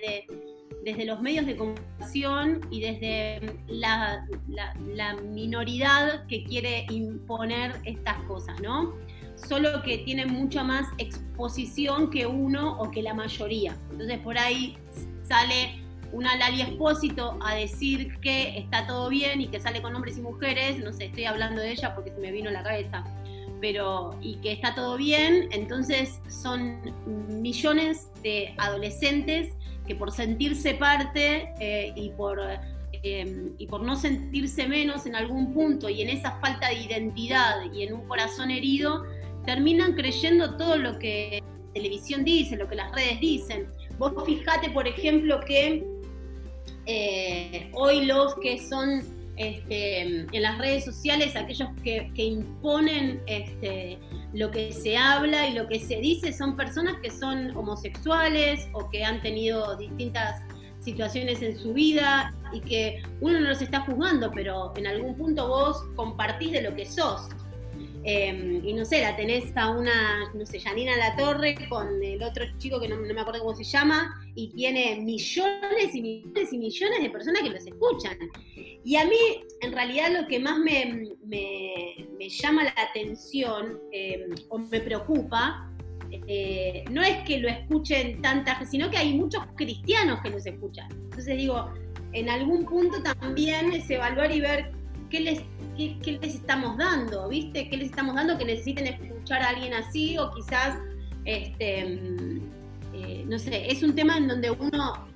desde 0.83 1.05
los 1.05 1.21
medios 1.21 1.45
de 1.45 1.55
comunicación 1.55 2.61
y 2.71 2.81
desde 2.81 3.59
la, 3.67 4.25
la, 4.47 5.15
minoridad 5.15 6.25
que 6.27 6.43
quiere 6.43 6.85
imponer 6.89 7.75
estas 7.83 8.17
cosas, 8.23 8.59
¿no? 8.61 8.93
Solo 9.35 9.81
que 9.83 9.99
tiene 9.99 10.25
mucha 10.25 10.63
más 10.63 10.87
exposición 10.97 12.09
que 12.09 12.25
uno 12.25 12.79
o 12.79 12.89
que 12.89 13.01
la 13.01 13.13
mayoría. 13.13 13.77
Entonces 13.91 14.19
por 14.19 14.37
ahí 14.37 14.77
sale 15.23 15.86
una 16.11 16.35
Lali 16.37 16.61
Espósito 16.61 17.37
a 17.41 17.55
decir 17.55 18.19
que 18.19 18.57
está 18.57 18.87
todo 18.87 19.09
bien 19.09 19.41
y 19.41 19.47
que 19.47 19.59
sale 19.59 19.81
con 19.81 19.95
hombres 19.95 20.17
y 20.17 20.21
mujeres, 20.21 20.79
no 20.79 20.93
sé, 20.93 21.05
estoy 21.05 21.25
hablando 21.25 21.61
de 21.61 21.71
ella 21.71 21.95
porque 21.95 22.11
se 22.11 22.19
me 22.19 22.31
vino 22.31 22.49
la 22.49 22.63
cabeza, 22.63 23.03
pero 23.61 24.17
y 24.21 24.35
que 24.37 24.51
está 24.51 24.75
todo 24.75 24.97
bien, 24.97 25.49
entonces 25.51 26.19
son 26.29 26.79
millones 27.41 28.09
de 28.23 28.53
adolescentes 28.57 29.53
que 29.85 29.95
por 29.95 30.11
sentirse 30.11 30.73
parte 30.75 31.53
eh, 31.59 31.93
y 31.95 32.09
por 32.09 32.39
em, 33.03 33.53
y 33.57 33.67
por 33.67 33.81
no 33.81 33.95
sentirse 33.95 34.67
menos 34.67 35.05
en 35.05 35.15
algún 35.15 35.53
punto 35.53 35.89
y 35.89 36.01
en 36.01 36.09
esa 36.09 36.31
falta 36.39 36.69
de 36.69 36.75
identidad 36.75 37.71
y 37.73 37.83
en 37.83 37.93
un 37.93 38.07
corazón 38.07 38.51
herido, 38.51 39.05
terminan 39.45 39.93
creyendo 39.93 40.57
todo 40.57 40.77
lo 40.77 40.99
que 40.99 41.41
la 41.41 41.73
televisión 41.73 42.23
dice, 42.23 42.57
lo 42.57 42.67
que 42.67 42.75
las 42.75 42.91
redes 42.91 43.19
dicen. 43.19 43.67
Vos 43.97 44.13
fijate, 44.25 44.69
por 44.71 44.87
ejemplo, 44.87 45.39
que 45.39 45.83
eh, 46.87 47.69
hoy 47.73 48.05
los 48.05 48.35
que 48.35 48.59
son 48.59 49.03
este, 49.37 50.01
en 50.01 50.41
las 50.41 50.57
redes 50.57 50.85
sociales, 50.85 51.35
aquellos 51.35 51.69
que, 51.83 52.11
imponen 52.15 53.21
este, 53.27 53.99
lo 54.33 54.49
que 54.49 54.71
se 54.71 54.97
habla 54.97 55.47
y 55.47 55.53
lo 55.53 55.67
que 55.67 55.79
se 55.79 55.97
dice, 55.97 56.33
son 56.33 56.55
personas 56.55 56.95
que 57.01 57.11
son 57.11 57.55
homosexuales 57.55 58.67
o 58.73 58.89
que 58.89 59.03
han 59.03 59.21
tenido 59.21 59.77
distintas 59.77 60.41
situaciones 60.79 61.41
en 61.41 61.57
su 61.57 61.73
vida 61.73 62.33
y 62.51 62.61
que 62.61 63.03
uno 63.21 63.39
no 63.39 63.49
los 63.49 63.61
está 63.61 63.81
juzgando, 63.81 64.31
pero 64.31 64.73
en 64.75 64.87
algún 64.87 65.15
punto 65.15 65.47
vos 65.47 65.83
compartís 65.95 66.53
de 66.53 66.61
lo 66.61 66.75
que 66.75 66.85
sos. 66.85 67.29
Em, 68.03 68.65
y 68.65 68.73
no 68.73 68.85
sé, 68.85 69.01
la 69.01 69.15
tenés 69.15 69.55
a 69.55 69.69
una, 69.71 70.31
no 70.33 70.45
sé, 70.45 70.59
Janina 70.59 70.95
La 70.95 71.15
Torre 71.15 71.55
con 71.67 72.01
el 72.01 72.21
otro 72.23 72.45
chico 72.57 72.79
que 72.79 72.87
no, 72.87 72.97
me 72.97 73.19
acuerdo 73.19 73.41
cómo 73.41 73.55
se 73.55 73.63
llama, 73.63 74.13
y 74.35 74.49
tiene 74.49 75.01
millones 75.01 75.93
y 75.93 76.01
millones 76.01 76.53
y 76.53 76.57
millones 76.57 77.01
de 77.01 77.09
personas 77.09 77.41
que 77.41 77.49
los 77.49 77.65
escuchan. 77.65 78.17
Y 78.83 78.95
a 78.95 79.05
mí, 79.05 79.43
en 79.61 79.71
realidad, 79.73 80.11
lo 80.21 80.27
que 80.27 80.39
más 80.39 80.59
me, 80.59 81.15
llama 82.29 82.63
la 82.63 82.75
atención 82.77 83.79
em, 83.91 84.35
o 84.49 84.57
me 84.57 84.79
preocupa, 84.79 85.69
eh, 86.27 86.85
no 86.91 87.01
es 87.01 87.17
que 87.25 87.39
lo 87.39 87.49
escuchen 87.49 88.21
tantas, 88.21 88.69
sino 88.69 88.89
que 88.89 88.97
hay 88.97 89.13
muchos 89.13 89.43
cristianos 89.55 90.19
que 90.21 90.29
los 90.29 90.45
escuchan. 90.45 90.87
Entonces 90.91 91.37
digo, 91.37 91.71
en 92.13 92.29
algún 92.29 92.65
punto 92.65 93.01
también 93.01 93.71
es 93.73 93.89
evaluar 93.89 94.31
y 94.31 94.39
ver 94.39 94.71
qué 95.09 95.19
les, 95.19 95.41
qué, 95.77 96.19
les 96.21 96.35
estamos 96.35 96.77
dando, 96.77 97.29
¿viste? 97.29 97.69
¿Qué 97.69 97.77
les 97.77 97.89
estamos 97.89 98.15
dando 98.15 98.37
que 98.37 98.45
necesiten 98.45 98.87
escuchar 98.87 99.41
a 99.41 99.49
alguien 99.49 99.73
así 99.73 100.17
o 100.17 100.31
quizás, 100.31 100.77
este, 101.25 101.85
mm, 101.85 102.41
eh, 102.93 103.25
no 103.27 103.37
sé, 103.37 103.71
es 103.71 103.83
un 103.83 103.95
tema 103.95 104.17
en 104.17 104.27
donde 104.27 104.51
uno 104.51 105.07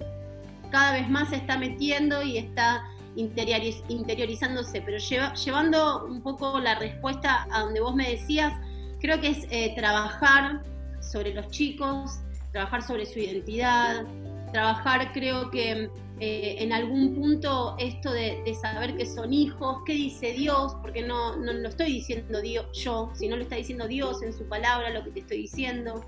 cada 0.72 0.94
vez 0.94 1.10
más 1.10 1.30
se 1.30 1.38
está 1.38 1.58
metiendo 1.58 2.22
y 2.24 2.38
está 2.38 2.84
interiorizándose, 3.16 4.82
pero 4.82 4.98
llevando 5.34 6.06
un 6.06 6.22
poco 6.22 6.60
la 6.60 6.76
respuesta 6.76 7.46
a 7.52 7.62
donde 7.62 7.82
vos 7.82 7.94
me 7.94 8.10
decías, 8.10 8.54
creo 9.02 9.20
que 9.20 9.30
es 9.30 9.48
eh, 9.50 9.74
trabajar 9.76 10.64
sobre 11.02 11.34
los 11.34 11.50
chicos, 11.50 12.22
trabajar 12.54 12.84
sobre 12.84 13.06
su 13.06 13.20
identidad, 13.20 14.06
trabajar 14.52 15.12
creo 15.14 15.50
que 15.50 15.90
eh, 16.20 16.58
en 16.60 16.72
algún 16.72 17.16
punto 17.16 17.76
esto 17.80 18.12
de, 18.12 18.44
saber 18.62 18.96
que 18.96 19.06
son 19.06 19.34
hijos, 19.34 19.78
qué 19.86 19.94
dice 19.94 20.34
Dios, 20.34 20.76
porque 20.82 21.02
no, 21.02 21.36
no 21.38 21.52
lo 21.52 21.70
estoy 21.70 21.94
diciendo 21.94 22.42
Dios, 22.42 22.66
yo, 22.74 23.12
sino 23.16 23.38
lo 23.38 23.44
está 23.44 23.56
diciendo 23.56 23.88
Dios 23.88 24.22
en 24.22 24.34
su 24.34 24.46
palabra, 24.48 24.92
lo 24.92 25.04
que 25.04 25.12
te 25.12 25.20
estoy 25.22 25.38
diciendo. 25.38 26.06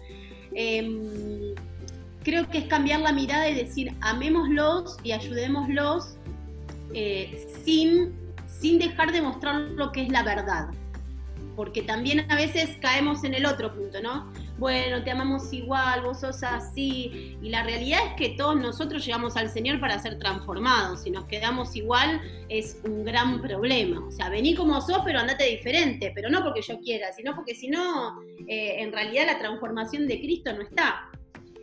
Em, 0.53 1.55
creo 2.23 2.49
que 2.49 2.59
es 2.59 2.65
cambiar 2.65 3.01
la 3.01 3.11
mirada 3.11 3.49
y 3.49 3.55
decir, 3.55 3.93
amémoslos 4.01 4.97
y 5.03 5.11
ayudémoslos 5.11 6.17
eh, 6.93 7.47
sin, 7.63 8.13
sin 8.47 8.79
dejar 8.79 9.11
de 9.11 9.21
mostrar 9.21 9.55
lo 9.55 9.91
que 9.91 10.03
es 10.03 10.09
la 10.09 10.23
verdad. 10.23 10.69
Porque 11.55 11.81
también 11.81 12.31
a 12.31 12.35
veces 12.35 12.77
caemos 12.81 13.23
en 13.23 13.33
el 13.33 13.45
otro 13.45 13.73
punto, 13.75 14.01
¿no? 14.01 14.31
Bueno, 14.57 15.03
te 15.03 15.11
amamos 15.11 15.51
igual, 15.51 16.01
vos 16.01 16.19
sos 16.19 16.43
así. 16.43 17.37
Y 17.41 17.49
la 17.49 17.63
realidad 17.63 17.99
es 18.07 18.13
que 18.15 18.35
todos 18.37 18.55
nosotros 18.55 19.05
llegamos 19.05 19.35
al 19.35 19.49
Señor 19.49 19.79
para 19.79 19.99
ser 19.99 20.19
transformados. 20.19 21.03
Si 21.03 21.11
nos 21.11 21.25
quedamos 21.25 21.75
igual 21.75 22.21
es 22.49 22.79
un 22.83 23.03
gran 23.03 23.41
problema. 23.41 24.05
O 24.05 24.11
sea, 24.11 24.29
vení 24.29 24.55
como 24.55 24.79
sos, 24.81 24.99
pero 25.03 25.19
andate 25.19 25.45
diferente. 25.45 26.11
Pero 26.13 26.29
no 26.29 26.43
porque 26.43 26.61
yo 26.61 26.79
quiera, 26.79 27.11
sino 27.13 27.35
porque 27.35 27.55
si 27.55 27.67
no, 27.67 28.21
eh, 28.47 28.75
en 28.79 28.91
realidad 28.91 29.25
la 29.25 29.39
transformación 29.39 30.07
de 30.07 30.19
Cristo 30.19 30.53
no 30.53 30.61
está. 30.61 31.09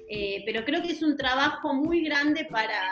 Eh, 0.09 0.43
pero 0.45 0.64
creo 0.64 0.82
que 0.82 0.91
es 0.91 1.03
un 1.03 1.16
trabajo 1.16 1.72
muy 1.72 2.03
grande 2.03 2.45
para, 2.51 2.91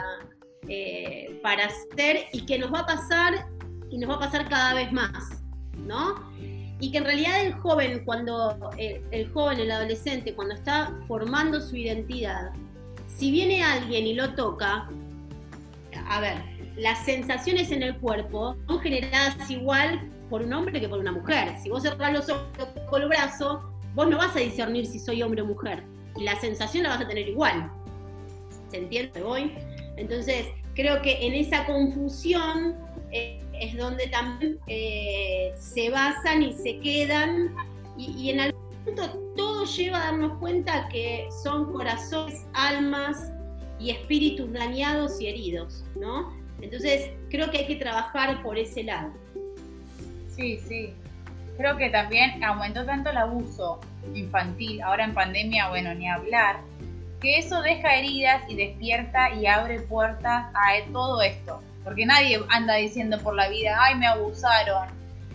eh, 0.69 1.41
para 1.43 1.67
hacer 1.67 2.27
y 2.33 2.47
que 2.47 2.59
nos 2.59 2.73
va 2.73 2.81
a 2.81 2.87
pasar 2.87 3.47
y 3.91 3.99
nos 3.99 4.09
va 4.09 4.15
a 4.15 4.21
pasar 4.21 4.49
cada 4.49 4.75
vez 4.75 4.93
más, 4.93 5.43
¿no? 5.77 6.15
Y 6.81 6.91
que 6.91 6.99
en 6.99 7.05
realidad 7.05 7.45
el 7.45 7.55
joven, 7.55 8.03
cuando 8.05 8.71
eh, 8.77 9.03
el, 9.11 9.31
joven, 9.33 9.59
el 9.59 9.71
adolescente, 9.71 10.35
cuando 10.35 10.55
está 10.55 10.93
formando 11.09 11.61
su 11.61 11.77
identidad, 11.77 12.53
si 13.07 13.31
viene 13.33 13.65
alguien 13.65 14.07
y 14.07 14.15
lo 14.15 14.35
toca, 14.35 14.89
a 16.09 16.21
ver, 16.21 16.37
las 16.77 17.05
sensaciones 17.05 17.73
en 17.73 17.83
el 17.83 17.97
cuerpo 17.99 18.57
son 18.69 18.79
generadas 18.81 19.51
igual 19.51 20.09
por 20.31 20.43
un 20.43 20.53
hombre 20.53 20.81
que 20.81 20.89
por 20.89 21.01
una 21.01 21.13
mujer. 21.13 21.55
Si 21.61 21.69
vos 21.69 21.83
cerrás 21.83 22.13
los 22.13 22.29
ojos 22.29 22.47
con 22.89 23.03
el 23.03 23.09
brazo, 23.09 23.73
vos 23.95 24.09
no 24.09 24.19
vas 24.19 24.37
a 24.37 24.39
discernir 24.39 24.87
si 24.87 25.01
soy 25.01 25.23
hombre 25.23 25.43
o 25.43 25.47
mujer. 25.47 25.83
Y 26.17 26.23
la 26.23 26.39
sensación 26.41 26.85
la 26.85 26.91
vas 26.91 27.01
a 27.01 27.09
tener 27.09 27.29
igual. 27.29 27.71
¿Se 28.71 28.77
entiende 28.77 29.23
hoy? 29.23 29.55
Entonces, 29.97 30.47
creo 30.75 31.03
que 31.03 31.27
en 31.27 31.35
esa 31.35 31.67
confusión 31.67 32.77
eh, 33.11 33.43
es 33.61 33.77
donde 33.77 34.07
también 34.09 34.59
eh, 34.67 35.53
se 35.59 35.91
basan 35.91 36.43
y 36.43 36.53
se 36.53 36.79
quedan 36.81 37.55
y, 37.97 38.31
en 38.31 38.41
algún 38.41 38.63
punto 38.85 39.09
todo 39.37 39.65
lleva 39.65 39.99
a 39.99 40.05
darnos 40.07 40.39
cuenta 40.39 40.89
que 40.89 41.29
son 41.43 41.73
corazones, 41.73 42.47
almas 42.55 43.33
y 43.79 43.91
espíritus 43.91 44.53
dañados 44.53 45.21
y 45.21 45.29
heridos, 45.29 45.85
¿no? 45.97 46.33
Entonces 46.61 47.11
creo 47.31 47.51
que 47.51 47.59
hay 47.59 47.67
que 47.67 47.77
trabajar 47.77 48.43
por 48.43 48.59
ese 48.59 48.85
lado. 48.85 49.13
Sí, 50.35 50.59
sí. 50.59 50.95
Creo 51.57 51.77
que 51.77 51.91
también 51.91 52.43
aumentó 52.45 52.85
tanto 52.85 53.11
el 53.11 53.17
abuso 53.17 53.81
infantil, 54.15 54.81
ahora 54.83 55.05
en 55.05 55.15
pandemia, 55.15 55.69
bueno, 55.69 55.93
ni 55.95 56.09
hablar, 56.09 56.61
que 57.21 57.39
eso 57.39 57.61
deja 57.63 57.97
heridas 57.97 58.43
y 58.49 58.55
despierta 58.55 59.35
y 59.35 59.47
abre 59.47 59.81
puertas 59.81 60.47
a 60.55 60.93
todo 60.93 61.21
esto. 61.21 61.61
Porque 61.89 62.05
nadie 62.05 62.39
anda 62.51 62.75
diciendo 62.75 63.19
por 63.19 63.35
la 63.35 63.49
vida, 63.49 63.79
ay, 63.81 63.95
me 63.95 64.07
abusaron. 64.07 64.89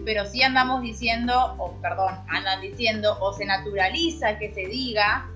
Pero 0.05 0.23
sí 0.27 0.43
andamos 0.43 0.83
diciendo, 0.83 1.55
o 1.57 1.71
perdón, 1.81 2.13
andan 2.27 2.61
diciendo, 2.61 3.17
o 3.19 3.33
se 3.33 3.43
naturaliza 3.43 4.37
que 4.37 4.53
se 4.53 4.67
diga, 4.67 5.27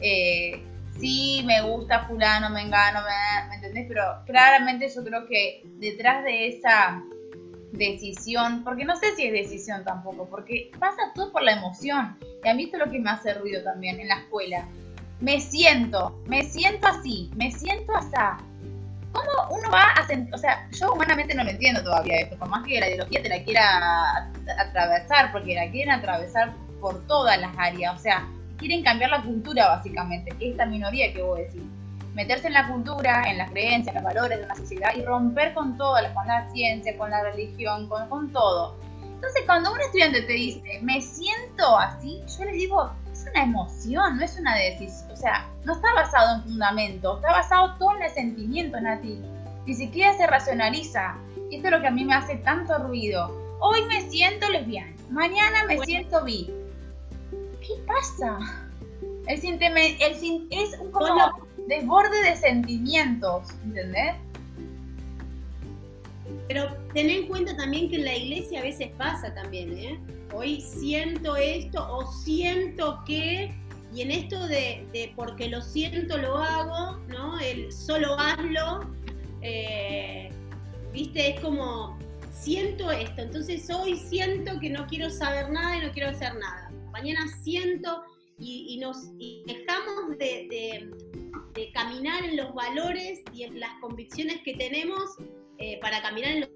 eh, 0.00 0.64
sí, 0.98 1.42
me 1.44 1.60
gusta 1.60 2.06
fulano, 2.06 2.48
me 2.48 2.62
engano, 2.62 3.00
me, 3.02 3.48
¿me 3.50 3.54
entendés? 3.56 3.84
Pero 3.86 4.02
claramente 4.24 4.88
yo 4.88 5.04
creo 5.04 5.26
que 5.26 5.62
detrás 5.78 6.24
de 6.24 6.48
esa 6.48 7.02
decisión, 7.72 8.64
porque 8.64 8.86
no 8.86 8.96
sé 8.96 9.14
si 9.14 9.26
es 9.26 9.32
decisión 9.32 9.84
tampoco, 9.84 10.26
porque 10.30 10.70
pasa 10.78 11.12
todo 11.14 11.32
por 11.32 11.42
la 11.42 11.52
emoción. 11.52 12.16
Y 12.42 12.48
a 12.48 12.54
mí 12.54 12.64
esto 12.64 12.78
es 12.78 12.86
lo 12.86 12.90
que 12.90 12.98
me 12.98 13.10
hace 13.10 13.34
ruido 13.34 13.62
también 13.62 14.00
en 14.00 14.08
la 14.08 14.20
escuela. 14.20 14.66
Me 15.20 15.38
siento, 15.38 16.18
me 16.26 16.44
siento 16.44 16.86
así, 16.86 17.30
me 17.36 17.50
siento 17.50 17.94
así. 17.94 18.16
¿Cómo 19.12 19.30
uno 19.50 19.70
va 19.70 19.92
a 19.92 20.06
sentir? 20.06 20.34
O 20.34 20.38
sea, 20.38 20.68
yo 20.72 20.92
humanamente 20.92 21.34
no 21.34 21.44
lo 21.44 21.50
entiendo 21.50 21.82
todavía 21.82 22.20
esto, 22.20 22.36
por 22.36 22.48
más 22.48 22.66
que 22.66 22.80
la 22.80 22.88
ideología 22.88 23.22
te 23.22 23.28
la 23.28 23.42
quiera 23.42 24.30
atravesar, 24.58 25.32
porque 25.32 25.54
la 25.54 25.70
quieren 25.70 25.92
atravesar 25.92 26.52
por 26.80 27.06
todas 27.06 27.38
las 27.40 27.52
áreas. 27.58 27.94
O 27.94 27.98
sea, 27.98 28.26
quieren 28.58 28.82
cambiar 28.82 29.10
la 29.10 29.22
cultura 29.22 29.68
básicamente, 29.68 30.30
que 30.38 30.46
es 30.46 30.50
esta 30.52 30.66
minoría 30.66 31.12
que 31.12 31.22
vos 31.22 31.38
decís. 31.38 31.62
Meterse 32.14 32.48
en 32.48 32.52
la 32.52 32.68
cultura, 32.68 33.22
en 33.26 33.38
las 33.38 33.50
creencias, 33.50 33.96
en 33.96 34.02
los 34.02 34.12
valores 34.12 34.38
de 34.38 34.44
una 34.44 34.54
sociedad 34.54 34.90
y 34.94 35.02
romper 35.02 35.54
con 35.54 35.78
todo, 35.78 35.96
con 36.12 36.26
la 36.26 36.50
ciencia, 36.50 36.96
con 36.98 37.10
la 37.10 37.22
religión, 37.22 37.88
con, 37.88 38.08
con 38.08 38.32
todo. 38.32 38.76
Entonces, 39.02 39.42
cuando 39.46 39.72
un 39.72 39.80
estudiante 39.80 40.22
te 40.22 40.32
dice, 40.32 40.80
me 40.82 41.00
siento 41.00 41.78
así, 41.78 42.22
yo 42.38 42.44
les 42.44 42.54
digo, 42.54 42.90
una 43.30 43.44
emoción, 43.44 44.16
no 44.16 44.24
es 44.24 44.38
una 44.38 44.56
decisión. 44.56 45.11
O 45.22 45.24
sea, 45.24 45.48
no 45.64 45.74
está 45.74 45.94
basado 45.94 46.34
en 46.34 46.42
fundamento, 46.42 47.14
está 47.14 47.30
basado 47.30 47.76
todo 47.78 47.94
en 47.94 48.02
el 48.02 48.10
sentimiento, 48.10 48.80
Nati. 48.80 49.20
Ni 49.66 49.72
siquiera 49.72 50.16
se 50.16 50.26
racionaliza. 50.26 51.14
Y 51.48 51.54
esto 51.54 51.68
es 51.68 51.74
lo 51.74 51.80
que 51.80 51.86
a 51.86 51.92
mí 51.92 52.04
me 52.04 52.12
hace 52.12 52.38
tanto 52.38 52.76
ruido. 52.78 53.30
Hoy 53.60 53.84
me 53.84 54.00
siento 54.10 54.48
lesbiana, 54.48 54.92
mañana 55.10 55.64
me 55.68 55.78
siento 55.84 56.24
bi. 56.24 56.52
¿Qué 57.60 57.74
pasa? 57.86 58.36
El, 59.28 59.62
el 59.62 60.48
es 60.50 60.80
un 60.80 60.90
como 60.90 61.30
desborde 61.68 62.20
de 62.24 62.34
sentimientos, 62.34 63.48
¿entendés? 63.62 64.16
Pero 66.48 66.76
ten 66.94 67.10
en 67.10 67.28
cuenta 67.28 67.56
también 67.56 67.90
que 67.90 67.96
en 67.98 68.06
la 68.06 68.16
iglesia 68.16 68.58
a 68.58 68.64
veces 68.64 68.90
pasa 68.98 69.32
también, 69.32 69.78
¿eh? 69.78 70.00
hoy 70.32 70.60
siento 70.60 71.36
esto 71.36 71.86
o 71.94 72.10
siento 72.10 73.02
que, 73.06 73.54
y 73.94 74.00
en 74.00 74.10
esto 74.10 74.46
de, 74.46 75.12
porque 75.16 75.48
lo 75.48 75.60
siento 75.60 76.16
lo 76.16 76.36
hago, 76.38 76.98
¿no? 77.08 77.38
El 77.40 77.70
solo 77.72 78.18
hazlo, 78.18 78.90
eh, 79.42 80.30
viste, 80.92 81.30
es 81.30 81.40
como 81.40 81.98
siento 82.30 82.90
esto, 82.90 83.22
entonces 83.22 83.68
hoy 83.70 83.96
siento 83.96 84.58
que 84.60 84.70
no 84.70 84.86
quiero 84.86 85.10
saber 85.10 85.50
nada 85.50 85.76
y 85.76 85.86
no 85.86 85.92
quiero 85.92 86.08
hacer 86.08 86.34
nada. 86.36 86.70
Mañana 86.90 87.20
siento 87.42 88.02
y, 88.38 88.78
nos 88.80 88.96
dejamos 89.18 90.18
de, 90.18 90.90
caminar 91.74 92.24
en 92.24 92.36
los 92.36 92.54
valores 92.54 93.20
y 93.32 93.44
en 93.44 93.60
las 93.60 93.70
convicciones 93.80 94.40
que 94.44 94.54
tenemos 94.54 95.16
eh, 95.58 95.78
para 95.80 96.02
caminar 96.02 96.32
en 96.32 96.40
los 96.40 96.48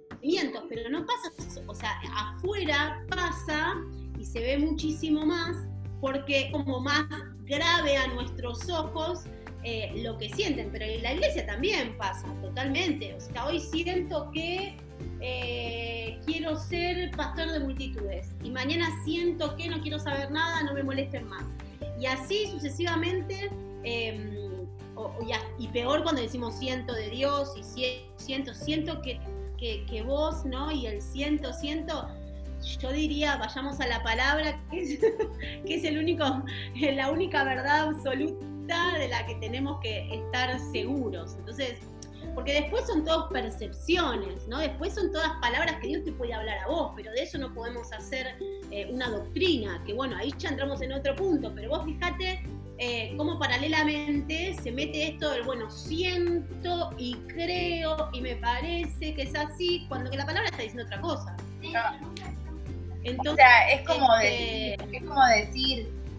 pero 0.68 0.88
no 0.90 1.04
pasa 1.06 1.30
eso. 1.38 1.62
O 1.66 1.74
sea, 1.74 2.00
afuera 2.12 3.04
pasa 3.08 3.76
y 4.18 4.24
se 4.24 4.40
ve 4.40 4.58
muchísimo 4.58 5.24
más 5.24 5.56
porque 6.00 6.50
como 6.52 6.80
más 6.80 7.06
grave 7.44 7.96
a 7.96 8.06
nuestros 8.08 8.68
ojos 8.68 9.24
eh, 9.64 9.92
lo 10.02 10.16
que 10.18 10.28
sienten, 10.30 10.70
pero 10.70 10.84
en 10.84 11.02
la 11.02 11.14
iglesia 11.14 11.46
también 11.46 11.96
pasa 11.96 12.26
totalmente. 12.40 13.14
O 13.14 13.20
sea, 13.20 13.46
hoy 13.46 13.58
siento 13.58 14.30
que 14.32 14.76
eh, 15.20 16.20
quiero 16.24 16.56
ser 16.56 17.10
pastor 17.12 17.50
de 17.50 17.60
multitudes 17.60 18.28
y 18.42 18.50
mañana 18.50 18.88
siento 19.04 19.56
que 19.56 19.68
no 19.68 19.80
quiero 19.80 19.98
saber 19.98 20.30
nada, 20.30 20.62
no 20.62 20.74
me 20.74 20.82
molesten 20.82 21.26
más. 21.28 21.44
Y 22.00 22.06
así 22.06 22.46
sucesivamente, 22.50 23.50
em, 23.82 24.36
y 25.58 25.68
peor 25.68 26.02
cuando 26.02 26.22
decimos 26.22 26.58
siento 26.58 26.94
de 26.94 27.10
Dios 27.10 27.52
y 27.56 27.62
siento, 28.16 28.54
siento 28.54 29.02
que 29.02 29.20
que, 29.56 30.02
vos, 30.06 30.44
¿no? 30.44 30.70
Y 30.70 30.86
el 30.86 31.02
siento, 31.02 31.52
siento, 31.52 32.08
yo 32.80 32.92
diría, 32.92 33.36
vayamos 33.36 33.80
a 33.80 33.86
la 33.86 34.02
palabra, 34.02 34.60
que 34.70 34.82
es, 34.82 34.98
que 35.66 35.74
es 35.74 35.84
el 35.84 35.98
único, 35.98 36.24
la 36.74 37.10
única 37.10 37.44
verdad 37.44 37.88
absoluta 37.88 38.98
de 38.98 39.08
la 39.08 39.24
que 39.26 39.36
tenemos 39.36 39.80
que 39.80 40.12
estar 40.12 40.58
seguros. 40.72 41.36
Entonces, 41.38 41.78
porque 42.34 42.52
después 42.52 42.86
son 42.86 43.04
todas 43.04 43.32
percepciones, 43.32 44.46
¿no? 44.48 44.58
Después 44.58 44.94
son 44.94 45.10
todas 45.12 45.30
palabras 45.40 45.76
que 45.80 45.88
Dios 45.88 46.04
te 46.04 46.12
puede 46.12 46.34
hablar 46.34 46.58
a 46.58 46.68
vos, 46.68 46.92
pero 46.94 47.10
de 47.12 47.22
eso 47.22 47.38
no 47.38 47.52
podemos 47.54 47.92
hacer 47.92 48.36
eh, 48.70 48.88
una 48.92 49.08
doctrina, 49.08 49.82
que 49.86 49.94
bueno, 49.94 50.16
ahí 50.16 50.32
ya 50.38 50.50
entramos 50.50 50.82
en 50.82 50.92
otro 50.92 51.14
punto, 51.14 51.52
pero 51.54 51.70
vos 51.70 51.84
fíjate 51.84 52.42
eh, 52.78 53.14
cómo 53.16 53.38
paralelamente 53.38 54.54
se 54.62 54.70
mete 54.70 55.08
esto 55.08 55.30
del, 55.30 55.44
bueno, 55.44 55.70
siento 55.70 56.90
y 56.98 57.14
creo 57.28 58.10
y 58.12 58.20
me 58.20 58.36
parece 58.36 59.14
que 59.14 59.22
es 59.22 59.34
así, 59.34 59.86
cuando 59.88 60.10
que 60.10 60.18
la 60.18 60.26
palabra 60.26 60.50
está 60.50 60.62
diciendo 60.62 60.84
otra 60.84 61.00
cosa. 61.00 61.36
Entonces, 63.06 63.32
o 63.32 63.36
sea, 63.36 63.70
es 63.70 63.82
como 63.86 64.16
este, 64.16 64.76
decir, 64.78 64.94
es 64.94 65.02
como 65.04 65.26
decir 65.26 65.78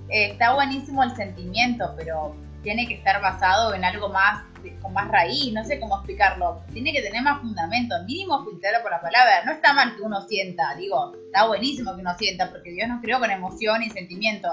eh, 0.10 0.32
está 0.32 0.54
buenísimo 0.54 1.04
el 1.04 1.16
sentimiento, 1.16 1.94
pero 1.98 2.36
tiene 2.64 2.88
que 2.88 2.96
estar 2.96 3.22
basado 3.22 3.74
en 3.74 3.84
algo 3.84 4.10
más 4.10 4.44
con 4.82 4.92
más 4.92 5.08
raíz, 5.10 5.54
no 5.54 5.64
sé 5.64 5.80
cómo 5.80 5.96
explicarlo. 5.96 6.62
Tiene 6.74 6.92
que 6.92 7.02
tener 7.02 7.22
más 7.22 7.42
fundamento, 7.42 7.96
mínimo 8.06 8.44
filtrarlo 8.44 8.82
por 8.82 8.92
la 8.92 9.02
palabra. 9.02 9.44
No 9.46 9.52
está 9.52 9.74
mal 9.74 9.96
que 9.96 10.02
uno 10.02 10.22
sienta, 10.28 10.76
digo, 10.76 11.14
está 11.28 11.48
buenísimo 11.48 11.96
que 11.96 12.02
uno 12.02 12.18
sienta, 12.18 12.50
porque 12.50 12.72
Dios 12.72 12.88
nos 12.90 13.02
creó 13.02 13.20
con 13.20 13.32
emoción 13.32 13.84
y 13.84 13.90
sentimiento. 13.90 14.50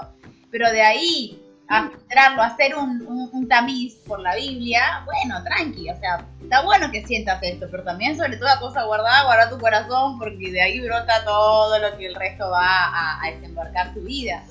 Pero 0.51 0.71
de 0.71 0.81
ahí 0.81 1.44
a 1.67 1.89
filtrarlo, 1.89 2.41
a 2.41 2.47
hacer 2.47 2.75
un, 2.75 3.47
tamiz 3.47 3.95
por 4.07 4.19
la 4.19 4.35
Biblia, 4.35 5.03
bueno, 5.05 5.43
tranqui, 5.43 5.89
o 5.89 5.99
sea, 5.99 6.25
está 6.41 6.61
bueno 6.61 6.91
que 6.91 7.05
sientas 7.05 7.41
esto, 7.43 7.67
pero 7.69 7.83
también 7.83 8.17
sobre 8.17 8.37
toda 8.37 8.59
cosa 8.59 8.83
guardada, 8.83 9.23
guarda 9.23 9.49
tu 9.49 9.59
corazón, 9.59 10.17
porque 10.17 10.51
de 10.51 10.61
ahí 10.61 10.79
brota 10.79 11.23
todo 11.23 11.77
lo 11.79 11.95
que 11.97 12.07
el 12.07 12.15
resto 12.15 12.49
va 12.49 13.21
a, 13.21 13.31
desembarcar 13.31 13.93
tu 13.93 14.01
vida. 14.01 14.43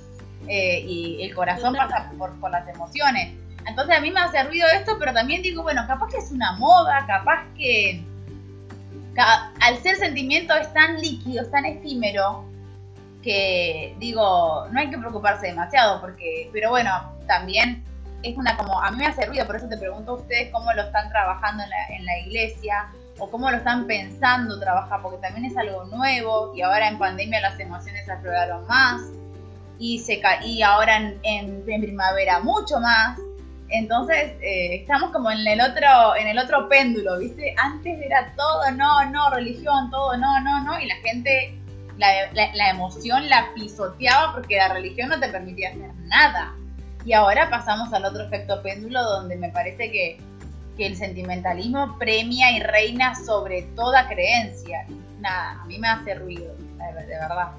Eh, 0.46 0.84
y 0.86 1.22
el 1.22 1.34
corazón 1.34 1.74
pasa 1.74 2.12
por, 2.18 2.38
por 2.38 2.50
las 2.50 2.68
emociones. 2.68 3.32
Entonces 3.66 3.96
a 3.96 4.00
mí 4.00 4.10
me 4.10 4.20
hace 4.20 4.42
ruido 4.44 4.68
esto, 4.68 4.96
pero 4.98 5.12
también 5.12 5.42
digo, 5.42 5.62
bueno, 5.62 5.84
capaz 5.86 6.08
que 6.08 6.18
es 6.18 6.30
una 6.30 6.52
moda, 6.52 7.04
capaz 7.06 7.44
que 7.56 8.04
al 9.16 9.78
ser 9.82 9.96
sentimiento 9.96 10.54
es 10.54 10.72
tan 10.72 11.00
líquido, 11.00 11.42
es 11.42 11.50
tan 11.50 11.64
efímero, 11.64 12.44
que 13.24 13.96
digo, 13.98 14.66
no 14.70 14.78
hay 14.78 14.90
que 14.90 14.98
preocuparse 14.98 15.46
demasiado, 15.46 16.00
porque, 16.00 16.50
pero 16.52 16.70
bueno, 16.70 16.90
también 17.26 17.82
es 18.22 18.36
una 18.36 18.56
como, 18.56 18.80
a 18.80 18.90
mí 18.90 18.98
me 18.98 19.06
hace 19.06 19.24
ruido, 19.26 19.46
por 19.46 19.56
eso 19.56 19.68
te 19.68 19.78
pregunto 19.78 20.12
a 20.12 20.14
ustedes 20.16 20.50
cómo 20.52 20.72
lo 20.74 20.82
están 20.82 21.08
trabajando 21.08 21.62
en 21.62 22.04
la, 22.04 22.18
iglesia 22.18 22.88
o 23.18 23.30
cómo 23.30 23.50
lo 23.50 23.56
están 23.56 23.86
pensando 23.86 24.60
trabajar, 24.60 25.00
porque 25.02 25.18
también 25.18 25.46
es 25.46 25.56
algo 25.56 25.84
nuevo 25.84 26.52
y 26.54 26.62
ahora 26.62 26.88
en 26.88 26.98
pandemia 26.98 27.40
las 27.40 27.58
emociones 27.58 28.08
afloraron 28.08 28.66
más 28.66 29.02
y, 29.78 29.98
se, 30.00 30.20
y 30.44 30.62
ahora 30.62 30.96
en, 30.96 31.62
en 31.66 31.80
primavera 31.80 32.40
mucho 32.40 32.78
más. 32.80 33.18
Entonces 33.68 34.32
eh, 34.40 34.76
estamos 34.82 35.10
como 35.10 35.30
en 35.30 35.46
el 35.46 35.60
otro, 35.60 36.16
en 36.16 36.28
el 36.28 36.38
otro 36.38 36.68
péndulo, 36.68 37.18
¿viste? 37.18 37.54
Antes 37.58 38.00
era 38.00 38.32
todo 38.36 38.70
no, 38.72 39.10
no, 39.10 39.30
religión, 39.30 39.90
todo 39.90 40.16
no, 40.16 40.40
no, 40.40 40.62
no, 40.64 40.78
y 40.78 40.86
la 40.86 40.96
gente, 40.96 41.58
la, 41.98 42.70
emoción 42.70 43.28
la 43.28 43.52
pisoteaba 43.54 44.34
porque 44.34 44.56
la 44.56 44.72
religión 44.72 45.08
no 45.08 45.20
te 45.20 45.28
permitía 45.28 45.70
hacer 45.70 45.94
nada. 46.06 46.54
Y 47.04 47.12
ahora 47.12 47.50
pasamos 47.50 47.92
al 47.92 48.04
otro 48.04 48.24
efecto 48.24 48.62
péndulo 48.62 49.02
donde 49.02 49.36
me 49.36 49.50
parece 49.50 49.90
que, 49.90 50.18
que 50.76 50.86
el 50.86 50.96
sentimentalismo 50.96 51.98
premia 51.98 52.50
y 52.56 52.60
reina 52.60 53.14
sobre 53.14 53.62
toda 53.74 54.08
creencia. 54.08 54.86
Nada, 55.20 55.60
a 55.62 55.64
mí 55.66 55.78
me 55.78 55.88
hace 55.88 56.14
ruido, 56.14 56.54
de 56.56 56.92
verdad. 56.94 57.52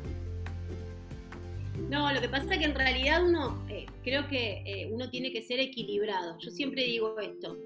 No, 1.89 2.11
lo 2.11 2.21
que 2.21 2.29
pasa 2.29 2.53
es 2.53 2.59
que 2.59 2.65
en 2.65 2.75
realidad 2.75 3.23
uno, 3.23 3.63
eh, 3.69 3.85
creo 4.03 4.27
que 4.27 4.63
eh, 4.65 4.89
uno 4.91 5.09
tiene 5.09 5.31
que 5.31 5.41
ser 5.41 5.59
equilibrado. 5.59 6.37
Yo 6.39 6.49
siempre 6.49 6.83
digo 6.83 7.19
esto, 7.19 7.57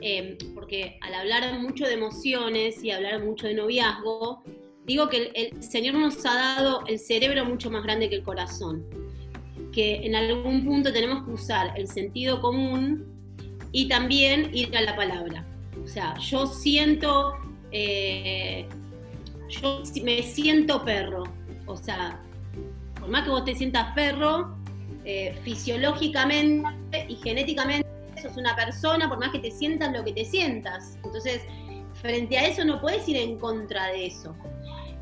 em, 0.00 0.36
porque 0.54 0.98
al 1.00 1.14
hablar 1.14 1.58
mucho 1.58 1.86
de 1.86 1.94
emociones 1.94 2.82
y 2.84 2.90
hablar 2.90 3.22
mucho 3.24 3.46
de 3.46 3.54
noviazgo, 3.54 4.42
digo 4.86 5.08
que 5.08 5.30
el, 5.34 5.62
Señor 5.62 5.94
nos 5.94 6.24
ha 6.26 6.34
dado 6.34 6.84
el 6.86 6.98
cerebro 6.98 7.44
mucho 7.44 7.70
más 7.70 7.82
grande 7.82 8.08
que 8.08 8.16
el 8.16 8.22
corazón, 8.22 8.84
que 9.72 10.04
en 10.04 10.14
algún 10.14 10.64
punto 10.64 10.92
tenemos 10.92 11.24
que 11.24 11.30
usar 11.32 11.72
el 11.78 11.88
sentido 11.88 12.40
común 12.40 13.06
y 13.72 13.88
también 13.88 14.50
ir 14.54 14.76
a 14.76 14.82
la 14.82 14.96
palabra. 14.96 15.44
O 15.82 15.86
sea, 15.86 16.14
yo 16.18 16.46
siento, 16.46 17.34
eh, 17.70 18.66
yo 19.48 19.82
me 20.02 20.22
siento 20.22 20.84
perro, 20.84 21.24
o 21.66 21.76
sea, 21.76 22.20
por 22.98 23.08
más 23.08 23.24
que 23.24 23.30
vos 23.30 23.44
te 23.44 23.54
sientas 23.54 23.94
perro, 23.94 24.56
eh, 25.04 25.36
fisiológicamente 25.42 27.06
y 27.08 27.16
genéticamente 27.16 27.88
sos 28.20 28.36
una 28.36 28.54
persona, 28.54 29.08
por 29.08 29.18
más 29.18 29.30
que 29.30 29.38
te 29.38 29.50
sientas 29.50 29.92
lo 29.92 30.04
que 30.04 30.12
te 30.12 30.24
sientas. 30.24 30.98
Entonces, 31.02 31.42
frente 31.94 32.38
a 32.38 32.46
eso 32.46 32.64
no 32.64 32.80
puedes 32.80 33.08
ir 33.08 33.16
en 33.16 33.38
contra 33.38 33.88
de 33.88 34.06
eso. 34.06 34.36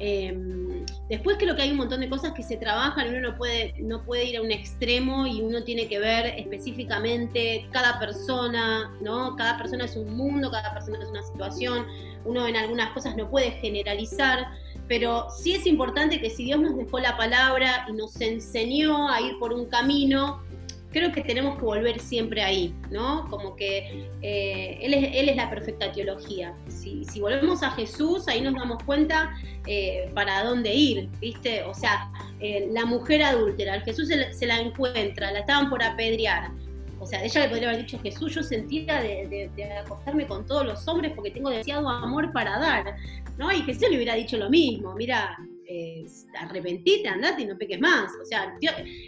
Em, 0.02 0.84
después 1.08 1.36
creo 1.38 1.54
que 1.54 1.62
hay 1.62 1.70
un 1.70 1.76
montón 1.76 2.00
de 2.00 2.08
cosas 2.08 2.32
que 2.32 2.42
se 2.42 2.56
trabajan 2.56 3.06
y 3.06 3.10
uno 3.10 3.30
no 3.30 3.36
puede, 3.36 3.74
no 3.78 4.02
puede 4.02 4.24
ir 4.24 4.38
a 4.38 4.42
un 4.42 4.50
extremo 4.50 5.26
y 5.26 5.42
uno 5.42 5.62
tiene 5.62 5.88
que 5.88 5.98
ver 5.98 6.26
específicamente 6.38 7.68
cada 7.70 7.98
persona, 7.98 8.90
¿no? 9.02 9.36
Cada 9.36 9.58
persona 9.58 9.84
es 9.84 9.96
un 9.96 10.16
mundo, 10.16 10.50
cada 10.50 10.72
persona 10.72 10.98
es 11.02 11.08
una 11.08 11.22
situación, 11.22 11.86
uno 12.24 12.46
en 12.46 12.56
algunas 12.56 12.90
cosas 12.92 13.14
no 13.16 13.30
puede 13.30 13.50
generalizar 13.52 14.46
pero 14.90 15.28
sí 15.30 15.52
es 15.52 15.68
importante 15.68 16.20
que 16.20 16.30
si 16.30 16.42
Dios 16.46 16.58
nos 16.58 16.76
dejó 16.76 16.98
la 16.98 17.16
palabra 17.16 17.86
y 17.88 17.92
nos 17.92 18.20
enseñó 18.20 19.08
a 19.08 19.20
ir 19.20 19.38
por 19.38 19.52
un 19.52 19.66
camino, 19.66 20.42
creo 20.90 21.12
que 21.12 21.22
tenemos 21.22 21.56
que 21.56 21.64
volver 21.64 22.00
siempre 22.00 22.42
ahí, 22.42 22.74
¿no? 22.90 23.26
Como 23.28 23.54
que 23.56 24.08
eh, 24.22 24.78
él, 24.80 24.94
es, 24.94 25.36
la 25.36 25.48
perfecta 25.48 25.92
teología. 25.92 26.54
Si, 26.68 27.04
volvemos 27.20 27.62
a 27.62 27.70
Jesús, 27.72 28.26
ahí 28.28 28.40
nos 28.40 28.54
damos 28.54 28.82
cuenta 28.84 29.34
eh, 29.66 30.10
para 30.14 30.44
dónde 30.44 30.74
ir, 30.74 31.08
¿viste? 31.20 31.62
O 31.62 31.74
sea, 31.74 32.10
eh, 32.40 32.68
la 32.72 32.84
mujer 32.84 33.22
adúltera, 33.22 33.80
Jesús 33.80 34.08
se 34.08 34.46
la, 34.46 34.60
encuentra, 34.60 35.30
la 35.32 35.40
estaban 35.40 35.70
por 35.70 35.82
apedrear. 35.82 36.50
O 36.98 37.06
sea, 37.06 37.24
ella 37.24 37.42
le 37.42 37.48
podría 37.48 37.68
haber 37.70 37.82
dicho, 37.82 37.98
Jesús, 38.00 38.34
yo 38.34 38.42
sentía 38.42 39.00
de, 39.00 39.50
de, 39.56 39.72
acostarme 39.72 40.26
con 40.26 40.44
todos 40.44 40.66
los 40.66 40.86
hombres 40.86 41.12
porque 41.14 41.30
tengo 41.30 41.48
demasiado 41.48 41.88
amor 41.88 42.30
para 42.32 42.58
dar. 42.58 42.96
¿no? 43.38 43.50
Y 43.50 43.62
Jesús 43.62 43.88
le 43.88 43.96
hubiera 43.96 44.14
dicho 44.14 44.36
lo 44.36 44.50
mismo, 44.50 44.94
mira, 44.94 45.38
eh, 45.72 46.04
arrepentite, 46.36 47.08
andate 47.08 47.42
y 47.42 47.46
no 47.46 47.56
peques 47.56 47.78
más. 47.78 48.10
O 48.20 48.24
sea, 48.24 48.52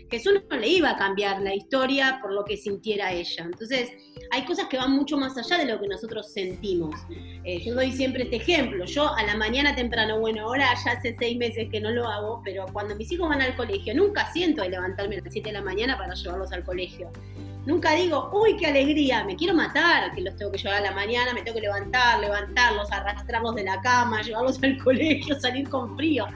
Jesús 0.08 0.32
no 0.48 0.56
le 0.56 0.68
iba 0.68 0.90
a 0.90 0.96
cambiar 0.96 1.42
la 1.42 1.52
historia 1.52 2.20
por 2.22 2.32
lo 2.32 2.44
que 2.44 2.56
sintiera 2.56 3.12
ella. 3.12 3.44
Entonces, 3.44 3.90
hay 4.30 4.44
cosas 4.44 4.68
que 4.68 4.76
van 4.76 4.92
mucho 4.92 5.16
más 5.16 5.36
allá 5.36 5.58
de 5.58 5.72
lo 5.72 5.80
que 5.80 5.88
nosotros 5.88 6.32
sentimos. 6.32 6.94
Eh, 7.42 7.60
yo 7.64 7.74
doy 7.74 7.90
siempre 7.90 8.22
este 8.22 8.36
ejemplo. 8.36 8.84
Yo 8.84 9.12
a 9.12 9.24
la 9.24 9.36
mañana 9.36 9.74
temprano, 9.74 10.20
bueno, 10.20 10.44
ahora 10.44 10.68
ya 10.84 10.92
hace 10.92 11.16
seis 11.18 11.36
meses 11.36 11.68
que 11.68 11.80
no 11.80 11.90
lo 11.90 12.06
hago, 12.06 12.40
pero 12.44 12.66
cuando 12.72 12.94
mis 12.94 13.10
hijos 13.10 13.28
van 13.28 13.42
al 13.42 13.56
colegio, 13.56 13.92
nunca 13.96 14.32
siento 14.32 14.62
de 14.62 14.68
levantarme 14.68 15.16
a 15.16 15.20
las 15.20 15.32
7 15.32 15.48
de 15.48 15.54
la 15.54 15.62
mañana 15.62 15.98
para 15.98 16.14
llevarlos 16.14 16.52
al 16.52 16.62
colegio. 16.62 17.10
Nunca 17.66 17.92
digo, 17.94 18.30
uy, 18.32 18.56
qué 18.56 18.66
alegría, 18.66 19.24
me 19.24 19.36
quiero 19.36 19.54
matar, 19.54 20.12
que 20.14 20.20
los 20.20 20.36
tengo 20.36 20.50
que 20.50 20.58
llevar 20.58 20.78
a 20.78 20.80
la 20.80 20.92
mañana, 20.92 21.32
me 21.32 21.42
tengo 21.42 21.56
que 21.56 21.62
levantar, 21.62 22.20
levantarlos, 22.20 22.90
arrastrarlos 22.90 23.54
de 23.54 23.64
la 23.64 23.80
cama, 23.80 24.22
llevarlos 24.26 24.62
al 24.62 24.78
colegio, 24.78 25.38
salir 25.40 25.68
con 25.68 25.96
frío. 25.96 26.26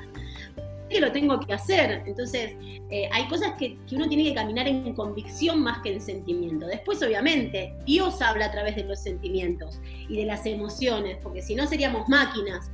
Que 0.89 1.01
lo 1.01 1.11
tengo 1.13 1.41
que 1.41 1.53
hacer. 1.53 2.03
Entonces, 2.07 2.53
eh, 2.91 3.09
hay 3.13 3.27
cosas 3.29 3.55
que, 3.59 3.79
que, 3.87 3.97
uno 3.97 4.09
tiene 4.09 4.25
que 4.25 4.35
caminar 4.35 4.69
en 4.69 4.95
convicción 4.95 5.61
más 5.61 5.83
que 5.83 5.95
en 5.95 6.01
sentimiento. 6.01 6.67
Después, 6.67 7.03
obviamente, 7.03 7.75
Dios 7.85 8.23
habla 8.23 8.47
a 8.47 8.53
través 8.53 8.77
de 8.77 8.85
los 8.85 9.01
sentimientos 9.01 9.81
y 10.09 10.17
de 10.17 10.27
las 10.27 10.47
emociones, 10.47 11.19
porque 11.23 11.43
si 11.43 11.55
no 11.55 11.67
seríamos 11.67 12.09
máquinas. 12.09 12.71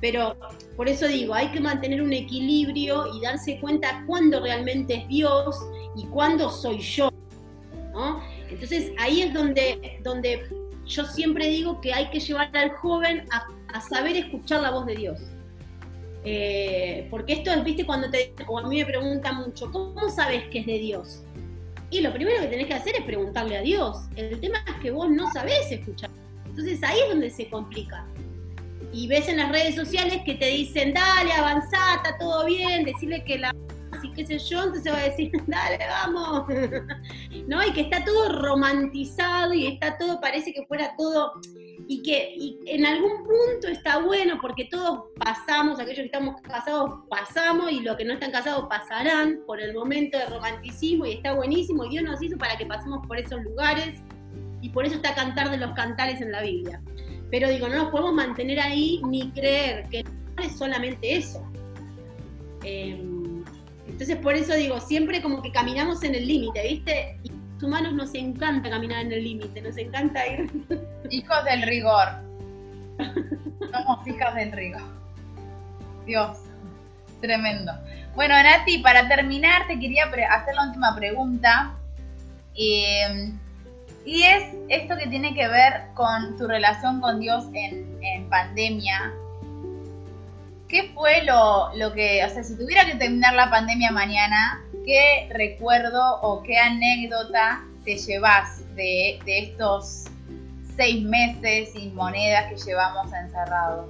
Pero 0.00 0.34
por 0.76 0.88
eso 0.88 1.06
digo, 1.06 1.34
hay 1.34 1.48
que 1.48 1.60
mantener 1.60 2.00
un 2.00 2.12
equilibrio 2.12 3.14
y 3.14 3.20
darse 3.20 3.60
cuenta 3.60 4.02
cuándo 4.06 4.40
realmente 4.40 4.94
es 4.94 5.08
Dios 5.08 5.56
y 5.94 6.06
cuándo 6.06 6.50
soy 6.50 6.78
yo. 6.78 7.10
Entonces 8.48 8.92
ahí 8.98 9.22
es 9.22 9.32
donde, 9.32 10.00
donde 10.02 10.42
yo 10.86 11.04
siempre 11.04 11.48
digo 11.48 11.80
que 11.80 11.92
hay 11.92 12.10
que 12.10 12.20
llevar 12.20 12.54
al 12.56 12.70
joven 12.76 13.24
a, 13.30 13.80
saber 13.80 14.16
escuchar 14.16 14.62
la 14.62 14.70
voz 14.70 14.86
de 14.86 14.96
Dios. 14.96 15.20
Eh, 16.24 17.06
porque 17.10 17.34
esto 17.34 17.50
es, 17.50 17.64
viste, 17.64 17.86
cuando 17.86 18.10
te, 18.10 18.34
o 18.46 18.58
a 18.58 18.68
mí 18.68 18.78
me 18.78 18.86
preguntan 18.86 19.36
mucho, 19.36 19.70
¿cómo 19.72 20.10
sabes 20.10 20.44
que 20.48 20.60
es 20.60 20.66
de 20.66 20.78
Dios? 20.78 21.22
Y 21.90 22.00
lo 22.00 22.12
primero 22.12 22.40
que 22.42 22.48
tenés 22.48 22.66
que 22.66 22.74
hacer 22.74 22.94
es 22.96 23.04
preguntarle 23.04 23.56
a 23.56 23.62
Dios. 23.62 23.96
El 24.16 24.38
tema 24.40 24.58
es 24.66 24.74
que 24.82 24.90
vos 24.90 25.10
no 25.10 25.30
sabés 25.32 25.70
escuchar. 25.72 26.10
Entonces 26.46 26.82
ahí 26.82 26.98
es 27.02 27.08
donde 27.08 27.30
se 27.30 27.48
complica. 27.48 28.06
Y 28.92 29.08
ves 29.08 29.28
en 29.28 29.38
las 29.38 29.50
redes 29.50 29.74
sociales 29.74 30.20
que 30.24 30.34
te 30.34 30.46
dicen, 30.46 30.92
dale, 30.92 31.32
avanzá, 31.32 31.96
está 31.96 32.18
todo 32.18 32.44
bien, 32.46 32.84
decirle 32.84 33.24
que 33.24 33.38
la 33.38 33.54
y 34.02 34.12
qué 34.12 34.24
sé 34.24 34.38
yo, 34.38 34.64
entonces 34.64 34.92
va 34.92 34.98
a 34.98 35.04
decir, 35.04 35.30
dale, 35.46 35.78
vamos. 35.86 36.46
¿no? 37.46 37.66
Y 37.66 37.72
que 37.72 37.82
está 37.82 38.04
todo 38.04 38.40
romantizado 38.40 39.52
y 39.52 39.66
está 39.66 39.98
todo, 39.98 40.20
parece 40.20 40.52
que 40.52 40.64
fuera 40.66 40.94
todo, 40.96 41.32
y 41.90 42.02
que 42.04 42.36
en 42.66 42.86
algún 42.86 43.24
punto 43.24 43.66
está 43.66 43.98
bueno 43.98 44.38
porque 44.40 44.66
todos 44.66 45.06
pasamos, 45.18 45.80
aquellos 45.80 45.98
que 45.98 46.04
estamos 46.04 46.40
casados 46.40 47.00
pasamos 47.08 47.72
y 47.72 47.80
los 47.80 47.96
que 47.96 48.04
no 48.04 48.12
están 48.12 48.30
casados 48.30 48.68
pasarán 48.68 49.40
por 49.44 49.60
el 49.60 49.74
momento 49.74 50.16
de 50.16 50.26
romanticismo 50.26 51.04
y 51.04 51.14
está 51.14 51.34
buenísimo 51.34 51.84
y 51.84 51.88
Dios 51.88 52.04
nos 52.04 52.22
hizo 52.22 52.38
para 52.38 52.56
que 52.56 52.64
pasemos 52.64 53.04
por 53.08 53.18
esos 53.18 53.42
lugares 53.42 53.96
y 54.60 54.68
por 54.68 54.86
eso 54.86 54.94
está 54.94 55.16
Cantar 55.16 55.50
de 55.50 55.56
los 55.56 55.72
Cantares 55.72 56.20
en 56.20 56.30
la 56.30 56.42
Biblia. 56.42 56.80
Pero 57.28 57.48
digo, 57.48 57.66
no 57.66 57.74
nos 57.74 57.90
podemos 57.90 58.14
mantener 58.14 58.60
ahí 58.60 59.02
ni 59.08 59.28
creer 59.32 59.88
que 59.88 60.04
es 60.44 60.56
solamente 60.56 61.16
eso. 61.16 61.44
Em, 62.62 63.42
entonces 63.88 64.16
por 64.18 64.36
eso 64.36 64.54
digo, 64.54 64.78
siempre 64.78 65.20
como 65.20 65.42
que 65.42 65.50
caminamos 65.50 66.04
en 66.04 66.14
el 66.14 66.24
límite, 66.24 66.62
¿viste? 66.68 67.18
Humanos 67.62 67.92
nos 67.92 68.14
encanta 68.14 68.70
caminar 68.70 69.02
en 69.02 69.12
el 69.12 69.24
límite, 69.24 69.60
nos 69.60 69.76
encanta 69.76 70.26
ir. 70.26 70.50
Hijos 71.10 71.44
del 71.44 71.62
rigor. 71.62 72.08
Somos 73.70 74.06
hijas 74.06 74.34
del 74.34 74.52
rigor. 74.52 74.82
Dios, 76.06 76.38
tremendo. 77.20 77.72
Bueno, 78.14 78.34
Nati, 78.42 78.78
para 78.78 79.08
terminar 79.08 79.66
te 79.66 79.78
quería 79.78 80.04
hacer 80.04 80.54
la 80.54 80.66
última 80.66 80.94
pregunta. 80.96 81.74
Eh, 82.56 83.32
y 84.04 84.22
es 84.22 84.54
esto 84.68 84.96
que 84.96 85.06
tiene 85.06 85.34
que 85.34 85.46
ver 85.46 85.88
con 85.94 86.36
tu 86.36 86.46
relación 86.46 87.00
con 87.00 87.20
Dios 87.20 87.44
en, 87.52 88.28
pandemia. 88.28 89.12
¿Qué 90.68 90.90
fue 90.94 91.22
lo, 91.24 91.74
lo, 91.76 91.92
que, 91.92 92.24
o 92.24 92.28
sea, 92.28 92.42
si 92.42 92.56
tuviera 92.56 92.84
que 92.86 92.94
terminar 92.94 93.34
la 93.34 93.50
pandemia 93.50 93.90
mañana, 93.90 94.62
qué 94.84 95.28
recuerdo 95.30 96.20
o 96.22 96.42
qué 96.42 96.56
anécdota 96.56 97.64
te 97.84 97.96
llevas 97.96 98.64
de, 98.74 99.18
estos 99.26 100.04
seis 100.76 101.02
meses 101.02 101.72
sin 101.72 101.94
monedas 101.94 102.52
que 102.52 102.56
llevamos 102.70 103.12
encerrados? 103.12 103.86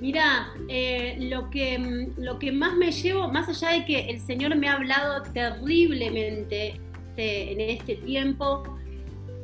Mira, 0.00 0.48
eh, 0.68 1.16
lo, 1.20 1.48
que, 1.50 2.08
lo 2.16 2.38
que 2.38 2.50
más 2.50 2.74
me 2.74 2.90
llevo, 2.90 3.28
más 3.28 3.48
allá 3.48 3.78
de 3.78 3.84
que 3.84 4.10
el 4.10 4.20
Señor 4.20 4.56
me 4.56 4.68
ha 4.68 4.74
hablado 4.74 5.22
terriblemente 5.32 6.80
este, 7.12 7.52
en 7.52 7.60
este 7.60 7.96
tiempo, 7.96 8.62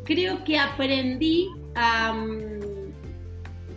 creo 0.05 0.43
que 0.45 0.59
aprendí 0.59 1.49
a, 1.75 2.15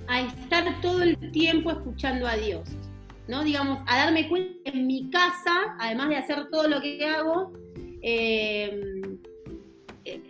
a, 0.08 0.22
estar 0.22 0.80
todo 0.82 1.04
el 1.04 1.18
tiempo 1.32 1.72
escuchando 1.72 2.26
a 2.26 2.38
Dios, 2.38 2.70
Digamos, 3.40 3.80
a 3.88 3.98
darme 3.98 4.28
cuenta 4.28 4.54
que 4.66 4.78
en 4.78 4.88
mi 4.88 5.10
casa, 5.10 5.76
además 5.80 6.10
de 6.10 6.18
hacer 6.18 6.50
todo 6.52 6.68
lo 6.68 6.82
que 6.82 7.06
hago, 7.06 7.54
eh, 8.02 9.02
eh, 10.04 10.22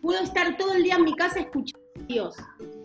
puedo 0.00 0.22
estar 0.22 0.56
todo 0.56 0.74
el 0.74 0.82
día 0.82 0.96
en 0.96 1.04
mi 1.04 1.14
casa 1.14 1.40
escuchando 1.40 1.86
a 2.00 2.02
Dios, 2.06 2.36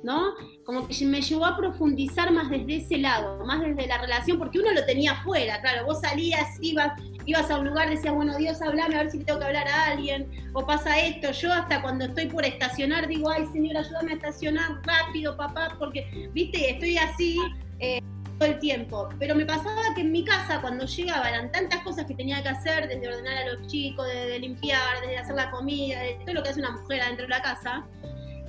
¿no? 0.04 0.34
Como 0.66 0.88
que 0.88 1.06
me 1.06 1.22
llevó 1.22 1.46
a 1.46 1.56
profundizar 1.56 2.32
más 2.32 2.50
desde 2.50 2.78
ese 2.78 2.98
lado, 2.98 3.46
más 3.46 3.62
desde 3.62 3.88
la 3.88 3.98
relación, 4.00 4.38
porque 4.38 4.60
uno 4.60 4.74
lo 4.74 4.86
tenía 4.86 5.14
afuera, 5.14 5.62
claro, 5.62 5.86
vos 5.86 6.02
salías, 6.02 6.58
ibas, 6.62 7.02
ibas 7.26 7.50
a 7.50 7.58
un 7.58 7.68
lugar, 7.68 7.90
decías, 7.90 8.14
bueno, 8.14 8.38
Dios, 8.38 8.62
hablame, 8.62 8.96
a 8.96 9.04
ver 9.04 9.12
si 9.12 9.20
tengo 9.20 9.40
que 9.40 9.46
hablar 9.46 9.68
a 9.68 9.86
alguien, 9.92 10.30
o 10.54 10.66
pasa 10.66 11.00
esto. 11.00 11.32
Yo 11.32 11.54
hasta 11.54 11.82
cuando 11.82 12.06
estoy 12.06 12.28
por 12.28 12.46
estacionar 12.46 13.08
digo, 13.08 13.30
ay, 13.30 13.46
Señor, 13.54 13.78
ayúdame 13.78 14.12
a 14.12 14.16
estacionar 14.16 14.82
rápido, 14.84 15.38
papá, 15.38 15.76
porque, 15.80 16.30
viste, 16.34 16.72
estoy 16.72 16.98
así 16.98 17.40
eh, 17.80 18.02
todo 18.38 18.50
el 18.50 18.60
tiempo. 18.60 19.10
Pero 19.20 19.36
me 19.36 19.46
pasaba 19.46 19.82
que 19.96 20.02
en 20.02 20.12
mi 20.12 20.24
casa, 20.24 20.62
cuando 20.62 20.86
llegaba, 20.86 21.30
eran 21.30 21.52
tantas 21.52 21.82
cosas 21.82 22.06
que 22.06 22.16
tenía 22.16 22.42
que 22.44 22.50
hacer, 22.50 22.88
desde 22.88 23.08
ordenar 23.08 23.38
a 23.38 23.54
los 23.54 23.68
chicos, 23.68 24.08
de, 24.08 24.40
limpiar, 24.40 25.02
desde 25.02 25.18
hacer 25.18 25.36
la 25.36 25.52
comida, 25.52 26.00
de 26.02 26.18
todo 26.26 26.36
lo 26.36 26.44
que 26.44 26.50
hace 26.50 26.60
una 26.60 26.72
mujer 26.72 27.02
adentro 27.02 27.26
de 27.26 27.30
la 27.30 27.42
casa, 27.42 27.88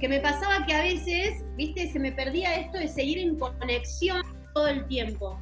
que 0.01 0.09
me 0.09 0.21
pasaba 0.21 0.67
que 0.67 0.75
a 0.75 0.83
veces, 0.83 1.45
viste, 1.57 1.91
se 1.91 1.99
me 1.99 2.13
perdía 2.13 2.57
esto 2.57 2.79
de 2.79 2.89
seguir 2.89 3.19
en 3.19 3.39
conexión 3.39 4.23
todo 4.55 4.69
el 4.69 4.87
tiempo. 4.87 5.41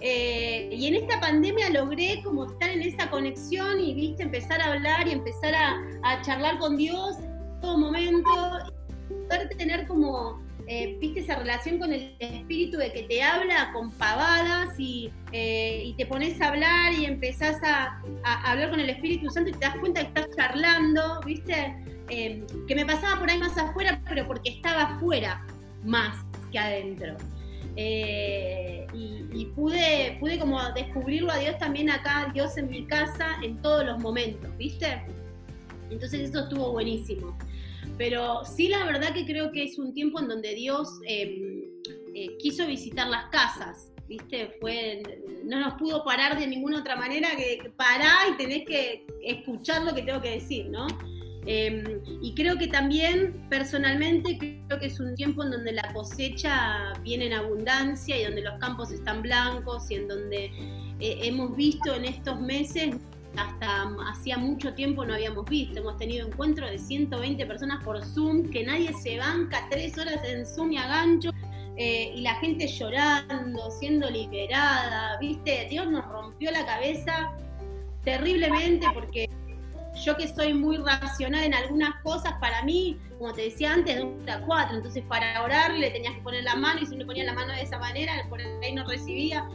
Eh, 0.00 0.68
y 0.72 0.86
en 0.86 0.94
esta 0.94 1.18
pandemia 1.20 1.70
logré 1.70 2.22
como 2.22 2.46
estar 2.46 2.70
en 2.70 2.82
esa 2.82 3.10
conexión 3.10 3.80
y 3.80 3.94
viste 3.94 4.22
empezar 4.22 4.60
a 4.60 4.72
hablar 4.72 5.08
y 5.08 5.12
empezar 5.12 5.54
a, 5.54 6.22
charlar 6.22 6.58
con 6.58 6.76
Dios 6.76 7.16
en 7.18 7.60
todo 7.60 7.78
momento 7.78 8.30
poder 9.28 9.48
tener 9.56 9.86
como 9.86 10.40
eh, 10.68 10.96
viste 11.00 11.20
esa 11.20 11.36
relación 11.36 11.78
con 11.78 11.92
el 11.92 12.14
espíritu 12.18 12.76
de 12.76 12.92
que 12.92 13.04
te 13.04 13.22
habla 13.22 13.70
con 13.72 13.90
pavadas 13.92 14.78
y, 14.78 15.10
eh, 15.32 15.82
y 15.86 15.94
te 15.94 16.04
pones 16.04 16.40
a 16.40 16.48
hablar 16.48 16.92
y 16.92 17.06
empezás 17.06 17.56
a, 17.64 18.02
hablar 18.22 18.70
con 18.70 18.80
el 18.80 18.90
Espíritu 18.90 19.30
Santo 19.30 19.50
y 19.50 19.52
te 19.54 19.60
das 19.60 19.76
cuenta 19.78 20.02
que 20.02 20.08
estás 20.08 20.28
charlando, 20.36 21.20
viste, 21.24 21.74
que 22.08 22.74
me 22.74 22.84
pasaba 22.86 23.18
por 23.18 23.30
ahí 23.30 23.38
más 23.38 23.56
afuera, 23.56 24.00
pero 24.08 24.26
porque 24.26 24.50
estaba 24.50 24.82
afuera 24.82 25.44
más 25.84 26.24
que 26.52 26.58
adentro. 26.58 27.16
Eh, 27.80 28.86
y, 28.92 29.46
pude, 29.54 30.16
pude 30.18 30.38
como 30.38 30.60
descubrirlo 30.72 31.30
a 31.30 31.38
Dios 31.38 31.56
también 31.58 31.90
acá, 31.90 32.30
Dios 32.34 32.56
en 32.56 32.68
mi 32.68 32.84
casa, 32.86 33.36
en 33.42 33.62
todos 33.62 33.84
los 33.84 34.00
momentos, 34.00 34.50
¿viste? 34.56 35.00
Entonces 35.88 36.28
eso 36.28 36.40
estuvo 36.40 36.72
buenísimo. 36.72 37.38
Pero 37.98 38.44
sí 38.44 38.68
la 38.68 38.84
verdad 38.84 39.12
que 39.12 39.26
creo 39.26 39.50
que 39.52 39.64
es 39.64 39.78
un 39.78 39.92
tiempo 39.92 40.20
en 40.20 40.28
donde 40.28 40.54
Dios 40.54 40.88
em, 41.06 41.64
eh, 42.14 42.36
quiso 42.38 42.66
visitar 42.66 43.08
las 43.08 43.26
casas, 43.26 43.92
¿viste? 44.08 44.58
No 45.44 45.60
nos 45.60 45.74
pudo 45.74 46.04
parar 46.04 46.38
de 46.38 46.46
ninguna 46.46 46.80
otra 46.80 46.96
manera 46.96 47.30
que, 47.36 47.58
que 47.58 47.70
pará 47.70 48.14
y 48.32 48.36
tenés 48.36 48.64
que 48.64 49.04
escuchar 49.22 49.82
lo 49.82 49.94
que 49.94 50.02
tengo 50.02 50.22
que 50.22 50.30
decir, 50.30 50.66
¿no? 50.70 50.86
Em, 51.50 52.02
y 52.20 52.34
creo 52.34 52.58
que 52.58 52.66
también 52.66 53.46
personalmente 53.48 54.36
creo 54.36 54.78
que 54.78 54.86
es 54.86 55.00
un 55.00 55.14
tiempo 55.14 55.42
en 55.42 55.50
donde 55.50 55.72
la 55.72 55.92
cosecha 55.94 56.92
viene 57.02 57.26
en 57.26 57.32
abundancia 57.32 58.20
y 58.20 58.24
donde 58.24 58.42
los 58.42 58.58
campos 58.58 58.90
están 58.90 59.22
blancos 59.22 59.90
y 59.90 59.94
en 59.94 60.08
donde 60.08 60.44
eh, 61.00 61.18
hemos 61.22 61.56
visto 61.56 61.94
en 61.94 62.04
estos 62.04 62.38
meses 62.38 62.96
hasta 63.36 63.88
hacía 64.10 64.38
mucho 64.38 64.74
tiempo 64.74 65.04
no 65.04 65.14
habíamos 65.14 65.44
visto. 65.46 65.78
Hemos 65.78 65.96
tenido 65.96 66.26
encuentros 66.26 66.70
de 66.70 66.78
120 66.78 67.46
personas 67.46 67.84
por 67.84 68.02
Zoom, 68.04 68.50
que 68.50 68.64
nadie 68.64 68.92
se 68.94 69.18
banca 69.18 69.66
tres 69.70 69.96
horas 69.98 70.20
en 70.24 70.46
Zoom 70.46 70.72
y 70.72 70.78
a 70.78 70.86
gancho, 70.86 71.30
eh, 71.76 72.12
y 72.14 72.22
la 72.22 72.34
gente 72.36 72.66
llorando, 72.66 73.70
siendo 73.70 74.10
liberada, 74.10 75.18
¿viste? 75.20 75.66
Dios 75.70 75.88
nos 75.88 76.04
rompió 76.06 76.50
la 76.50 76.66
cabeza 76.66 77.32
terriblemente 78.04 78.86
porque 78.94 79.28
yo 80.04 80.16
que 80.16 80.28
soy 80.28 80.54
muy 80.54 80.76
racional 80.78 81.44
en 81.44 81.54
algunas 81.54 82.00
cosas, 82.02 82.34
para 82.40 82.62
mí, 82.62 82.98
como 83.18 83.32
te 83.32 83.42
decía 83.42 83.72
antes, 83.72 83.96
de 83.96 84.02
1 84.02 84.32
a 84.32 84.40
4, 84.40 84.76
entonces 84.76 85.04
para 85.08 85.42
orar 85.42 85.72
le 85.74 85.90
tenías 85.90 86.14
que 86.14 86.20
poner 86.20 86.44
la 86.44 86.54
mano 86.54 86.80
y 86.80 86.86
si 86.86 86.96
no 86.96 87.06
ponía 87.06 87.24
la 87.24 87.32
mano 87.32 87.52
de 87.52 87.62
esa 87.62 87.78
manera, 87.78 88.12
por 88.28 88.40
ahí 88.40 88.72
no 88.74 88.86
recibía. 88.86 89.48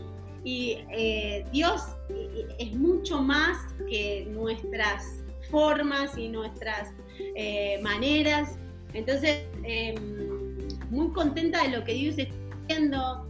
Y 0.43 0.77
eh, 0.91 1.45
Dios 1.51 1.81
eh, 2.09 2.47
es 2.59 2.73
mucho 2.73 3.21
más 3.21 3.57
que 3.89 4.27
nuestras 4.29 5.23
formas 5.49 6.17
y 6.17 6.29
nuestras 6.29 6.89
eh, 7.35 7.79
maneras. 7.81 8.57
Entonces, 8.93 9.43
em, 9.63 10.57
muy 10.89 11.09
contenta 11.11 11.63
de 11.63 11.77
lo 11.77 11.83
que 11.83 11.93
Dios 11.93 12.17
está 12.17 12.35
haciendo. 12.63 13.27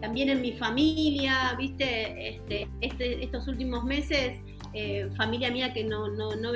también 0.00 0.30
en 0.30 0.40
mi 0.40 0.52
familia, 0.52 1.54
viste, 1.58 2.28
este, 2.28 2.68
este, 2.80 3.22
estos 3.22 3.46
últimos 3.46 3.84
meses 3.84 4.38
eh, 4.78 5.08
familia 5.16 5.50
mía 5.50 5.72
que 5.72 5.82
no, 5.84 6.08
no, 6.08 6.36
no 6.36 6.52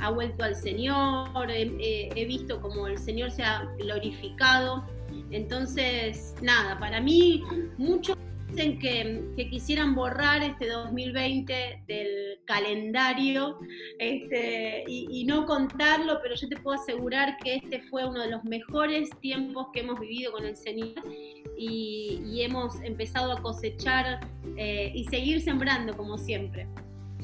ha 0.00 0.10
vuelto 0.10 0.44
al 0.44 0.54
Señor, 0.54 1.50
he, 1.50 2.24
visto 2.26 2.60
como 2.60 2.86
el 2.86 2.98
Señor 2.98 3.30
se 3.30 3.42
ha 3.42 3.64
glorificado. 3.78 4.84
Entonces, 5.30 6.34
nada, 6.42 6.78
para 6.78 7.00
mí 7.00 7.42
muchos 7.78 8.18
dicen 8.48 8.78
que, 8.78 9.48
quisieran 9.50 9.94
borrar 9.94 10.42
este 10.42 10.68
2020 10.68 11.82
del 11.86 12.40
calendario 12.46 13.58
este, 13.98 14.84
y, 14.86 15.24
no 15.24 15.46
contarlo, 15.46 16.20
pero 16.22 16.34
yo 16.34 16.48
te 16.48 16.56
puedo 16.56 16.80
asegurar 16.80 17.36
que 17.38 17.56
este 17.56 17.80
fue 17.82 18.06
uno 18.06 18.20
de 18.22 18.30
los 18.30 18.44
mejores 18.44 19.10
tiempos 19.20 19.68
que 19.72 19.80
hemos 19.80 19.98
vivido 19.98 20.32
con 20.32 20.44
el 20.44 20.56
Señor 20.56 20.94
y, 21.56 22.42
hemos 22.42 22.80
empezado 22.82 23.32
a 23.32 23.42
cosechar 23.42 24.20
eh, 24.56 24.92
y 24.94 25.04
seguir 25.04 25.40
sembrando 25.40 25.96
como 25.96 26.16
siempre. 26.16 26.68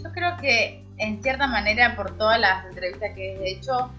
Yo 0.03 0.11
creo 0.13 0.37
que 0.41 0.85
en 0.99 1.23
cierta 1.23 1.47
manera 1.47 1.95
por 1.95 2.17
todas 2.17 2.41
las 2.41 2.65
entrevistas 2.67 3.15
que 3.15 3.35
he 3.35 3.53
hecho, 3.53 3.91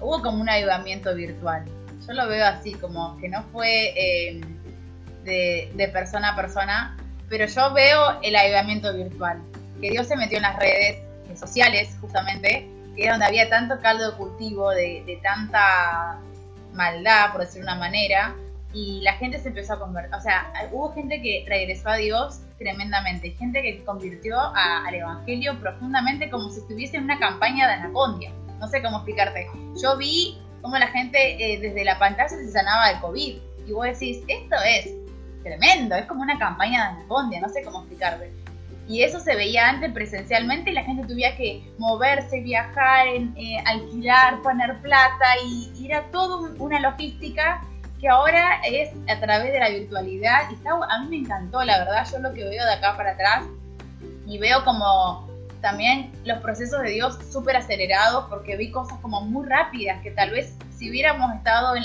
hubo 0.00 0.20
como 0.22 0.40
un 0.40 0.48
ayudamiento 0.48 1.14
virtual. 1.14 1.64
Yo 2.06 2.12
lo 2.12 2.28
veo 2.28 2.44
así, 2.44 2.74
como 2.74 3.16
que 3.18 3.28
no 3.28 3.42
fue 3.44 3.94
eh, 3.96 4.40
de, 5.26 5.90
persona 5.92 6.30
a 6.30 6.36
persona, 6.36 6.96
pero 7.28 7.46
yo 7.46 7.72
veo 7.74 8.20
el 8.22 8.36
ayudamiento 8.36 8.94
virtual, 8.94 9.42
que 9.80 9.90
Dios 9.90 10.06
se 10.06 10.16
metió 10.16 10.38
en 10.38 10.42
las 10.42 10.58
redes 10.58 11.02
sociales 11.38 11.96
justamente, 12.00 12.66
que 12.94 13.02
era 13.02 13.12
donde 13.12 13.26
había 13.26 13.50
tanto 13.50 13.78
caldo 13.80 14.10
de 14.10 14.16
cultivo, 14.16 14.70
de, 14.70 15.02
de 15.04 15.16
tanta 15.22 16.18
maldad, 16.72 17.32
por 17.32 17.42
decir 17.42 17.62
una 17.62 17.74
manera, 17.74 18.34
y 18.72 19.00
la 19.00 19.14
gente 19.14 19.38
se 19.38 19.48
empezó 19.48 19.74
a 19.74 19.78
convertir, 19.78 20.14
o 20.14 20.20
sea, 20.20 20.52
hubo 20.70 20.92
gente 20.92 21.20
que 21.22 21.44
regresó 21.48 21.88
a 21.88 21.96
Dios 21.96 22.40
tremendamente, 22.58 23.30
gente 23.32 23.62
que 23.62 23.82
convirtió 23.84 24.38
al 24.38 24.94
Evangelio 24.94 25.58
profundamente 25.60 26.30
como 26.30 26.50
si 26.50 26.60
estuviese 26.60 26.96
en 26.96 27.04
una 27.04 27.18
campaña 27.18 27.66
de 27.66 27.74
anacondia. 27.74 28.32
No 28.58 28.68
sé 28.68 28.82
cómo 28.82 28.98
explicarte. 28.98 29.46
Yo 29.82 29.96
vi 29.96 30.38
cómo 30.62 30.76
la 30.78 30.88
gente 30.88 31.18
eh, 31.42 31.58
desde 31.58 31.84
la 31.84 31.98
pantalla 31.98 32.28
se 32.28 32.50
sanaba 32.50 32.88
de 32.88 33.00
COVID. 33.00 33.36
Y 33.66 33.72
vos 33.72 33.86
decís, 33.86 34.18
esto 34.28 34.56
es 34.64 34.90
tremendo, 35.46 35.94
es 35.94 36.06
como 36.06 36.22
una 36.22 36.38
campaña 36.38 36.82
de 36.82 37.00
anacondia, 37.00 37.40
no 37.40 37.48
sé 37.48 37.62
cómo 37.62 37.78
explicarte. 37.78 38.32
Y 38.88 39.02
eso 39.02 39.18
se 39.18 39.34
veía 39.34 39.68
antes 39.68 39.92
presencialmente 39.92 40.70
y 40.70 40.74
la 40.74 40.84
gente 40.84 41.06
tuviera 41.06 41.36
que 41.36 41.68
moverse, 41.78 42.40
viajar, 42.40 43.06
eh, 43.08 43.56
alquilar, 43.64 44.42
poner 44.42 44.80
plata 44.80 45.24
y, 45.44 45.86
era 45.86 46.02
todo 46.10 46.52
una 46.58 46.80
logística 46.80 47.62
que 48.00 48.08
ahora 48.08 48.60
es 48.64 48.90
a 49.08 49.18
través 49.20 49.52
de 49.52 49.60
la 49.60 49.70
virtualidad. 49.70 50.50
Y 50.50 50.66
a 50.66 50.98
mí 51.00 51.08
me 51.08 51.16
encantó, 51.16 51.62
la 51.64 51.78
verdad, 51.78 52.06
yo 52.10 52.18
lo 52.18 52.32
que 52.32 52.44
veo 52.44 52.64
de 52.64 52.72
acá 52.72 52.96
para 52.96 53.12
atrás 53.12 53.46
y 54.26 54.38
veo 54.38 54.64
como 54.64 55.28
también 55.60 56.12
los 56.24 56.38
procesos 56.38 56.82
de 56.82 56.90
Dios 56.90 57.18
súper 57.32 57.56
acelerados 57.56 58.26
porque 58.28 58.56
vi 58.56 58.70
cosas 58.70 58.98
como 59.00 59.20
muy 59.22 59.48
rápidas 59.48 60.00
que 60.02 60.10
tal 60.10 60.30
vez 60.30 60.54
si 60.76 60.90
hubiéramos 60.90 61.34
estado 61.34 61.74
en, 61.74 61.84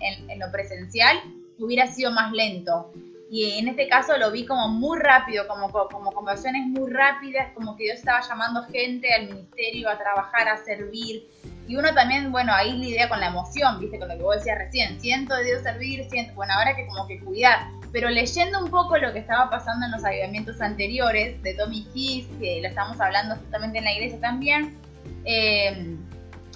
en 0.00 0.38
lo 0.38 0.50
presencial 0.50 1.18
hubiera 1.58 1.86
sido 1.86 2.10
más 2.10 2.32
lento 2.32 2.90
y 3.32 3.58
en 3.58 3.66
este 3.66 3.88
caso 3.88 4.18
lo 4.18 4.30
vi 4.30 4.44
como 4.44 4.68
muy 4.68 4.98
rápido, 4.98 5.48
como, 5.48 5.70
como 5.70 6.12
conversiones 6.12 6.66
muy 6.66 6.90
rápidas, 6.90 7.48
como 7.54 7.78
que 7.78 7.84
Dios 7.84 7.96
estaba 7.96 8.20
llamando 8.20 8.62
gente 8.64 9.10
al 9.10 9.28
ministerio 9.28 9.88
a 9.88 9.96
trabajar, 9.96 10.48
a 10.48 10.58
servir. 10.58 11.26
Y 11.66 11.76
uno 11.76 11.94
también, 11.94 12.30
bueno, 12.30 12.52
ahí 12.52 12.74
lidia 12.74 13.08
con 13.08 13.20
la 13.20 13.28
emoción, 13.28 13.80
viste, 13.80 13.98
con 13.98 14.08
lo 14.08 14.18
que 14.18 14.22
vos 14.22 14.36
decías 14.36 14.58
recién, 14.58 15.00
siento 15.00 15.34
de 15.34 15.44
Dios 15.44 15.62
servir, 15.62 16.04
siento, 16.10 16.34
bueno, 16.34 16.52
ahora 16.52 16.76
que 16.76 16.86
como 16.86 17.06
que 17.06 17.20
cuidar. 17.20 17.68
Pero 17.90 18.10
leyendo 18.10 18.62
un 18.62 18.70
poco 18.70 18.98
lo 18.98 19.14
que 19.14 19.20
estaba 19.20 19.48
pasando 19.48 19.86
en 19.86 19.92
los 19.92 20.04
avivamientos 20.04 20.60
anteriores 20.60 21.42
de 21.42 21.54
Tommy 21.54 21.86
Keys, 21.94 22.26
que 22.38 22.60
lo 22.60 22.68
estamos 22.68 23.00
hablando 23.00 23.36
justamente 23.36 23.78
en 23.78 23.84
la 23.84 23.92
iglesia 23.94 24.20
también, 24.20 24.76
eh, 25.24 25.96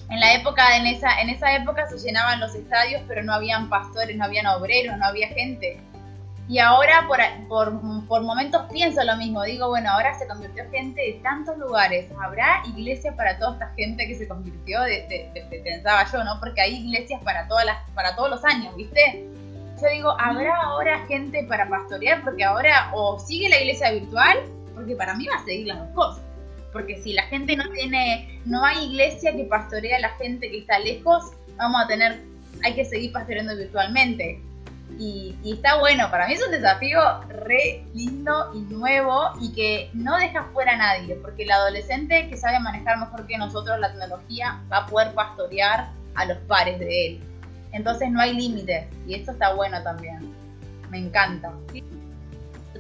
en 0.09 0.21
la 0.21 0.35
época, 0.35 0.77
en 0.77 0.87
esa, 0.87 1.21
en 1.21 1.31
esa 1.31 1.55
época 1.57 1.87
se 1.89 1.99
llenaban 1.99 2.41
los 2.41 2.55
estadios, 2.55 3.03
pero 3.09 3.23
no 3.23 3.33
habían 3.33 3.69
pastores, 3.69 4.17
no 4.17 4.25
habían 4.25 4.47
obreros, 4.47 4.97
no 4.99 5.07
había 5.07 5.29
gente. 5.29 5.81
Y 6.49 6.61
ahora 6.61 7.07
por, 7.09 7.19
por, 7.49 8.07
por, 8.07 8.23
momentos 8.23 8.63
pienso 8.73 9.03
lo 9.03 9.17
mismo, 9.17 9.43
digo, 9.43 9.69
bueno, 9.69 9.91
ahora 9.91 10.17
se 10.17 10.29
convirtió 10.29 10.63
gente 10.71 11.01
de 11.01 11.21
tantos 11.21 11.59
lugares, 11.59 12.09
¿habrá 12.23 12.63
iglesia 12.67 13.17
para 13.17 13.37
toda 13.37 13.55
esta 13.55 13.73
gente 13.75 14.07
que 14.07 14.15
se 14.15 14.29
convirtió? 14.29 14.81
De, 14.83 15.29
pensaba 15.65 16.05
yo, 16.13 16.23
¿no? 16.23 16.39
Porque 16.39 16.61
hay 16.61 16.77
iglesias 16.77 17.21
para, 17.25 17.49
todas 17.49 17.65
las, 17.65 17.79
para 17.97 18.15
todos 18.15 18.31
los 18.31 18.45
años, 18.45 18.77
¿viste? 18.77 19.29
Yo 19.83 19.89
digo, 19.89 20.15
¿habrá 20.21 20.55
ahora 20.57 21.05
gente 21.09 21.45
para 21.49 21.69
pastorear? 21.69 22.23
Porque 22.23 22.45
ahora 22.45 22.91
o 22.95 23.19
sigue 23.19 23.49
la 23.49 23.59
iglesia 23.59 23.91
virtual, 23.91 24.39
porque 24.73 24.95
para 24.95 25.15
mí 25.15 25.27
va 25.27 25.41
a 25.41 25.45
seguir 25.45 25.67
las 25.67 25.81
dos 25.81 25.91
cosas. 25.95 26.26
Porque 26.77 27.01
si 27.01 27.15
la 27.15 27.23
gente 27.23 27.57
no 27.57 27.65
tiene, 27.71 28.39
no 28.45 28.63
hay 28.63 28.85
iglesia 28.85 29.35
que 29.35 29.45
pastorea 29.45 29.97
a 29.97 30.01
la 30.01 30.11
gente 30.11 30.51
que 30.51 30.59
está 30.59 30.79
lejos, 30.79 31.33
vamos 31.57 31.83
a 31.83 31.87
tener, 31.87 32.21
hay 32.63 32.75
que 32.75 32.85
seguir 32.85 33.13
pastoreando 33.13 33.57
virtualmente 33.57 34.43
y, 34.99 35.35
está 35.43 35.79
bueno, 35.79 36.11
para 36.11 36.29
mí 36.29 36.35
es 36.35 36.45
un 36.45 36.51
desafío 36.51 37.01
re 37.31 37.83
lindo 37.95 38.53
y 38.55 38.59
nuevo 38.75 39.31
y 39.41 39.55
que 39.55 39.89
no 39.95 40.19
deja 40.19 40.45
fuera 40.53 40.75
a 40.75 40.77
nadie, 40.77 41.15
porque 41.15 41.45
el 41.45 41.51
adolescente 41.51 42.29
que 42.29 42.37
sabe 42.37 42.61
manejar 42.61 42.99
mejor 42.99 43.27
que 43.27 43.39
nosotros 43.39 43.81
la 43.81 43.93
tecnología 43.93 44.61
va 44.71 44.81
a 44.81 44.87
poder 44.87 45.15
pastorear 45.15 45.89
a 46.15 46.27
los 46.27 46.37
pares 46.41 46.79
de 46.79 47.07
él. 47.07 47.21
Entonces 47.73 48.11
no 48.11 48.21
hay 48.21 48.35
límites 48.35 48.85
y 49.09 49.15
esto 49.15 49.33
está 49.33 49.55
bueno 49.55 49.83
también. 49.83 50.31
Me 50.91 50.99
encanta. 50.99 51.55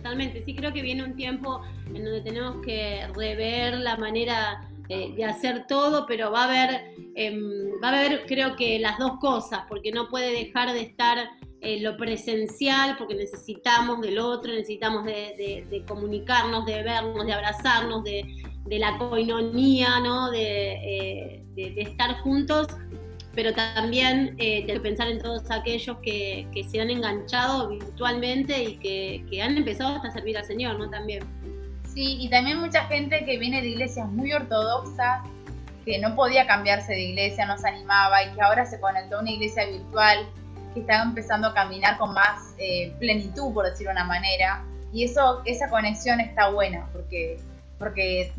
Totalmente, 0.06 0.44
sí 0.44 0.54
creo 0.54 0.72
que 0.72 0.82
viene 0.82 1.02
un 1.02 1.16
tiempo 1.16 1.62
en 1.88 2.04
donde 2.04 2.20
tenemos 2.20 2.64
que 2.64 3.08
rever 3.12 3.76
la 3.78 3.96
manera 3.96 4.64
eh, 4.88 5.12
de 5.16 5.24
hacer 5.24 5.66
todo, 5.66 6.06
pero 6.06 6.30
va 6.30 6.42
a 6.42 6.44
haber, 6.44 6.94
em, 7.16 7.72
va 7.82 7.88
a 7.88 7.98
haber 7.98 8.24
creo 8.26 8.54
que 8.54 8.78
las 8.78 8.98
dos 8.98 9.18
cosas, 9.18 9.64
porque 9.68 9.90
no 9.90 10.08
puede 10.08 10.30
dejar 10.30 10.72
de 10.72 10.82
estar 10.82 11.28
eh, 11.60 11.80
lo 11.80 11.96
presencial, 11.96 12.94
porque 12.96 13.16
necesitamos 13.16 14.00
del 14.00 14.20
otro, 14.20 14.52
necesitamos 14.52 15.04
de, 15.04 15.84
comunicarnos, 15.88 16.66
de 16.66 16.84
vernos, 16.84 17.26
de 17.26 17.32
abrazarnos, 17.32 18.04
de, 18.04 18.24
la 18.78 18.96
coinonía, 18.98 19.98
¿no? 19.98 20.32
Eh, 20.32 21.42
de, 21.56 21.80
estar 21.82 22.20
juntos, 22.20 22.68
pero 23.36 23.52
también 23.52 24.34
eh, 24.38 24.64
de 24.66 24.80
pensar 24.80 25.08
en 25.08 25.20
todos 25.20 25.48
aquellos 25.50 25.98
que, 25.98 26.48
se 26.68 26.80
han 26.80 26.88
enganchado 26.90 27.68
virtualmente 27.68 28.64
y 28.64 28.76
que, 28.78 29.42
han 29.42 29.58
empezado 29.58 29.96
hasta 29.96 30.10
servir 30.10 30.38
al 30.38 30.46
Señor, 30.46 30.78
¿no? 30.78 30.88
También. 30.88 31.22
Sí, 31.84 32.16
y 32.18 32.30
también 32.30 32.58
mucha 32.58 32.84
gente 32.86 33.24
que 33.26 33.38
viene 33.38 33.60
de 33.60 33.68
iglesias 33.68 34.08
muy 34.08 34.32
ortodoxas, 34.32 35.20
que 35.84 35.98
no 35.98 36.16
podía 36.16 36.46
cambiarse 36.46 36.94
de 36.94 37.02
iglesia, 37.02 37.46
no 37.46 37.58
se 37.58 37.68
animaba 37.68 38.24
y 38.24 38.32
que 38.32 38.40
ahora 38.40 38.64
se 38.64 38.80
conectó 38.80 39.18
a 39.18 39.20
una 39.20 39.30
iglesia 39.30 39.66
virtual 39.66 40.26
que 40.72 40.80
están 40.80 41.08
empezando 41.08 41.48
a 41.48 41.54
caminar 41.54 41.98
con 41.98 42.14
más 42.14 42.54
eh, 42.58 42.92
plenitud, 42.98 43.52
por 43.52 43.66
decirlo 43.66 43.90
de 43.90 43.98
una 43.98 44.04
manera. 44.04 44.64
Y 44.94 45.04
eso, 45.04 45.42
esa 45.44 45.68
conexión 45.68 46.20
está 46.20 46.48
buena, 46.48 46.88
porque, 46.92 47.38
porque 47.78 48.32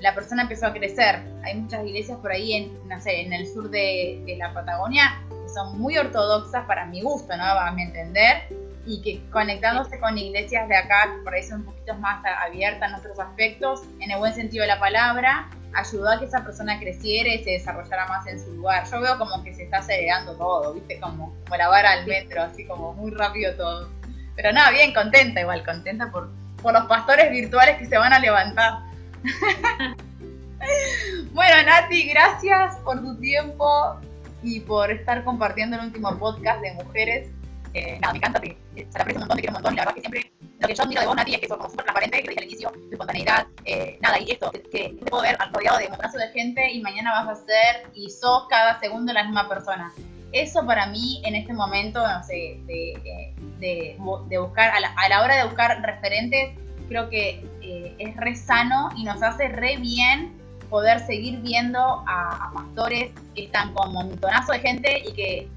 la 0.00 0.14
persona 0.14 0.42
empezó 0.42 0.66
a 0.66 0.72
crecer. 0.72 1.20
Hay 1.44 1.56
muchas 1.56 1.84
iglesias 1.84 2.18
por 2.18 2.32
ahí, 2.32 2.52
en, 2.54 2.88
no 2.88 3.00
sé, 3.00 3.20
en 3.22 3.32
el 3.32 3.46
sur 3.46 3.70
de, 3.70 4.36
la 4.38 4.52
Patagonia, 4.52 5.20
que 5.28 5.48
son 5.52 5.78
muy 5.78 5.96
ortodoxas 5.98 6.64
para 6.66 6.86
mi 6.86 7.02
gusto, 7.02 7.36
¿no? 7.36 7.44
A 7.44 7.70
mi 7.72 7.82
entender. 7.82 8.44
Y 8.86 9.02
que 9.02 9.20
conectándose 9.30 9.98
con 9.98 10.16
iglesias 10.16 10.68
de 10.68 10.76
acá, 10.76 11.10
por 11.22 11.34
ahí 11.34 11.42
son 11.42 11.60
un 11.60 11.66
poquito 11.66 11.94
más 11.96 12.24
abiertas 12.46 12.88
en 12.88 12.94
otros 12.94 13.18
aspectos, 13.18 13.82
en 14.00 14.10
el 14.10 14.18
buen 14.18 14.34
sentido 14.34 14.62
de 14.62 14.68
la 14.68 14.80
palabra, 14.80 15.50
ayudó 15.74 16.08
a 16.08 16.18
que 16.18 16.24
esa 16.24 16.42
persona 16.42 16.78
creciera 16.78 17.28
y 17.34 17.44
se 17.44 17.50
desarrollara 17.50 18.06
más 18.06 18.26
en 18.26 18.40
su 18.40 18.54
lugar. 18.54 18.84
Yo 18.90 19.00
veo 19.00 19.18
como 19.18 19.42
que 19.44 19.52
se 19.52 19.64
está 19.64 19.78
acelerando 19.78 20.34
todo, 20.36 20.72
¿viste? 20.72 20.98
Como, 21.00 21.34
como 21.44 21.56
la 21.56 21.68
vara 21.68 21.92
al 21.92 22.06
metro, 22.06 22.42
así 22.42 22.64
como 22.64 22.94
muy 22.94 23.10
rápido 23.10 23.54
todo. 23.56 23.90
Pero 24.36 24.52
nada, 24.52 24.70
bien, 24.70 24.94
contenta 24.94 25.40
igual, 25.40 25.64
contenta 25.64 26.10
por, 26.10 26.30
por 26.62 26.72
los 26.72 26.86
pastores 26.86 27.30
virtuales 27.30 27.76
que 27.76 27.86
se 27.86 27.98
van 27.98 28.12
a 28.12 28.20
levantar. 28.20 28.87
bueno, 31.32 31.62
Nati, 31.66 32.08
gracias 32.08 32.76
por 32.78 33.00
tu 33.00 33.18
tiempo 33.18 33.98
y 34.42 34.60
por 34.60 34.90
estar 34.90 35.24
compartiendo 35.24 35.76
el 35.76 35.86
último 35.86 36.16
podcast 36.18 36.60
de 36.60 36.72
mujeres. 36.74 37.30
Eh, 37.74 37.98
nada, 38.00 38.12
me 38.12 38.18
encanta, 38.18 38.40
te, 38.40 38.56
se 38.74 38.86
la 38.98 39.02
aprecio 39.02 39.16
un 39.16 39.20
montón, 39.20 39.36
te 39.36 39.42
quiero 39.42 39.56
un 39.56 39.62
montón, 39.62 39.76
la 39.76 39.82
verdad 39.82 39.94
que 39.94 40.00
siempre 40.00 40.32
lo 40.60 40.66
que 40.66 40.74
yo 40.74 40.82
admiro 40.82 41.00
de 41.00 41.06
vos, 41.06 41.16
Nati, 41.16 41.34
es 41.34 41.40
que 41.40 41.48
sos 41.48 41.56
como 41.56 41.70
súper 41.70 41.84
transparente, 41.84 42.22
que 42.22 42.28
dije 42.28 42.40
al 42.40 42.46
inicio, 42.46 42.70
tu 42.70 42.92
espontaneidad, 42.92 43.46
eh, 43.64 43.98
nada, 44.00 44.18
y 44.18 44.30
esto, 44.30 44.50
que, 44.50 44.60
te 44.60 44.88
puedo 45.08 45.22
ver 45.22 45.36
rodeado 45.52 45.78
de 45.78 45.86
un 45.86 45.94
abrazo 45.94 46.18
de 46.18 46.28
gente 46.28 46.70
y 46.72 46.80
mañana 46.80 47.12
vas 47.12 47.38
a 47.38 47.46
ser 47.46 47.90
y 47.94 48.10
sos 48.10 48.46
cada 48.48 48.78
segundo 48.80 49.12
la 49.12 49.24
misma 49.24 49.48
persona. 49.48 49.92
Eso 50.32 50.66
para 50.66 50.86
mí 50.86 51.22
en 51.24 51.36
este 51.36 51.52
momento, 51.52 52.06
no 52.06 52.22
sé, 52.22 52.60
de, 52.66 53.34
de, 53.60 53.96
de 54.28 54.38
buscar, 54.38 54.70
a 54.70 54.80
la, 54.80 54.88
a 54.96 55.08
la, 55.08 55.22
hora 55.22 55.36
de 55.36 55.44
buscar 55.44 55.80
referentes, 55.80 56.58
creo 56.88 57.08
que 57.08 57.44
eh, 57.62 57.94
es 57.98 58.16
re 58.16 58.34
sano 58.34 58.90
y 58.96 59.04
nos 59.04 59.22
hace 59.22 59.48
re 59.48 59.76
bien 59.76 60.32
poder 60.70 61.00
seguir 61.00 61.40
viendo 61.40 61.78
a, 62.06 62.50
pastores 62.54 63.10
que 63.34 63.44
están 63.44 63.72
con 63.72 63.88
un 63.88 63.94
montonazo 63.94 64.52
de 64.52 64.60
gente 64.60 65.02
y 65.06 65.12
que 65.12 65.48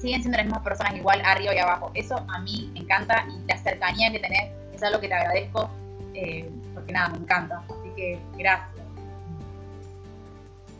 siguen 0.00 0.20
siendo 0.20 0.38
las 0.38 0.46
mismas 0.46 0.62
personas 0.62 0.96
igual 0.96 1.20
arriba 1.24 1.54
y 1.54 1.58
abajo. 1.58 1.90
Eso 1.94 2.24
a 2.28 2.38
mí 2.40 2.70
me 2.72 2.80
encanta 2.80 3.26
y 3.28 3.48
la 3.48 3.56
cercanía 3.58 4.10
que 4.10 4.18
tenés 4.18 4.50
es 4.74 4.82
algo 4.82 5.00
que 5.00 5.08
te 5.08 5.14
agradezco 5.14 5.70
eh, 6.14 6.50
porque 6.74 6.92
nada, 6.92 7.10
me 7.10 7.18
encanta. 7.18 7.62
Así 7.64 7.90
que 7.96 8.18
gracias. 8.36 8.70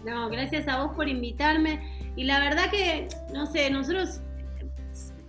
No, 0.04 0.28
gracias 0.28 0.66
a 0.68 0.82
vos 0.82 0.94
por 0.94 1.08
invitarme. 1.08 1.80
Y 2.16 2.24
la 2.24 2.40
verdad 2.40 2.70
que, 2.70 3.08
no 3.32 3.46
sé, 3.46 3.70
nosotros 3.70 4.20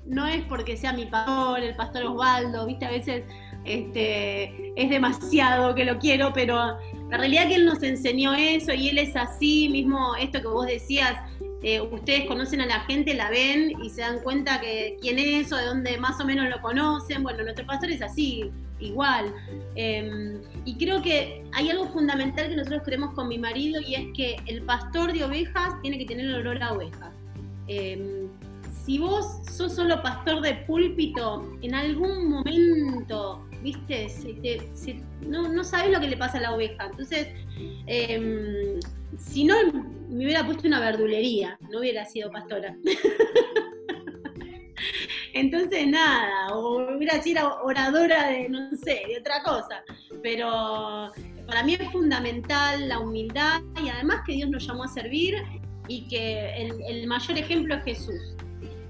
no 0.06 0.26
es 0.26 0.44
porque 0.46 0.76
sea 0.76 0.94
mi 0.94 1.06
pastor, 1.06 1.60
el 1.60 1.76
pastor 1.76 2.06
Osvaldo, 2.06 2.66
viste, 2.66 2.86
a 2.86 2.92
veces 2.92 3.24
este, 3.70 4.74
es 4.76 4.90
demasiado 4.90 5.76
que 5.76 5.86
lo 5.86 6.00
quiero, 6.00 6.32
pero 6.34 6.78
la 7.10 7.18
realidad 7.18 7.48
que 7.48 7.56
él 7.56 7.66
nos 7.66 7.82
enseñó 7.84 8.34
eso 8.34 8.74
y 8.74 8.90
él 8.90 8.98
es 8.98 9.16
así, 9.16 9.70
mismo 9.70 10.16
esto 10.16 10.42
que 10.42 10.48
vos 10.48 10.68
decías, 10.68 11.16
eh, 11.62 11.82
ustedes 11.82 12.26
conocen 12.26 12.62
a 12.62 12.66
la 12.66 12.80
gente, 12.82 13.14
la 13.14 13.30
ven 13.30 13.74
y 13.84 13.90
se 13.90 14.02
dan 14.02 14.20
cuenta 14.20 14.62
que 14.62 14.98
quién 15.02 15.20
es 15.20 15.52
o 15.52 15.58
de 15.58 15.66
dónde 15.66 15.98
más 15.98 16.20
o 16.22 16.26
menos 16.26 16.48
lo 16.50 16.62
conocen. 16.62 17.22
Bueno, 17.22 17.44
nuestro 17.44 17.66
pastor 17.66 17.92
es 17.92 18.02
así, 18.02 18.50
igual. 18.80 19.34
Em, 19.76 20.42
y 20.64 20.76
creo 20.76 21.02
que 21.02 21.44
hay 21.54 21.70
algo 21.70 21.88
fundamental 21.88 22.48
que 22.48 22.56
nosotros 22.56 22.84
creemos 22.86 23.14
con 23.14 23.28
mi 23.28 23.38
marido 23.38 23.82
y 23.82 23.96
es 23.96 24.06
que 24.16 24.38
el 24.46 24.62
pastor 24.62 25.12
de 25.12 25.26
ovejas 25.26 25.82
tiene 25.82 25.98
que 25.98 26.06
tener 26.06 26.28
el 26.28 26.36
olor 26.36 26.64
a 26.64 26.74
ovejas. 26.74 27.12
Em, 27.68 28.30
si 28.86 28.98
vos 28.98 29.26
sos 29.52 29.76
solo 29.76 30.02
pastor 30.02 30.42
de 30.42 30.54
púlpito, 30.66 31.58
en 31.62 31.76
algún 31.76 32.30
momento, 32.30 33.49
viste, 33.62 34.08
no, 35.22 35.48
no 35.50 35.64
sabes 35.64 35.92
lo 35.92 36.00
que 36.00 36.08
le 36.08 36.18
pasa 36.18 36.38
a 36.38 36.42
la 36.42 36.54
oveja. 36.54 36.86
Entonces, 36.86 37.28
em, 37.88 38.80
si 39.18 39.44
no 39.44 39.56
me 40.10 40.26
hubiera 40.26 40.46
puesto 40.46 40.68
una 40.68 40.80
verdulería, 40.80 41.58
no 41.72 41.80
hubiera 41.80 42.06
sido 42.06 42.32
pastora. 42.32 42.76
Entonces, 45.34 45.88
nada, 45.88 46.54
o 46.54 46.96
hubiera 46.96 47.22
sido 47.22 47.62
oradora 47.64 48.30
de, 48.30 48.50
no 48.50 48.72
sé, 48.76 49.04
de 49.08 49.18
otra 49.20 49.44
cosa. 49.44 49.84
Pero 50.24 51.12
para 51.46 51.64
mí 51.64 51.76
es 51.76 51.92
fundamental 51.92 52.88
la 52.88 53.00
humildad 53.00 53.62
y 53.84 53.90
además 53.90 54.22
que 54.26 54.34
Dios 54.34 54.50
nos 54.50 54.66
llamó 54.66 54.84
a 54.84 54.88
servir 54.88 55.36
y 55.88 56.08
que 56.08 56.70
el, 56.88 57.08
mayor 57.08 57.38
ejemplo 57.38 57.76
es 57.76 57.84
Jesús. 57.84 58.36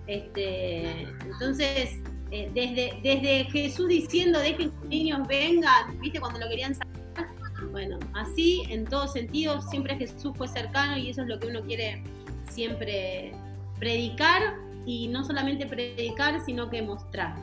Este, 0.08 1.04
entonces, 1.26 2.00
eh, 2.32 2.52
desde, 2.54 3.00
desde 3.02 3.46
Jesús 3.46 3.88
diciendo, 3.88 4.40
dejen 4.40 4.70
que 4.72 4.76
los 4.78 4.86
niños 4.86 5.28
vengan, 5.28 6.00
¿viste? 6.00 6.20
Cuando 6.20 6.40
lo 6.40 6.50
querían 6.50 6.76
sacar. 6.76 7.28
Bueno, 7.72 8.00
así 8.14 8.64
en 8.70 8.86
todo 8.86 9.08
sentido, 9.08 9.62
siempre 9.62 9.96
Jesús 9.96 10.32
fue 10.36 10.48
cercano 10.48 10.98
y 10.98 11.10
eso 11.10 11.22
es 11.24 11.28
lo 11.28 11.40
que 11.40 11.48
uno 11.48 11.62
quiere 11.62 12.04
siempre 12.50 13.34
predicar 13.80 14.56
y 14.86 15.08
no 15.08 15.24
solamente 15.24 15.66
predicar, 15.66 16.40
sino 16.46 16.70
que 16.70 16.82
mostrar. 16.82 17.36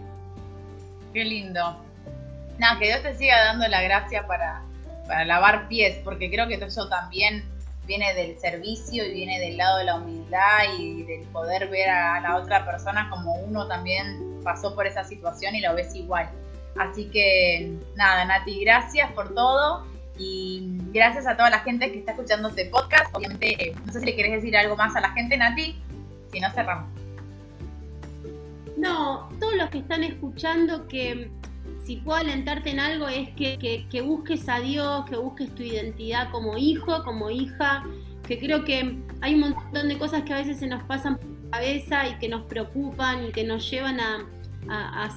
Qué 1.13 1.25
lindo. 1.25 1.83
Nada, 2.59 2.79
que 2.79 2.87
Dios 2.87 3.03
te 3.03 3.15
siga 3.17 3.45
dando 3.45 3.69
la 3.69 3.83
gracia 3.83 4.27
para, 4.27 4.63
para 5.07 5.25
lavar 5.25 5.69
pies, 5.69 5.99
porque 6.03 6.31
creo 6.31 6.49
que 6.49 6.55
eso 6.55 6.89
también 6.89 7.45
viene 7.87 8.13
del 8.15 8.39
servicio 8.39 9.05
y 9.07 9.15
viene 9.15 9.39
del 9.41 9.57
lado 9.57 9.79
de 9.79 9.85
la 9.85 9.97
humildad 9.97 10.59
y 10.79 11.05
del 11.05 11.23
poder 11.29 11.69
ver 11.69 11.89
a 11.89 12.21
la 12.21 12.37
otra 12.37 12.65
persona 12.65 13.09
como 13.11 13.35
uno 13.35 13.67
también 13.69 14.41
pasó 14.43 14.75
por 14.75 14.87
esa 14.87 15.05
situación 15.05 15.55
y 15.55 15.61
lo 15.61 15.75
ves 15.75 15.95
igual. 15.95 16.29
Así 16.79 17.07
que 17.07 17.73
nada, 17.95 18.25
Nati, 18.25 18.61
gracias 18.63 19.11
por 19.13 19.35
todo 19.35 19.87
y 20.19 20.79
gracias 20.93 21.27
a 21.27 21.37
toda 21.37 21.51
la 21.51 21.61
gente 21.61 21.91
que 21.93 22.01
está 22.01 22.13
escuchando 22.13 22.49
este 22.49 22.67
podcast. 22.67 23.15
Obviamente, 23.15 23.75
no 23.85 23.93
sé 23.93 24.01
si 24.01 24.07
le 24.07 24.17
querés 24.17 24.33
decir 24.33 24.57
algo 24.57 24.77
más 24.77 24.95
a 24.97 25.01
la 25.01 25.11
gente, 25.13 25.37
Nati, 25.37 25.77
si 26.33 26.41
no 26.41 26.51
cerramos. 26.53 26.91
No, 28.77 29.31
todos 29.41 29.55
los 29.55 29.71
que 29.71 29.79
están 29.79 30.05
escuchando 30.05 30.87
que 30.87 31.31
si 31.87 31.97
puedo 31.97 32.19
alentarte 32.19 32.71
en 32.71 32.81
algo 32.81 33.07
es 33.07 33.31
que, 33.37 33.87
que, 33.89 34.01
busques 34.01 34.49
a 34.49 34.59
Dios, 34.59 35.05
que 35.09 35.17
busques 35.17 35.55
tu 35.55 35.63
identidad 35.63 36.33
como 36.33 36.59
hijo, 36.59 37.05
como 37.05 37.31
hija, 37.31 37.85
que 38.27 38.41
creo 38.41 38.65
que 38.65 38.99
hay 39.21 39.35
un 39.35 39.41
montón 39.41 39.89
de 39.89 39.97
cosas 39.97 40.25
que 40.25 40.33
a 40.33 40.39
veces 40.39 40.59
se 40.59 40.67
nos 40.67 40.83
pasan 40.85 41.17
por 41.17 41.27
la 41.27 41.51
cabeza 41.59 42.09
y 42.09 42.19
que 42.19 42.29
nos 42.29 42.43
preocupan 42.47 43.27
y 43.29 43.31
que 43.31 43.45
nos 43.45 43.71
llevan 43.71 44.01
a, 44.01 44.27
a, 44.69 45.09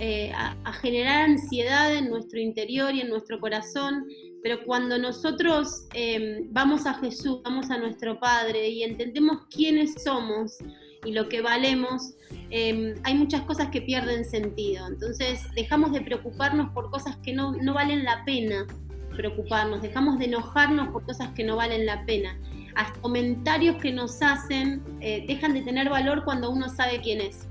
eh, 0.00 0.32
generar 0.80 1.30
ansiedad 1.30 1.94
en 1.94 2.10
nuestro 2.10 2.40
interior 2.40 2.92
y 2.92 3.00
en 3.00 3.08
nuestro 3.08 3.38
corazón. 3.38 4.08
Pero 4.42 4.64
cuando 4.64 4.98
nosotros 4.98 5.86
eh, 5.94 6.44
vamos 6.50 6.86
a 6.86 6.94
Jesús, 6.94 7.40
vamos 7.44 7.70
a 7.70 7.78
nuestro 7.78 8.18
Padre 8.18 8.68
y 8.68 8.82
entendemos 8.82 9.46
quiénes 9.48 10.02
somos, 10.02 10.58
y 11.04 11.12
lo 11.12 11.28
que 11.28 11.40
valemos, 11.40 12.14
em, 12.54 12.94
hay 13.02 13.14
muchas 13.14 13.42
cosas 13.42 13.68
que 13.68 13.82
pierden 13.82 14.24
sentido. 14.24 14.86
Entonces 14.86 15.40
dejamos 15.54 15.92
de 15.92 16.00
preocuparnos 16.00 16.70
por 16.70 16.90
cosas 16.90 17.16
que 17.16 17.32
no, 17.32 17.52
no 17.52 17.74
valen 17.74 18.04
la 18.04 18.24
pena 18.24 18.66
preocuparnos, 19.14 19.82
dejamos 19.82 20.18
de 20.18 20.26
enojarnos 20.26 20.88
por 20.88 21.04
cosas 21.04 21.30
que 21.30 21.44
no 21.44 21.56
valen 21.56 21.86
la 21.86 22.04
pena. 22.04 22.36
Hasta 22.74 23.00
comentarios 23.00 23.76
que 23.76 23.92
nos 23.92 24.20
hacen 24.22 24.82
eh, 25.00 25.24
dejan 25.26 25.54
de 25.54 25.62
tener 25.62 25.88
valor 25.88 26.24
cuando 26.24 26.50
uno 26.50 26.68
sabe 26.68 27.00
quién 27.00 27.20
es. 27.20 27.46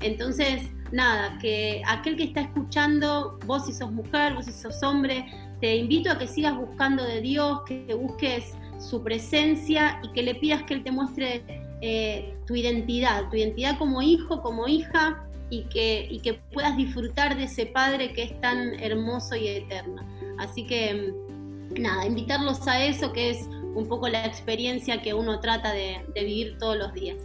Entonces, 0.00 0.70
nada, 0.92 1.38
que 1.38 1.82
aquel 1.86 2.16
que 2.16 2.24
está 2.24 2.40
escuchando, 2.42 3.38
vos 3.46 3.66
si 3.66 3.72
sos 3.72 3.92
mujer, 3.92 4.34
vos 4.34 4.46
si 4.46 4.52
sos 4.52 4.82
hombre, 4.82 5.26
te 5.60 5.76
invito 5.76 6.10
a 6.10 6.18
que 6.18 6.26
sigas 6.26 6.56
buscando 6.56 7.04
de 7.04 7.20
Dios, 7.20 7.62
que 7.66 7.94
busques 7.94 8.54
su 8.78 9.02
presencia 9.02 10.00
y 10.02 10.12
que 10.12 10.22
le 10.22 10.34
pidas 10.34 10.62
que 10.62 10.74
Él 10.74 10.82
te 10.82 10.90
muestre 10.90 11.44
eh, 11.80 12.34
tu 12.46 12.54
identidad, 12.54 13.28
tu 13.30 13.36
identidad 13.36 13.78
como 13.78 14.02
hijo, 14.02 14.42
como 14.42 14.68
hija, 14.68 15.24
y 15.50 15.64
que, 15.64 16.40
puedas 16.52 16.76
disfrutar 16.76 17.36
de 17.36 17.44
ese 17.44 17.66
Padre 17.66 18.12
que 18.12 18.22
es 18.22 18.40
tan 18.40 18.78
hermoso 18.80 19.34
y 19.34 19.48
eterno. 19.48 20.02
Así 20.38 20.66
que, 20.66 20.94
mm, 20.94 21.82
nada, 21.82 22.06
invitarlos 22.06 22.66
a 22.68 22.84
eso, 22.84 23.12
que 23.12 23.30
es 23.30 23.48
un 23.74 23.86
poco 23.88 24.08
la 24.08 24.24
experiencia 24.24 25.02
que 25.02 25.12
uno 25.12 25.40
trata 25.40 25.72
de, 25.72 26.00
vivir 26.14 26.56
todos 26.58 26.76
los 26.76 26.92
días. 26.94 27.16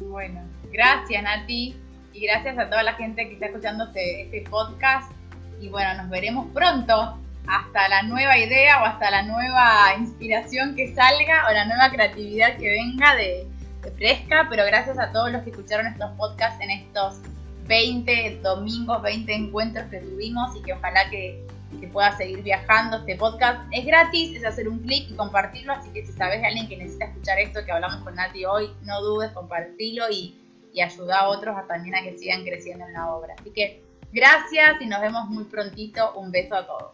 Bueno, 0.00 0.40
gracias 0.72 1.22
Nati, 1.22 1.76
y 2.12 2.20
gracias 2.26 2.58
a 2.58 2.68
toda 2.68 2.82
la 2.82 2.94
gente 2.94 3.26
que 3.28 3.34
está 3.34 3.46
escuchando 3.46 3.84
este, 3.84 4.22
este 4.22 4.50
podcast. 4.50 5.12
Y 5.60 5.68
bueno, 5.68 5.94
nos 5.94 6.10
veremos 6.10 6.48
pronto 6.52 7.18
hasta 7.46 7.88
la 7.88 8.02
nueva 8.02 8.36
idea 8.38 8.82
o 8.82 8.86
hasta 8.86 9.10
la 9.10 9.22
nueva 9.22 9.94
inspiración 9.98 10.74
que 10.74 10.94
salga 10.94 11.46
o 11.48 11.52
la 11.52 11.64
nueva 11.66 11.90
creatividad 11.90 12.56
que 12.56 12.70
venga 12.70 13.14
de, 13.14 13.46
fresca, 13.90 14.46
pero 14.48 14.64
gracias 14.64 14.98
a 14.98 15.12
todos 15.12 15.32
los 15.32 15.42
que 15.42 15.50
escucharon 15.50 15.86
estos 15.86 16.10
podcasts 16.12 16.60
en 16.60 16.70
estos 16.70 17.20
20 17.66 18.40
domingos, 18.42 19.02
20 19.02 19.32
encuentros 19.32 19.86
que 19.88 19.98
tuvimos 19.98 20.56
y 20.56 20.62
que 20.62 20.72
ojalá 20.72 21.08
que, 21.10 21.44
que 21.80 21.86
pueda 21.88 22.16
seguir 22.16 22.42
viajando 22.42 22.98
este 22.98 23.16
podcast. 23.16 23.60
Es 23.72 23.84
gratis, 23.84 24.36
es 24.36 24.44
hacer 24.44 24.68
un 24.68 24.80
clic 24.80 25.10
y 25.10 25.14
compartirlo, 25.14 25.72
así 25.72 25.90
que 25.90 26.04
si 26.04 26.12
sabes 26.12 26.40
de 26.40 26.46
alguien 26.46 26.68
que 26.68 26.76
necesita 26.76 27.06
escuchar 27.06 27.38
esto 27.38 27.64
que 27.64 27.72
hablamos 27.72 28.02
con 28.02 28.14
Nati 28.14 28.44
hoy, 28.44 28.70
no 28.84 29.00
dudes, 29.00 29.30
compartirlo 29.32 30.10
y, 30.10 30.38
y 30.72 30.80
ayuda 30.80 31.20
a 31.20 31.28
otros 31.28 31.56
a 31.56 31.66
también 31.66 31.94
a 31.94 32.02
que 32.02 32.18
sigan 32.18 32.44
creciendo 32.44 32.86
en 32.86 32.92
la 32.92 33.12
obra. 33.12 33.34
Así 33.38 33.50
que 33.50 33.82
gracias 34.12 34.80
y 34.80 34.86
nos 34.86 35.00
vemos 35.00 35.28
muy 35.28 35.44
prontito. 35.44 36.12
Un 36.14 36.30
beso 36.30 36.54
a 36.54 36.66
todos. 36.66 36.92